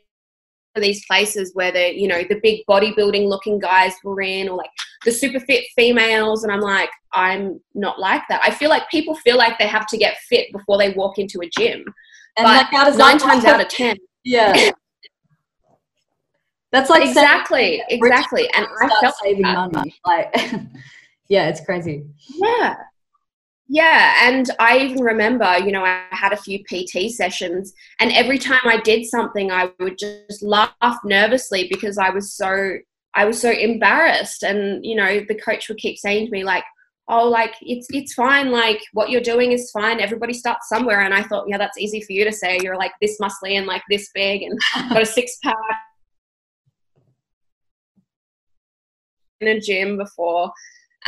these 0.80 1.04
places 1.06 1.50
where 1.54 1.72
the 1.72 1.98
you 1.98 2.06
know 2.06 2.22
the 2.28 2.38
big 2.42 2.60
bodybuilding 2.68 3.26
looking 3.26 3.58
guys 3.58 3.94
were 4.04 4.20
in 4.20 4.48
or 4.48 4.56
like 4.56 4.70
the 5.04 5.10
super 5.10 5.40
fit 5.40 5.64
females 5.74 6.44
and 6.44 6.52
i'm 6.52 6.60
like 6.60 6.90
i'm 7.12 7.60
not 7.74 7.98
like 7.98 8.22
that. 8.28 8.40
I 8.44 8.50
feel 8.52 8.70
like 8.70 8.88
people 8.90 9.16
feel 9.16 9.36
like 9.36 9.58
they 9.58 9.66
have 9.66 9.86
to 9.88 9.96
get 9.96 10.16
fit 10.28 10.52
before 10.52 10.78
they 10.78 10.90
walk 10.90 11.18
into 11.18 11.40
a 11.40 11.48
gym. 11.58 11.84
And 12.36 12.44
but 12.44 12.72
like 12.72 12.96
nine 12.96 13.18
times 13.18 13.44
out 13.44 13.60
of 13.60 13.68
ten 13.68 13.96
yeah. 14.24 14.70
That's 16.70 16.90
like 16.90 17.08
exactly 17.08 17.82
exactly. 17.88 18.48
And 18.54 18.66
i 18.80 18.88
felt 19.00 19.16
saving 19.22 19.42
that. 19.42 19.72
money. 19.72 19.96
Like 20.04 20.32
yeah 21.28 21.48
it's 21.48 21.64
crazy. 21.64 22.04
Yeah 22.34 22.76
yeah, 23.68 24.26
and 24.26 24.50
I 24.58 24.78
even 24.78 25.02
remember, 25.02 25.58
you 25.58 25.72
know, 25.72 25.84
I 25.84 26.04
had 26.10 26.32
a 26.32 26.38
few 26.38 26.64
PT 26.64 27.10
sessions, 27.10 27.74
and 28.00 28.10
every 28.12 28.38
time 28.38 28.62
I 28.64 28.80
did 28.80 29.04
something, 29.04 29.52
I 29.52 29.70
would 29.78 29.98
just 29.98 30.42
laugh 30.42 30.98
nervously 31.04 31.68
because 31.70 31.98
I 31.98 32.08
was 32.08 32.32
so 32.32 32.78
I 33.14 33.26
was 33.26 33.40
so 33.40 33.50
embarrassed, 33.50 34.42
and 34.42 34.84
you 34.84 34.96
know, 34.96 35.20
the 35.28 35.34
coach 35.34 35.68
would 35.68 35.78
keep 35.78 35.98
saying 35.98 36.26
to 36.26 36.32
me 36.32 36.44
like, 36.44 36.64
"Oh, 37.08 37.28
like 37.28 37.54
it's 37.60 37.86
it's 37.90 38.14
fine, 38.14 38.50
like 38.50 38.80
what 38.94 39.10
you're 39.10 39.20
doing 39.20 39.52
is 39.52 39.70
fine. 39.70 40.00
Everybody 40.00 40.32
starts 40.32 40.68
somewhere." 40.70 41.02
And 41.02 41.12
I 41.12 41.22
thought, 41.24 41.48
yeah, 41.48 41.58
that's 41.58 41.78
easy 41.78 42.00
for 42.00 42.12
you 42.12 42.24
to 42.24 42.32
say. 42.32 42.58
You're 42.62 42.76
like 42.78 42.92
this 43.02 43.18
muscly 43.20 43.58
and 43.58 43.66
like 43.66 43.82
this 43.90 44.08
big, 44.14 44.42
and 44.42 44.58
got 44.88 45.02
a 45.02 45.06
six 45.06 45.36
pack 45.42 45.56
in 49.40 49.48
a 49.48 49.60
gym 49.60 49.98
before. 49.98 50.52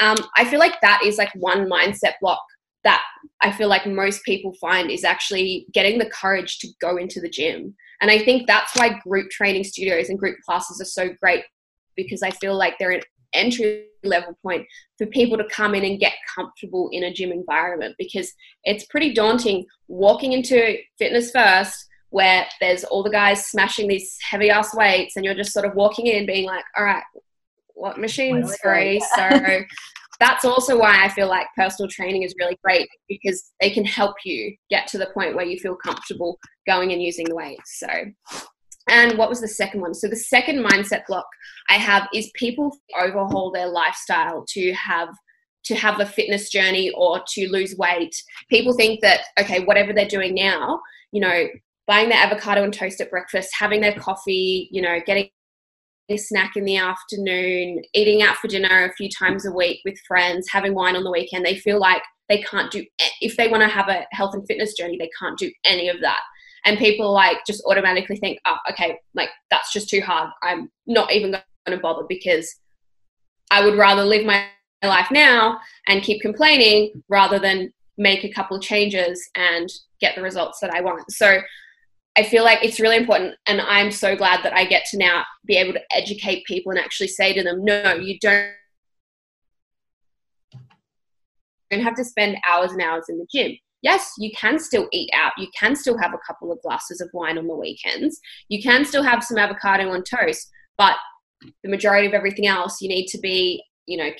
Um, 0.00 0.16
I 0.36 0.44
feel 0.44 0.58
like 0.58 0.80
that 0.80 1.02
is 1.04 1.18
like 1.18 1.32
one 1.34 1.68
mindset 1.68 2.14
block 2.20 2.42
that 2.84 3.02
I 3.42 3.52
feel 3.52 3.68
like 3.68 3.86
most 3.86 4.24
people 4.24 4.54
find 4.60 4.90
is 4.90 5.04
actually 5.04 5.66
getting 5.72 5.98
the 5.98 6.08
courage 6.08 6.58
to 6.60 6.68
go 6.80 6.96
into 6.96 7.20
the 7.20 7.28
gym. 7.28 7.74
And 8.00 8.10
I 8.10 8.18
think 8.18 8.46
that's 8.46 8.74
why 8.76 8.98
group 9.06 9.30
training 9.30 9.64
studios 9.64 10.08
and 10.08 10.18
group 10.18 10.38
classes 10.46 10.80
are 10.80 10.86
so 10.86 11.10
great 11.20 11.44
because 11.96 12.22
I 12.22 12.30
feel 12.30 12.56
like 12.56 12.76
they're 12.78 12.92
an 12.92 13.02
entry 13.34 13.86
level 14.02 14.36
point 14.42 14.66
for 14.96 15.06
people 15.06 15.36
to 15.36 15.44
come 15.50 15.74
in 15.74 15.84
and 15.84 16.00
get 16.00 16.14
comfortable 16.34 16.88
in 16.92 17.04
a 17.04 17.12
gym 17.12 17.30
environment 17.30 17.94
because 17.98 18.32
it's 18.64 18.86
pretty 18.86 19.12
daunting 19.12 19.66
walking 19.88 20.32
into 20.32 20.78
fitness 20.98 21.30
first 21.30 21.86
where 22.08 22.46
there's 22.60 22.82
all 22.84 23.02
the 23.02 23.10
guys 23.10 23.46
smashing 23.46 23.86
these 23.86 24.16
heavy 24.22 24.50
ass 24.50 24.74
weights 24.74 25.16
and 25.16 25.24
you're 25.24 25.34
just 25.34 25.52
sort 25.52 25.66
of 25.66 25.74
walking 25.74 26.06
in 26.06 26.26
being 26.26 26.46
like 26.46 26.64
all 26.76 26.84
right 26.84 27.02
what 27.80 27.98
machine's 27.98 28.56
free 28.62 29.00
so 29.16 29.64
that's 30.20 30.44
also 30.44 30.78
why 30.78 31.02
I 31.02 31.08
feel 31.08 31.28
like 31.28 31.46
personal 31.56 31.88
training 31.88 32.22
is 32.22 32.34
really 32.38 32.58
great 32.62 32.86
because 33.08 33.52
they 33.60 33.70
can 33.70 33.86
help 33.86 34.14
you 34.24 34.54
get 34.68 34.86
to 34.88 34.98
the 34.98 35.08
point 35.14 35.34
where 35.34 35.46
you 35.46 35.58
feel 35.58 35.76
comfortable 35.76 36.38
going 36.66 36.92
and 36.92 37.02
using 37.02 37.24
the 37.24 37.34
weights. 37.34 37.80
So, 37.80 37.88
and 38.88 39.16
what 39.16 39.30
was 39.30 39.40
the 39.40 39.48
second 39.48 39.80
one? 39.80 39.94
So, 39.94 40.08
the 40.08 40.16
second 40.16 40.62
mindset 40.62 41.06
block 41.08 41.24
I 41.70 41.74
have 41.74 42.06
is 42.14 42.30
people 42.34 42.76
overhaul 43.00 43.50
their 43.50 43.68
lifestyle 43.68 44.44
to 44.50 44.72
have 44.74 45.08
to 45.64 45.74
have 45.74 46.00
a 46.00 46.06
fitness 46.06 46.50
journey 46.50 46.90
or 46.90 47.22
to 47.28 47.48
lose 47.48 47.74
weight. 47.78 48.14
People 48.50 48.74
think 48.74 49.00
that 49.00 49.22
okay, 49.38 49.64
whatever 49.64 49.94
they're 49.94 50.06
doing 50.06 50.34
now, 50.34 50.80
you 51.12 51.20
know, 51.22 51.46
buying 51.86 52.10
their 52.10 52.22
avocado 52.22 52.62
and 52.62 52.74
toast 52.74 53.00
at 53.00 53.10
breakfast, 53.10 53.50
having 53.58 53.80
their 53.80 53.94
coffee, 53.94 54.68
you 54.70 54.82
know, 54.82 54.98
getting 55.06 55.30
snack 56.16 56.56
in 56.56 56.64
the 56.64 56.76
afternoon, 56.76 57.82
eating 57.94 58.22
out 58.22 58.36
for 58.36 58.48
dinner 58.48 58.84
a 58.84 58.92
few 58.94 59.08
times 59.08 59.46
a 59.46 59.52
week 59.52 59.80
with 59.84 59.98
friends, 60.06 60.48
having 60.50 60.74
wine 60.74 60.96
on 60.96 61.04
the 61.04 61.10
weekend, 61.10 61.44
they 61.44 61.56
feel 61.56 61.78
like 61.78 62.02
they 62.28 62.42
can't 62.42 62.70
do, 62.70 62.84
if 63.20 63.36
they 63.36 63.48
want 63.48 63.62
to 63.62 63.68
have 63.68 63.88
a 63.88 64.06
health 64.12 64.34
and 64.34 64.46
fitness 64.46 64.74
journey, 64.74 64.96
they 64.98 65.10
can't 65.18 65.38
do 65.38 65.50
any 65.64 65.88
of 65.88 66.00
that. 66.00 66.20
And 66.64 66.78
people 66.78 67.12
like 67.12 67.38
just 67.46 67.62
automatically 67.66 68.16
think, 68.16 68.38
oh, 68.46 68.56
okay, 68.70 68.98
like 69.14 69.30
that's 69.50 69.72
just 69.72 69.88
too 69.88 70.00
hard. 70.00 70.30
I'm 70.42 70.70
not 70.86 71.12
even 71.12 71.30
going 71.30 71.42
to 71.70 71.78
bother 71.78 72.04
because 72.08 72.54
I 73.50 73.64
would 73.64 73.76
rather 73.76 74.04
live 74.04 74.24
my 74.24 74.46
life 74.82 75.10
now 75.10 75.58
and 75.88 76.02
keep 76.02 76.22
complaining 76.22 77.02
rather 77.08 77.38
than 77.38 77.72
make 77.98 78.24
a 78.24 78.32
couple 78.32 78.56
of 78.56 78.62
changes 78.62 79.28
and 79.34 79.68
get 80.00 80.14
the 80.14 80.22
results 80.22 80.60
that 80.60 80.70
I 80.70 80.80
want. 80.80 81.10
So 81.10 81.40
I 82.18 82.24
feel 82.24 82.44
like 82.44 82.64
it's 82.64 82.80
really 82.80 82.96
important, 82.96 83.36
and 83.46 83.60
I'm 83.60 83.90
so 83.90 84.16
glad 84.16 84.42
that 84.42 84.52
I 84.52 84.64
get 84.64 84.84
to 84.90 84.98
now 84.98 85.24
be 85.44 85.56
able 85.56 85.72
to 85.74 85.82
educate 85.92 86.44
people 86.44 86.70
and 86.70 86.80
actually 86.80 87.08
say 87.08 87.32
to 87.32 87.42
them, 87.42 87.64
no, 87.64 87.94
you 87.94 88.18
don't 88.20 88.52
don't 91.70 91.82
have 91.82 91.94
to 91.94 92.04
spend 92.04 92.36
hours 92.50 92.72
and 92.72 92.82
hours 92.82 93.04
in 93.08 93.18
the 93.18 93.26
gym. 93.32 93.56
Yes, 93.82 94.12
you 94.18 94.30
can 94.32 94.58
still 94.58 94.88
eat 94.92 95.08
out. 95.14 95.32
You 95.38 95.46
can 95.58 95.74
still 95.74 95.96
have 95.98 96.12
a 96.12 96.18
couple 96.26 96.52
of 96.52 96.60
glasses 96.62 97.00
of 97.00 97.08
wine 97.14 97.38
on 97.38 97.46
the 97.46 97.54
weekends. 97.54 98.20
You 98.48 98.62
can 98.62 98.84
still 98.84 99.02
have 99.02 99.24
some 99.24 99.38
avocado 99.38 99.88
on 99.90 100.02
toast, 100.02 100.50
but 100.76 100.96
the 101.62 101.70
majority 101.70 102.06
of 102.06 102.12
everything 102.12 102.46
else, 102.46 102.80
you 102.82 102.88
need 102.88 103.06
to 103.06 103.18
be, 103.18 103.62
you 103.86 103.96
know, 103.96 104.10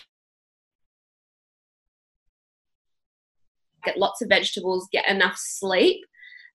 get 3.85 3.99
lots 3.99 4.23
of 4.23 4.29
vegetables, 4.29 4.89
get 4.93 5.09
enough 5.09 5.35
sleep, 5.37 6.05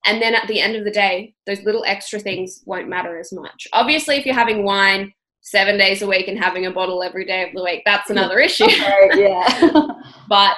and 0.06 0.22
then 0.22 0.36
at 0.36 0.48
the 0.48 0.62
end 0.62 0.76
of 0.76 0.84
the 0.84 0.92
day, 0.92 1.34
those 1.46 1.62
little 1.64 1.84
extra 1.86 2.20
things 2.20 2.62
won't 2.66 2.88
matter 2.88 3.18
as 3.18 3.32
much. 3.34 3.68
Obviously, 3.74 4.16
if 4.16 4.26
you're 4.26 4.36
having 4.36 4.64
wine 4.64 5.12
seven 5.42 5.78
days 5.78 6.02
a 6.02 6.08
week 6.08 6.28
and 6.28 6.38
having 6.38 6.66
a 6.66 6.72
bottle 6.72 7.04
every 7.04 7.26
day 7.26 7.48
of 7.48 7.54
the 7.54 7.64
week, 7.64 7.82
that's 7.86 8.10
another 8.10 8.40
issue. 8.48 8.70
yeah. 8.70 9.88
but 10.30 10.58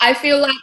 I 0.00 0.14
feel 0.14 0.40
like 0.40 0.54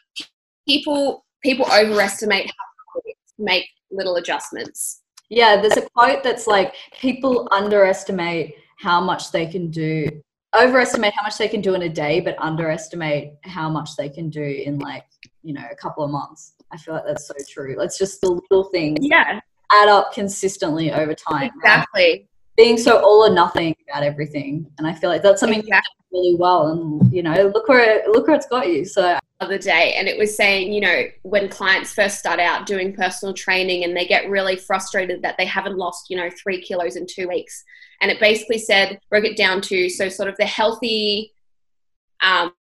people 0.67 1.25
people 1.43 1.65
overestimate 1.71 2.45
how 2.45 3.01
to 3.01 3.13
make 3.37 3.65
little 3.91 4.15
adjustments. 4.15 5.01
Yeah, 5.29 5.61
there's 5.61 5.77
a 5.77 5.87
quote 5.89 6.23
that's 6.23 6.47
like 6.47 6.73
people 6.99 7.47
underestimate 7.51 8.55
how 8.77 9.01
much 9.01 9.31
they 9.31 9.45
can 9.45 9.71
do 9.71 10.07
overestimate 10.55 11.13
how 11.13 11.23
much 11.23 11.37
they 11.37 11.47
can 11.47 11.61
do 11.61 11.73
in 11.73 11.83
a 11.83 11.89
day 11.89 12.19
but 12.19 12.35
underestimate 12.39 13.33
how 13.43 13.69
much 13.69 13.95
they 13.95 14.09
can 14.09 14.29
do 14.29 14.41
in 14.41 14.79
like 14.79 15.05
you 15.43 15.53
know 15.53 15.65
a 15.71 15.75
couple 15.75 16.03
of 16.03 16.09
months 16.09 16.53
I 16.71 16.77
feel 16.77 16.95
like 16.95 17.05
that's 17.05 17.27
so 17.27 17.35
true. 17.47 17.79
It's 17.81 17.97
just 17.97 18.21
the 18.21 18.29
little 18.29 18.65
things 18.65 18.99
yeah. 19.01 19.39
add 19.71 19.89
up 19.89 20.13
consistently 20.13 20.91
over 20.91 21.13
time. 21.13 21.51
Exactly. 21.55 22.03
Right? 22.03 22.27
Being 22.57 22.77
so 22.77 22.99
all 22.99 23.25
or 23.25 23.33
nothing 23.33 23.75
about 23.89 24.03
everything. 24.03 24.65
And 24.77 24.87
I 24.87 24.93
feel 24.93 25.09
like 25.09 25.21
that's 25.21 25.41
something 25.41 25.59
exactly. 25.59 25.95
really 26.11 26.35
well. 26.35 26.67
And 26.67 27.13
you 27.13 27.21
know, 27.21 27.51
look 27.53 27.67
where 27.67 27.99
it, 27.99 28.09
look 28.09 28.27
where 28.27 28.35
it's 28.35 28.47
got 28.47 28.67
you. 28.67 28.85
So 28.85 29.17
other 29.41 29.57
day 29.57 29.93
and 29.97 30.07
it 30.07 30.17
was 30.17 30.35
saying 30.35 30.71
you 30.71 30.79
know 30.79 31.03
when 31.23 31.49
clients 31.49 31.93
first 31.93 32.17
start 32.17 32.39
out 32.39 32.65
doing 32.65 32.93
personal 32.93 33.33
training 33.33 33.83
and 33.83 33.95
they 33.95 34.05
get 34.05 34.29
really 34.29 34.55
frustrated 34.55 35.21
that 35.21 35.35
they 35.37 35.45
haven't 35.45 35.77
lost 35.77 36.09
you 36.09 36.15
know 36.15 36.29
three 36.41 36.61
kilos 36.61 36.95
in 36.95 37.05
two 37.05 37.27
weeks 37.27 37.65
and 37.99 38.09
it 38.09 38.17
basically 38.19 38.57
said 38.57 38.97
broke 39.09 39.25
it 39.25 39.35
down 39.35 39.59
to 39.59 39.89
so 39.89 40.07
sort 40.07 40.29
of 40.29 40.37
the 40.37 40.45
healthy 40.45 41.33
um, 42.23 42.53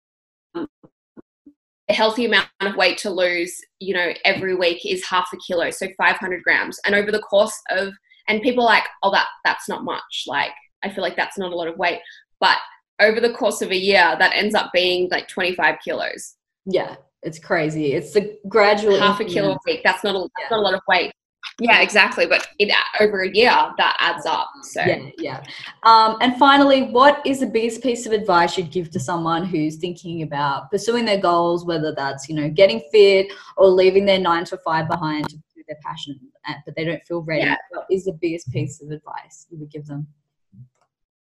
a 1.89 1.93
healthy 1.93 2.25
amount 2.25 2.49
of 2.61 2.77
weight 2.77 2.99
to 2.99 3.11
lose, 3.11 3.55
you 3.79 3.95
know, 3.95 4.13
every 4.25 4.55
week 4.55 4.87
is 4.87 5.05
half 5.05 5.29
a 5.33 5.37
kilo, 5.37 5.71
so 5.71 5.87
500 5.99 6.43
grams. 6.43 6.79
And 6.87 6.95
over 6.95 7.13
the 7.13 7.21
course 7.21 7.55
of, 7.71 7.93
and 8.29 8.41
people 8.43 8.65
are 8.65 8.69
like, 8.69 8.85
oh, 9.03 9.11
that 9.13 9.27
that's 9.45 9.69
not 9.69 9.85
much. 9.85 10.25
Like, 10.27 10.53
I 10.83 10.91
feel 10.91 11.03
like 11.03 11.17
that's 11.17 11.39
not 11.39 11.53
a 11.53 11.57
lot 11.57 11.69
of 11.69 11.77
weight, 11.77 12.01
but 12.41 12.59
over 13.01 13.21
the 13.21 13.33
course 13.33 13.61
of 13.61 13.71
a 13.71 13.77
year, 13.77 14.17
that 14.19 14.35
ends 14.35 14.55
up 14.55 14.71
being 14.73 15.09
like 15.11 15.29
25 15.29 15.77
kilos. 15.85 16.35
Yeah, 16.65 16.97
it's 17.23 17.39
crazy. 17.39 17.93
It's 17.93 18.13
the 18.13 18.39
gradual 18.49 18.99
half 18.99 19.21
a 19.21 19.25
kilo 19.25 19.53
a 19.53 19.59
week. 19.67 19.83
That's 19.85 20.05
not 20.05 20.15
a 20.15 20.29
that's 20.39 20.51
not 20.51 20.61
a 20.61 20.63
lot 20.63 20.75
of 20.75 20.81
weight. 20.89 21.13
Yeah, 21.61 21.83
exactly. 21.83 22.27
But 22.27 22.49
it, 22.59 22.75
over 23.01 23.23
a 23.23 23.31
year, 23.31 23.51
that 23.51 23.97
adds 24.01 24.27
up. 24.27 24.51
So 24.63 24.83
yeah, 24.83 25.11
yeah. 25.19 25.43
Um, 25.85 26.17
and 26.21 26.37
finally, 26.37 26.85
what 26.85 27.25
is 27.25 27.41
the 27.41 27.47
biggest 27.47 27.83
piece 27.83 28.07
of 28.07 28.13
advice 28.13 28.59
you'd 28.59 28.73
give 28.73 28.91
to 28.91 29.01
someone 29.01 29.45
who's 29.45 29.77
thinking 29.77 30.23
about 30.23 30.71
pursuing 30.71 31.05
their 31.05 31.21
goals, 31.21 31.65
whether 31.65 31.95
that's 31.95 32.29
you 32.29 32.35
know 32.35 32.49
getting 32.49 32.83
fit 32.91 33.33
or 33.57 33.69
leaving 33.69 34.05
their 34.05 34.19
nine 34.19 34.45
to 34.47 34.57
five 34.59 34.89
behind 34.89 35.29
to 35.29 35.37
pursue 35.37 35.65
their 35.69 35.79
passion, 35.85 36.19
but 36.67 36.75
they 36.77 36.85
don't 36.85 37.05
feel 37.05 37.23
ready? 37.23 37.43
Yeah. 37.43 37.57
What 37.71 37.87
is 37.91 38.05
the 38.05 38.13
biggest 38.13 38.51
piece 38.51 38.83
of 38.83 38.91
advice 38.91 39.47
you 39.51 39.59
would 39.59 39.71
give 39.71 39.87
them? 39.87 40.09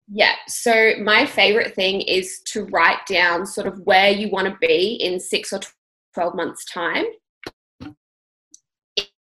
Yeah, 0.09 0.35
so 0.47 0.93
my 1.03 1.25
favorite 1.25 1.75
thing 1.75 2.03
is 2.03 2.41
to 2.47 2.67
write 2.67 3.07
down 3.07 3.47
sort 3.47 3.67
of 3.67 3.81
where 3.81 4.11
you 4.11 4.29
want 4.29 4.47
to 4.47 4.57
be 4.61 4.95
in 4.97 5.19
six 5.19 5.53
or 5.53 5.61
12 6.13 6.35
months' 6.35 6.67
time 6.67 7.07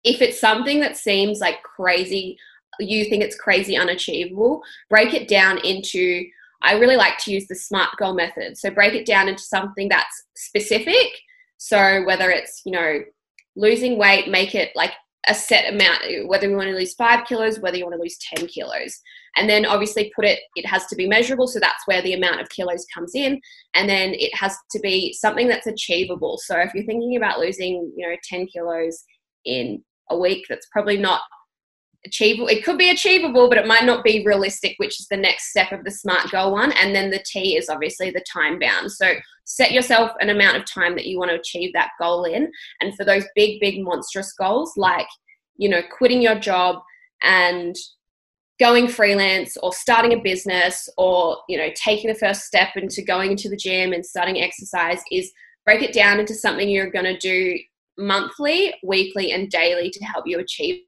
if 0.09 0.23
it's 0.23 0.41
something 0.41 0.81
that 0.81 0.97
seems 0.97 1.39
like 1.39 1.63
crazy, 1.63 2.39
you 2.81 3.05
think 3.05 3.23
it's 3.23 3.37
crazy 3.37 3.77
unachievable, 3.77 4.63
break 4.89 5.13
it 5.13 5.29
down 5.29 5.59
into 5.59 6.25
I 6.61 6.73
really 6.73 6.97
like 6.97 7.19
to 7.19 7.33
use 7.33 7.47
the 7.47 7.55
SMART 7.55 7.91
goal 7.99 8.15
method. 8.15 8.59
So 8.59 8.71
break 8.71 8.95
it 8.95 9.07
down 9.07 9.29
into 9.29 9.43
something 9.43 9.89
that's 9.89 10.25
specific. 10.35 11.07
So 11.57 12.03
whether 12.05 12.31
it's, 12.31 12.63
you 12.65 12.73
know, 12.73 13.01
losing 13.55 13.97
weight, 13.97 14.29
make 14.29 14.57
it 14.57 14.73
like 14.75 14.93
a 15.29 15.35
set 15.35 15.73
amount, 15.73 16.03
whether 16.27 16.49
you 16.49 16.57
want 16.57 16.69
to 16.69 16.75
lose 16.75 16.95
five 16.95 17.27
kilos, 17.27 17.61
whether 17.61 17.77
you 17.77 17.85
want 17.85 17.95
to 17.95 18.03
lose 18.03 18.19
10 18.35 18.49
kilos. 18.49 18.99
And 19.37 19.49
then 19.49 19.67
obviously 19.67 20.11
put 20.17 20.25
it, 20.25 20.41
it 20.57 20.67
has 20.67 20.87
to 20.87 20.97
be 20.97 21.07
measurable. 21.07 21.47
So 21.47 21.61
that's 21.61 21.87
where 21.87 22.03
the 22.03 22.15
amount 22.15 22.41
of 22.41 22.49
kilos 22.49 22.85
comes 22.93 23.15
in. 23.15 23.41
And 23.75 23.89
then 23.89 24.15
it 24.15 24.35
has 24.35 24.57
to 24.73 24.81
be 24.81 25.13
something 25.13 25.47
that's 25.47 25.67
achievable. 25.67 26.39
So 26.43 26.59
if 26.59 26.75
you're 26.75 26.87
thinking 26.87 27.17
about 27.17 27.39
losing, 27.39 27.93
you 27.97 28.09
know, 28.09 28.17
10 28.25 28.47
kilos 28.47 29.05
in 29.45 29.85
a 30.11 30.19
week 30.19 30.47
that's 30.49 30.69
probably 30.73 30.97
not 30.97 31.21
achievable. 32.07 32.49
It 32.49 32.65
could 32.65 32.79
be 32.79 32.91
achievable, 32.91 33.49
but 33.49 33.59
it 33.59 33.67
might 33.67 33.85
not 33.85 34.05
be 34.05 34.25
realistic, 34.25 34.75
which 34.79 35.01
is 35.01 35.07
the 35.09 35.17
next 35.17 35.51
step 35.51 35.73
of 35.73 35.85
the 35.85 35.91
SMART 35.91 36.31
goal 36.31 36.53
one. 36.53 36.73
And 36.73 36.95
then 36.95 37.11
the 37.11 37.23
T 37.25 37.57
is 37.57 37.69
obviously 37.69 38.11
the 38.11 38.25
time 38.33 38.59
bound. 38.59 38.93
So 38.93 39.15
set 39.45 39.73
yourself 39.73 40.13
an 40.21 40.31
amount 40.31 40.57
of 40.57 40.65
time 40.71 40.95
that 40.95 41.07
you 41.07 41.19
want 41.19 41.31
to 41.31 41.39
achieve 41.39 41.73
that 41.73 41.91
goal 42.01 42.25
in. 42.25 42.51
And 42.81 42.95
for 42.97 43.05
those 43.05 43.25
big, 43.35 43.61
big, 43.61 43.83
monstrous 43.83 44.33
goals, 44.33 44.73
like, 44.77 45.09
you 45.57 45.69
know, 45.69 45.83
quitting 45.97 46.23
your 46.23 46.39
job 46.39 46.77
and 47.23 47.75
going 48.61 48.89
freelance 48.89 49.57
or 49.59 49.73
starting 49.73 50.13
a 50.13 50.23
business 50.23 50.89
or, 50.97 51.39
you 51.49 51.57
know, 51.57 51.69
taking 51.75 52.09
the 52.09 52.19
first 52.19 52.43
step 52.43 52.71
into 52.77 53.03
going 53.03 53.33
into 53.33 53.49
the 53.49 53.57
gym 53.57 53.93
and 53.93 54.05
starting 54.05 54.41
exercise 54.41 55.01
is 55.13 55.33
break 55.65 55.83
it 55.83 55.93
down 55.93 56.19
into 56.19 56.35
something 56.35 56.69
you're 56.69 56.91
going 56.91 57.05
to 57.05 57.19
do 57.19 57.59
monthly, 57.99 58.75
weekly, 58.83 59.33
and 59.33 59.51
daily 59.51 59.91
to 59.91 60.05
help 60.05 60.27
you 60.27 60.39
achieve 60.39 60.83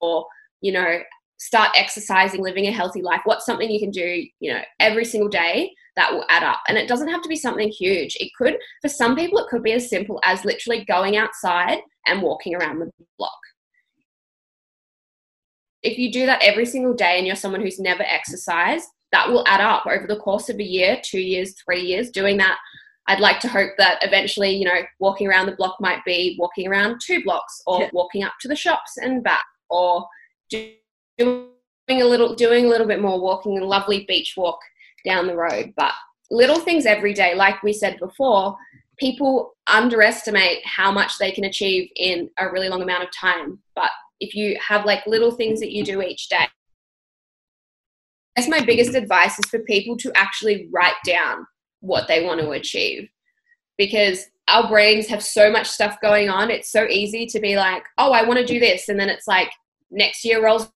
or 0.00 0.24
you 0.60 0.72
know 0.72 1.00
start 1.38 1.70
exercising 1.76 2.42
living 2.42 2.66
a 2.66 2.72
healthy 2.72 3.02
life. 3.02 3.20
What's 3.24 3.46
something 3.46 3.70
you 3.70 3.80
can 3.80 3.90
do 3.90 4.24
you 4.40 4.52
know 4.52 4.60
every 4.80 5.04
single 5.04 5.28
day 5.28 5.72
that 5.96 6.12
will 6.12 6.24
add 6.28 6.44
up? 6.44 6.60
And 6.68 6.78
it 6.78 6.88
doesn't 6.88 7.08
have 7.08 7.22
to 7.22 7.28
be 7.28 7.36
something 7.36 7.68
huge. 7.68 8.16
It 8.20 8.30
could 8.38 8.56
for 8.80 8.88
some 8.88 9.16
people 9.16 9.38
it 9.38 9.48
could 9.48 9.62
be 9.62 9.72
as 9.72 9.90
simple 9.90 10.20
as 10.24 10.44
literally 10.44 10.84
going 10.84 11.16
outside 11.16 11.78
and 12.06 12.22
walking 12.22 12.54
around 12.54 12.78
the 12.78 12.90
block. 13.18 13.32
If 15.82 15.98
you 15.98 16.10
do 16.12 16.26
that 16.26 16.42
every 16.42 16.66
single 16.66 16.94
day 16.94 17.18
and 17.18 17.26
you're 17.26 17.36
someone 17.36 17.60
who's 17.60 17.78
never 17.78 18.02
exercised 18.02 18.88
that 19.12 19.28
will 19.28 19.44
add 19.46 19.60
up 19.60 19.86
over 19.86 20.06
the 20.06 20.18
course 20.18 20.48
of 20.48 20.58
a 20.58 20.64
year, 20.64 21.00
two 21.02 21.20
years, 21.20 21.54
three 21.64 21.80
years, 21.80 22.10
doing 22.10 22.36
that. 22.38 22.58
I'd 23.08 23.20
like 23.20 23.40
to 23.40 23.48
hope 23.48 23.70
that 23.78 23.98
eventually, 24.02 24.50
you 24.50 24.66
know, 24.66 24.82
walking 24.98 25.26
around 25.26 25.46
the 25.46 25.56
block 25.56 25.78
might 25.80 26.04
be 26.04 26.36
walking 26.38 26.68
around 26.68 27.00
two 27.02 27.24
blocks 27.24 27.62
or 27.66 27.80
yeah. 27.80 27.90
walking 27.94 28.22
up 28.22 28.34
to 28.40 28.48
the 28.48 28.54
shops 28.54 28.98
and 28.98 29.24
back 29.24 29.46
or 29.70 30.06
doing 30.50 30.76
a 31.88 32.04
little 32.04 32.34
doing 32.34 32.66
a 32.66 32.68
little 32.68 32.86
bit 32.86 33.00
more 33.00 33.18
walking 33.18 33.58
a 33.58 33.64
lovely 33.64 34.04
beach 34.06 34.34
walk 34.36 34.58
down 35.06 35.26
the 35.26 35.34
road. 35.34 35.72
But 35.74 35.94
little 36.30 36.60
things 36.60 36.84
every 36.84 37.14
day, 37.14 37.34
like 37.34 37.62
we 37.62 37.72
said 37.72 37.98
before, 37.98 38.54
people 38.98 39.54
underestimate 39.68 40.64
how 40.66 40.92
much 40.92 41.18
they 41.18 41.32
can 41.32 41.44
achieve 41.44 41.90
in 41.96 42.28
a 42.38 42.50
really 42.50 42.68
long 42.68 42.82
amount 42.82 43.04
of 43.04 43.10
time. 43.10 43.58
But 43.74 43.90
if 44.20 44.34
you 44.34 44.58
have 44.66 44.84
like 44.84 45.06
little 45.06 45.30
things 45.30 45.60
that 45.60 45.72
you 45.72 45.82
do 45.82 46.02
each 46.02 46.28
day, 46.28 46.46
that's 48.36 48.48
my 48.48 48.60
biggest 48.60 48.94
advice 48.94 49.38
is 49.38 49.46
for 49.50 49.60
people 49.60 49.96
to 49.96 50.12
actually 50.14 50.68
write 50.70 50.94
down 51.06 51.46
what 51.80 52.08
they 52.08 52.24
want 52.24 52.40
to 52.40 52.50
achieve 52.50 53.08
because 53.76 54.26
our 54.48 54.68
brains 54.68 55.06
have 55.06 55.22
so 55.22 55.50
much 55.50 55.68
stuff 55.68 56.00
going 56.00 56.28
on. 56.28 56.50
It's 56.50 56.72
so 56.72 56.86
easy 56.88 57.26
to 57.26 57.38
be 57.38 57.56
like, 57.56 57.84
oh, 57.98 58.12
I 58.12 58.24
want 58.24 58.38
to 58.40 58.46
do 58.46 58.58
this. 58.58 58.88
And 58.88 58.98
then 58.98 59.08
it's 59.08 59.28
like 59.28 59.50
next 59.90 60.24
year 60.24 60.42
rolls 60.42 60.70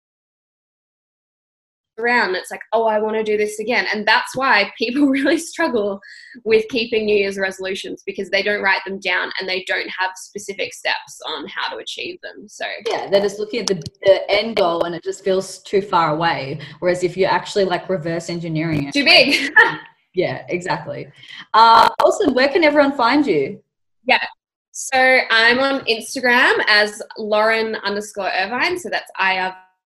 around 1.99 2.35
it's 2.35 2.51
like 2.51 2.63
oh 2.73 2.87
i 2.87 2.99
want 2.99 3.15
to 3.15 3.23
do 3.23 3.37
this 3.37 3.59
again 3.59 3.87
and 3.93 4.07
that's 4.07 4.35
why 4.35 4.73
people 4.79 5.07
really 5.07 5.39
struggle 5.39 6.01
with 6.45 6.65
keeping 6.71 7.05
new 7.05 7.17
year's 7.17 7.39
resolutions 7.39 8.03
because 8.07 8.31
they 8.31 8.43
don't 8.43 8.63
write 8.63 8.81
them 8.87 8.99
down 8.99 9.31
and 9.39 9.49
they 9.49 9.63
don't 9.67 9.89
have 9.99 10.11
specific 10.17 10.73
steps 10.73 11.21
on 11.27 11.47
how 11.47 11.69
to 11.69 11.77
achieve 11.77 12.19
them 12.23 12.49
so 12.49 12.65
yeah 12.89 13.09
they're 13.11 13.21
just 13.21 13.39
looking 13.39 13.61
at 13.61 13.67
the, 13.67 13.83
the 14.03 14.31
end 14.31 14.57
goal 14.57 14.85
and 14.85 14.95
it 14.95 15.05
just 15.05 15.23
feels 15.23 15.59
too 15.63 15.83
far 15.83 16.15
away 16.15 16.59
whereas 16.81 17.05
if 17.05 17.17
you're 17.17 17.31
actually 17.31 17.65
like 17.65 17.89
reverse 17.89 18.31
engineering 18.31 18.89
it 18.89 18.95
too 18.95 19.05
big 19.05 19.53
yeah 20.15 20.45
exactly 20.49 21.07
uh, 21.55 21.89
awesome 22.03 22.35
where 22.35 22.49
can 22.49 22.65
everyone 22.65 22.93
find 22.97 23.27
you 23.27 23.63
yeah 24.05 24.25
so 24.71 25.21
i'm 25.31 25.59
on 25.59 25.81
instagram 25.85 26.55
as 26.69 27.03
lauren 27.19 27.77
underscore 27.77 28.31
irvine 28.39 28.79
so 28.79 28.89
that's 28.89 29.11
i-r-v-i-n-e 29.19 29.83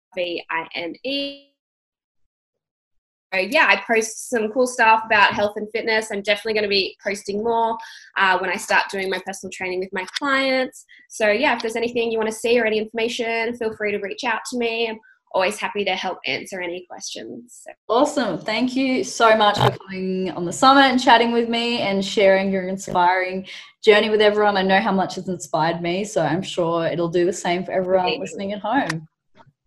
So 3.35 3.41
yeah, 3.41 3.67
I 3.69 3.83
post 3.85 4.31
some 4.31 4.53
cool 4.53 4.67
stuff 4.67 5.03
about 5.07 5.35
health 5.35 5.55
and 5.57 5.69
fitness. 5.73 6.13
I'm 6.13 6.23
definitely 6.23 6.53
going 6.53 6.65
to 6.65 6.69
be 6.69 6.97
posting 7.03 7.43
more 7.43 7.77
uh, 8.17 8.39
when 8.39 8.49
I 8.49 8.57
start 8.57 8.85
doing 8.91 9.11
my 9.11 9.21
personal 9.27 9.51
training 9.51 9.81
with 9.81 9.89
my 9.93 10.07
clients. 10.17 10.85
So, 11.09 11.31
yeah, 11.31 11.57
if 11.57 11.63
there's 11.63 11.75
anything 11.75 12.13
you 12.13 12.19
want 12.19 12.31
to 12.31 12.37
see 12.37 12.61
or 12.61 12.65
any 12.65 12.79
information, 12.79 13.57
feel 13.57 13.75
free 13.75 13.91
to 13.91 13.99
reach 13.99 14.23
out 14.25 14.41
to 14.51 14.59
me. 14.59 14.89
I'm 14.89 15.01
always 15.35 15.59
happy 15.59 15.85
to 15.85 15.95
help 15.95 16.19
answer 16.27 16.61
any 16.61 16.87
questions. 16.89 17.63
So. 17.65 17.73
Awesome. 17.89 18.39
Thank 18.39 18.77
you 18.77 19.05
so 19.05 19.37
much 19.37 19.59
for 19.59 19.77
coming 19.77 20.31
on 20.31 20.45
the 20.45 20.53
summit 20.53 20.85
and 20.85 21.03
chatting 21.03 21.33
with 21.33 21.49
me 21.49 21.81
and 21.81 22.03
sharing 22.05 22.53
your 22.53 22.69
inspiring 22.69 23.47
journey 23.83 24.09
with 24.09 24.23
everyone. 24.23 24.57
I 24.57 24.63
know 24.63 24.81
how 24.81 24.93
much 24.93 25.19
it's 25.19 25.29
inspired 25.29 25.83
me, 25.83 26.05
so 26.05 26.23
I'm 26.23 26.41
sure 26.41 26.87
it'll 26.87 27.09
do 27.09 27.27
the 27.27 27.33
same 27.33 27.65
for 27.65 27.73
everyone 27.73 28.19
listening 28.21 28.53
at 28.53 28.61
home. 28.61 29.09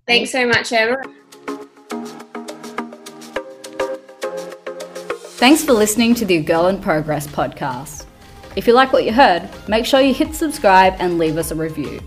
Thanks 0.07 0.31
so 0.31 0.47
much, 0.47 0.71
Emma. 0.71 0.95
Thanks 5.37 5.63
for 5.63 5.73
listening 5.73 6.15
to 6.15 6.25
the 6.25 6.41
Girl 6.41 6.67
in 6.67 6.81
Progress 6.81 7.27
podcast. 7.27 8.05
If 8.55 8.65
you 8.65 8.73
like 8.73 8.91
what 8.91 9.03
you 9.03 9.13
heard, 9.13 9.47
make 9.67 9.85
sure 9.85 9.99
you 9.99 10.13
hit 10.13 10.33
subscribe 10.33 10.95
and 10.97 11.19
leave 11.19 11.37
us 11.37 11.51
a 11.51 11.55
review. 11.55 12.01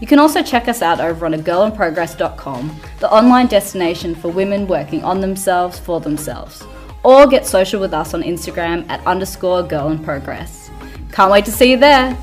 You 0.00 0.06
can 0.06 0.18
also 0.18 0.42
check 0.42 0.68
us 0.68 0.82
out 0.82 1.00
over 1.00 1.24
on 1.24 1.34
agirlinprogress.com, 1.34 2.80
the 2.98 3.10
online 3.12 3.46
destination 3.46 4.14
for 4.14 4.28
women 4.28 4.66
working 4.66 5.04
on 5.04 5.20
themselves 5.20 5.78
for 5.78 6.00
themselves, 6.00 6.64
or 7.02 7.26
get 7.26 7.46
social 7.46 7.80
with 7.80 7.94
us 7.94 8.12
on 8.12 8.22
Instagram 8.22 8.88
at 8.88 9.06
underscore 9.06 9.62
girl 9.62 9.90
in 9.90 10.02
progress. 10.02 10.70
Can't 11.12 11.30
wait 11.30 11.44
to 11.44 11.52
see 11.52 11.70
you 11.70 11.76
there! 11.76 12.16